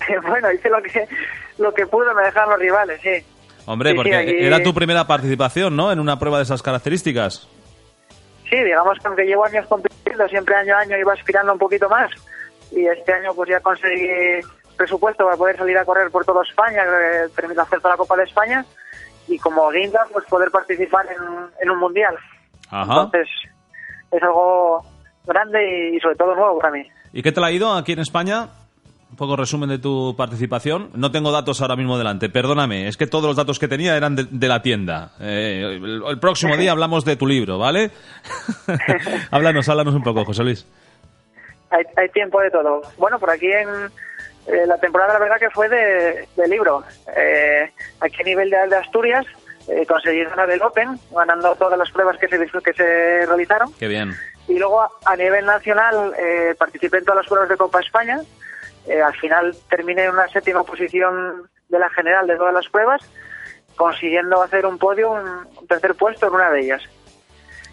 bueno, 0.28 0.50
hice 0.52 0.68
lo 0.70 0.82
que, 0.82 1.06
lo 1.58 1.72
que 1.72 1.86
pude, 1.86 2.12
me 2.14 2.22
dejaron 2.22 2.50
los 2.50 2.58
rivales, 2.58 3.00
sí. 3.00 3.24
Hombre, 3.66 3.90
Sí, 3.90 3.92
sí, 3.92 3.96
porque 3.96 4.16
aquí- 4.16 4.34
era 4.38 4.60
tu 4.62 4.74
primera 4.74 5.06
participación, 5.06 5.76
¿no? 5.76 5.92
En 5.92 6.00
una 6.00 6.18
prueba 6.18 6.38
de 6.38 6.44
esas 6.44 6.62
características. 6.62 7.46
Sí, 8.50 8.56
digamos 8.56 8.98
que 8.98 9.06
aunque 9.06 9.24
llevo 9.24 9.44
años 9.44 9.66
compitiendo, 9.68 10.26
siempre 10.28 10.56
año 10.56 10.74
a 10.74 10.80
año 10.80 10.96
iba 10.98 11.12
aspirando 11.12 11.52
un 11.52 11.58
poquito 11.60 11.88
más. 11.88 12.10
Y 12.72 12.86
este 12.86 13.12
año 13.12 13.34
pues 13.34 13.50
ya 13.50 13.60
conseguí 13.60 14.40
presupuesto 14.78 15.24
para 15.24 15.36
poder 15.36 15.56
salir 15.58 15.76
a 15.76 15.84
correr 15.84 16.10
por 16.10 16.24
toda 16.24 16.42
España, 16.42 16.82
que 16.84 17.28
permite 17.34 17.60
hacer 17.60 17.80
toda 17.80 17.94
la 17.94 17.98
Copa 17.98 18.16
de 18.16 18.24
España. 18.24 18.64
Y 19.26 19.38
como 19.38 19.68
guinda, 19.70 20.06
pues 20.10 20.24
poder 20.26 20.50
participar 20.50 21.04
en, 21.06 21.22
en 21.60 21.70
un 21.70 21.78
mundial. 21.78 22.16
Ajá. 22.70 22.84
Entonces, 22.84 23.28
es 24.10 24.22
algo 24.22 24.82
grande 25.26 25.90
y 25.94 26.00
sobre 26.00 26.16
todo 26.16 26.34
nuevo 26.34 26.58
para 26.58 26.72
mí. 26.72 26.88
¿Y 27.12 27.22
qué 27.22 27.32
te 27.32 27.44
ha 27.44 27.50
ido 27.50 27.74
aquí 27.74 27.92
en 27.92 27.98
España? 27.98 28.48
Un 29.10 29.16
poco 29.16 29.36
resumen 29.36 29.70
de 29.70 29.78
tu 29.78 30.14
participación. 30.16 30.90
No 30.94 31.10
tengo 31.10 31.32
datos 31.32 31.60
ahora 31.60 31.76
mismo 31.76 31.96
delante, 31.98 32.28
perdóname. 32.28 32.88
Es 32.88 32.96
que 32.96 33.06
todos 33.06 33.24
los 33.24 33.36
datos 33.36 33.58
que 33.58 33.66
tenía 33.68 33.96
eran 33.96 34.16
de, 34.16 34.24
de 34.30 34.48
la 34.48 34.60
tienda. 34.60 35.12
Eh, 35.20 35.78
el, 35.82 36.02
el 36.06 36.20
próximo 36.20 36.56
día 36.56 36.72
hablamos 36.72 37.04
de 37.04 37.16
tu 37.16 37.26
libro, 37.26 37.58
¿vale? 37.58 37.90
háblanos, 39.30 39.68
háblanos 39.68 39.94
un 39.94 40.02
poco, 40.02 40.24
José 40.24 40.44
Luis. 40.44 40.66
Hay, 41.70 41.84
hay 41.96 42.08
tiempo 42.10 42.40
de 42.40 42.50
todo. 42.50 42.82
Bueno, 42.98 43.18
por 43.18 43.30
aquí 43.30 43.46
en 43.46 43.68
eh, 44.48 44.66
la 44.66 44.78
temporada 44.78 45.14
la 45.14 45.20
verdad 45.20 45.38
que 45.38 45.50
fue 45.50 45.68
de, 45.68 46.26
de 46.36 46.48
libro. 46.48 46.82
Eh, 47.16 47.70
aquí 48.00 48.22
a 48.22 48.24
nivel 48.24 48.50
de, 48.50 48.66
de 48.68 48.76
Asturias 48.76 49.26
eh, 49.68 49.84
conseguí 49.86 50.24
ganar 50.24 50.50
el 50.50 50.62
Open, 50.62 50.98
ganando 51.10 51.54
todas 51.56 51.78
las 51.78 51.90
pruebas 51.90 52.16
que 52.16 52.28
se, 52.28 52.38
que 52.38 52.72
se 52.72 53.26
realizaron. 53.26 53.72
Qué 53.74 53.86
bien. 53.86 54.14
Y 54.46 54.58
luego 54.58 54.80
a, 54.80 54.90
a 55.04 55.16
nivel 55.16 55.44
nacional 55.44 56.14
eh, 56.18 56.54
participé 56.58 56.98
en 56.98 57.04
todas 57.04 57.18
las 57.18 57.26
pruebas 57.26 57.50
de 57.50 57.56
Copa 57.56 57.80
España. 57.80 58.20
Eh, 58.86 59.02
al 59.02 59.14
final 59.16 59.54
terminé 59.68 60.04
en 60.04 60.12
una 60.12 60.26
séptima 60.28 60.64
posición 60.64 61.48
de 61.68 61.78
la 61.78 61.90
general 61.90 62.26
de 62.26 62.36
todas 62.36 62.54
las 62.54 62.66
pruebas, 62.68 63.02
consiguiendo 63.76 64.40
hacer 64.42 64.64
un 64.64 64.78
podio, 64.78 65.10
un, 65.10 65.66
tercer 65.68 65.94
puesto 65.94 66.28
en 66.28 66.34
una 66.34 66.50
de 66.50 66.60
ellas. 66.60 66.82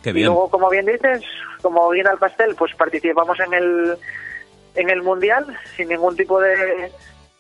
Qué 0.04 0.12
bien. 0.12 0.24
Y 0.24 0.26
luego, 0.26 0.50
como 0.50 0.70
bien 0.70 0.86
dices, 0.86 1.24
como 1.62 1.90
viene 1.92 2.10
al 2.10 2.18
pastel, 2.18 2.56
pues 2.56 2.76
participamos 2.76 3.40
en 3.40 3.54
el, 3.54 3.98
en 4.76 4.90
el 4.90 5.02
Mundial 5.02 5.46
sin 5.76 5.90
ningún 5.90 6.16
tipo 6.16 6.40
de, 6.40 6.92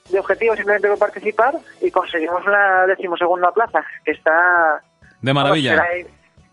de 0.09 0.19
objetivo, 0.19 0.55
simplemente 0.55 0.87
por 0.87 0.99
participar 0.99 1.55
y 1.81 1.91
conseguimos 1.91 2.45
la 2.45 2.85
decimosegunda 2.87 3.51
plaza, 3.51 3.83
que 4.03 4.11
está... 4.11 4.81
De 5.21 5.33
maravilla. 5.33 5.83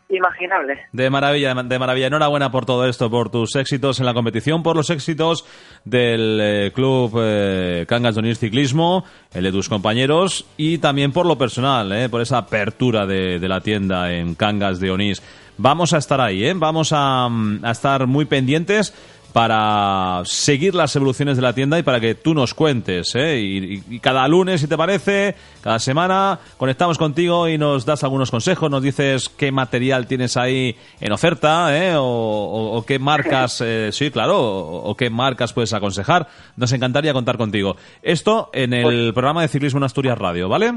imaginable. 0.09 0.79
De 0.93 1.11
maravilla, 1.11 1.55
de 1.55 1.79
maravilla. 1.79 2.07
Enhorabuena 2.07 2.51
por 2.51 2.65
todo 2.65 2.87
esto, 2.87 3.11
por 3.11 3.31
tus 3.31 3.55
éxitos 3.57 4.01
en 4.01 4.07
la 4.07 4.15
competición, 4.15 4.63
por 4.63 4.77
los 4.77 4.89
éxitos 4.91 5.45
del 5.85 6.39
eh, 6.41 6.73
club 6.75 7.13
eh, 7.19 7.85
Cangas 7.89 8.15
de 8.15 8.21
Onís 8.21 8.39
Ciclismo, 8.39 9.05
el 9.35 9.45
de 9.45 9.53
tus 9.53 9.69
compañeros 9.69 10.47
y 10.57 10.79
también 10.79 11.13
por 11.13 11.27
lo 11.27 11.37
personal, 11.37 11.93
eh, 11.93 12.09
por 12.09 12.23
esa 12.23 12.39
apertura 12.39 13.07
de, 13.07 13.39
de 13.39 13.49
la 13.49 13.61
tienda 13.61 14.13
en 14.13 14.35
Cangas 14.35 14.81
de 14.81 14.91
Onís. 14.91 15.23
Vamos 15.59 15.93
a 15.93 15.99
estar 15.99 16.21
ahí, 16.21 16.45
¿eh? 16.45 16.55
vamos 16.57 16.93
a, 16.95 17.29
mm, 17.29 17.65
a 17.65 17.71
estar 17.71 18.07
muy 18.07 18.25
pendientes 18.25 18.95
para 19.33 20.23
seguir 20.25 20.75
las 20.75 20.95
evoluciones 20.97 21.37
de 21.37 21.43
la 21.43 21.53
tienda 21.55 21.79
y 21.79 21.83
para 21.83 22.01
que 22.01 22.15
tú 22.15 22.35
nos 22.35 22.55
cuentes. 22.55 23.15
¿eh? 23.15 23.39
Y, 23.39 23.75
y- 23.77 23.83
y 23.97 23.99
cada 24.01 24.27
lunes, 24.29 24.61
si 24.61 24.67
te 24.69 24.77
parece, 24.77 25.35
cada 25.63 25.79
semana, 25.79 26.39
conectamos 26.59 26.99
contigo 26.99 27.49
y 27.49 27.57
nos 27.59 27.87
das 27.87 28.05
algunos 28.05 28.31
consejos, 28.31 28.71
nos 28.71 28.83
dices 28.83 29.29
qué 29.31 29.51
material 29.53 30.07
tienes 30.07 30.37
ahí 30.37 30.77
en 31.01 31.13
oferta 31.13 31.77
¿eh? 31.77 31.97
o, 31.97 32.03
o- 32.03 32.77
o 32.79 32.87
qué 32.87 32.99
marcas, 32.99 33.61
eh, 33.65 33.89
sí, 33.93 34.11
claro, 34.11 34.39
o, 34.39 34.91
o 34.91 34.95
qué 34.97 35.09
marcas 35.11 35.53
puedes 35.53 35.73
aconsejar. 35.73 36.27
Nos 36.57 36.73
encantaría 36.73 37.13
contar 37.13 37.39
contigo. 37.39 37.77
Esto 38.03 38.51
en 38.53 38.75
el 38.75 39.13
programa 39.15 39.43
de 39.43 39.49
Ciclismo 39.49 39.79
en 39.79 39.85
Asturias 39.85 40.19
Radio, 40.19 40.49
¿vale? 40.49 40.73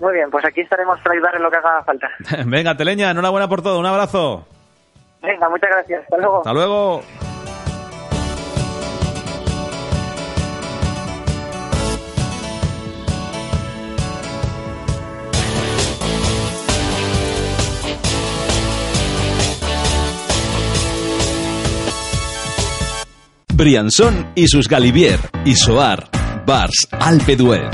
Muy 0.00 0.14
bien, 0.14 0.30
pues 0.30 0.44
aquí 0.44 0.62
estaremos 0.62 0.98
para 1.00 1.14
ayudar 1.14 1.36
en 1.36 1.42
lo 1.42 1.50
que 1.50 1.58
haga 1.58 1.84
falta. 1.84 2.08
Venga, 2.46 2.76
Teleña, 2.76 3.10
enhorabuena 3.10 3.46
por 3.48 3.62
todo, 3.62 3.78
un 3.78 3.86
abrazo. 3.86 4.46
Venga, 5.22 5.48
muchas 5.48 5.70
gracias. 5.70 6.02
Hasta 6.02 6.16
luego. 6.16 6.38
Hasta 6.38 6.52
luego. 6.52 7.02
Briançon 23.62 24.26
y 24.34 24.48
sus 24.48 24.66
Galivier, 24.66 25.20
Isoar, 25.44 26.10
Bars, 26.44 26.88
Alpe 26.90 27.36
d'Huez. 27.36 27.70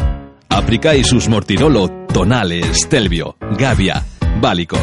Aprica 0.50 0.94
y 0.94 1.02
sus 1.02 1.30
Mortirolo, 1.30 1.88
Tonales, 2.12 2.82
Stelvio, 2.82 3.38
Gavia, 3.58 4.04
Bálico. 4.38 4.76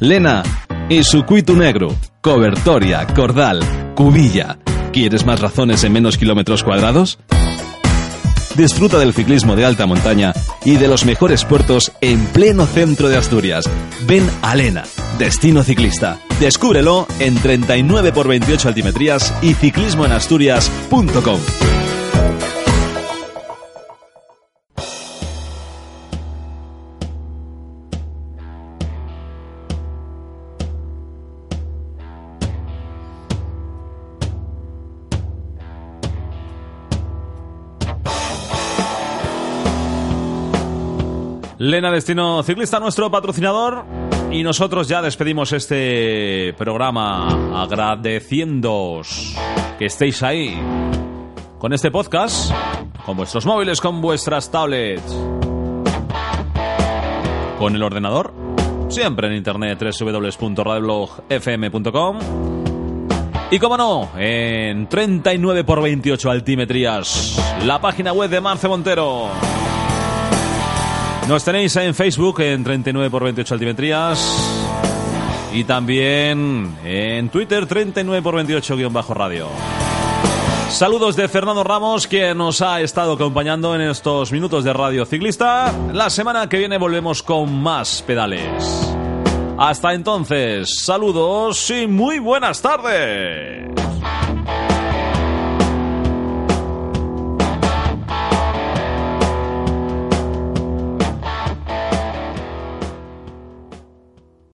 Lena 0.00 0.42
y 0.90 1.04
su 1.04 1.24
Cuitu 1.24 1.56
Negro, 1.56 1.96
Cobertoria, 2.20 3.06
Cordal, 3.14 3.60
Cubilla. 3.94 4.58
¿Quieres 4.92 5.24
más 5.24 5.40
razones 5.40 5.84
en 5.84 5.94
menos 5.94 6.18
kilómetros 6.18 6.62
cuadrados? 6.62 7.18
Disfruta 8.54 8.98
del 8.98 9.14
ciclismo 9.14 9.56
de 9.56 9.64
alta 9.64 9.86
montaña 9.86 10.34
y 10.66 10.76
de 10.76 10.86
los 10.86 11.06
mejores 11.06 11.46
puertos 11.46 11.92
en 12.02 12.26
pleno 12.26 12.66
centro 12.66 13.08
de 13.08 13.16
Asturias. 13.16 13.70
Ven 14.06 14.28
a 14.42 14.54
Lena, 14.54 14.84
destino 15.18 15.62
ciclista. 15.62 16.18
Descúbrelo 16.40 17.06
en 17.18 17.34
39 17.34 18.12
por 18.12 18.28
28 18.28 18.68
altimetrías 18.68 19.32
y 19.42 19.54
ciclismoenasturias.com. 19.54 21.40
Lena 41.62 41.92
Destino 41.92 42.42
Ciclista, 42.42 42.80
nuestro 42.80 43.08
patrocinador. 43.08 43.84
Y 44.32 44.42
nosotros 44.42 44.88
ya 44.88 45.00
despedimos 45.02 45.52
este 45.52 46.54
programa 46.56 47.62
agradeciéndoos 47.62 49.36
que 49.78 49.84
estéis 49.84 50.22
ahí 50.22 50.58
con 51.58 51.74
este 51.74 51.90
podcast, 51.90 52.50
con 53.04 53.18
vuestros 53.18 53.44
móviles, 53.44 53.78
con 53.80 54.00
vuestras 54.00 54.50
tablets, 54.50 55.14
con 57.58 57.76
el 57.76 57.82
ordenador, 57.82 58.32
siempre 58.88 59.26
en 59.28 59.34
internet 59.34 59.78
www.radioblogfm.com 60.00 62.18
y 63.50 63.58
como 63.58 63.76
no, 63.76 64.08
en 64.16 64.88
39 64.88 65.64
por 65.64 65.82
28 65.82 66.30
altimetrías, 66.30 67.38
la 67.66 67.82
página 67.82 68.14
web 68.14 68.30
de 68.30 68.40
Marce 68.40 68.66
Montero. 68.66 69.28
Nos 71.28 71.44
tenéis 71.44 71.74
en 71.76 71.94
Facebook 71.94 72.40
en 72.40 72.64
39 72.64 73.10
por 73.10 73.24
28 73.24 73.54
altimetrías 73.54 74.72
y 75.52 75.64
también 75.64 76.76
en 76.84 77.28
Twitter 77.28 77.66
39 77.66 78.22
por 78.22 78.34
28 78.34 78.76
guion 78.76 78.92
bajo 78.92 79.14
radio. 79.14 79.48
Saludos 80.68 81.16
de 81.16 81.28
Fernando 81.28 81.62
Ramos, 81.62 82.06
quien 82.06 82.38
nos 82.38 82.62
ha 82.62 82.80
estado 82.80 83.12
acompañando 83.12 83.74
en 83.74 83.82
estos 83.82 84.32
minutos 84.32 84.64
de 84.64 84.72
Radio 84.72 85.04
Ciclista. 85.04 85.72
La 85.92 86.08
semana 86.08 86.48
que 86.48 86.58
viene 86.58 86.78
volvemos 86.78 87.22
con 87.22 87.62
más 87.62 88.02
pedales. 88.02 88.94
Hasta 89.58 89.92
entonces, 89.92 90.80
saludos 90.80 91.70
y 91.70 91.86
muy 91.86 92.18
buenas 92.18 92.62
tardes. 92.62 93.70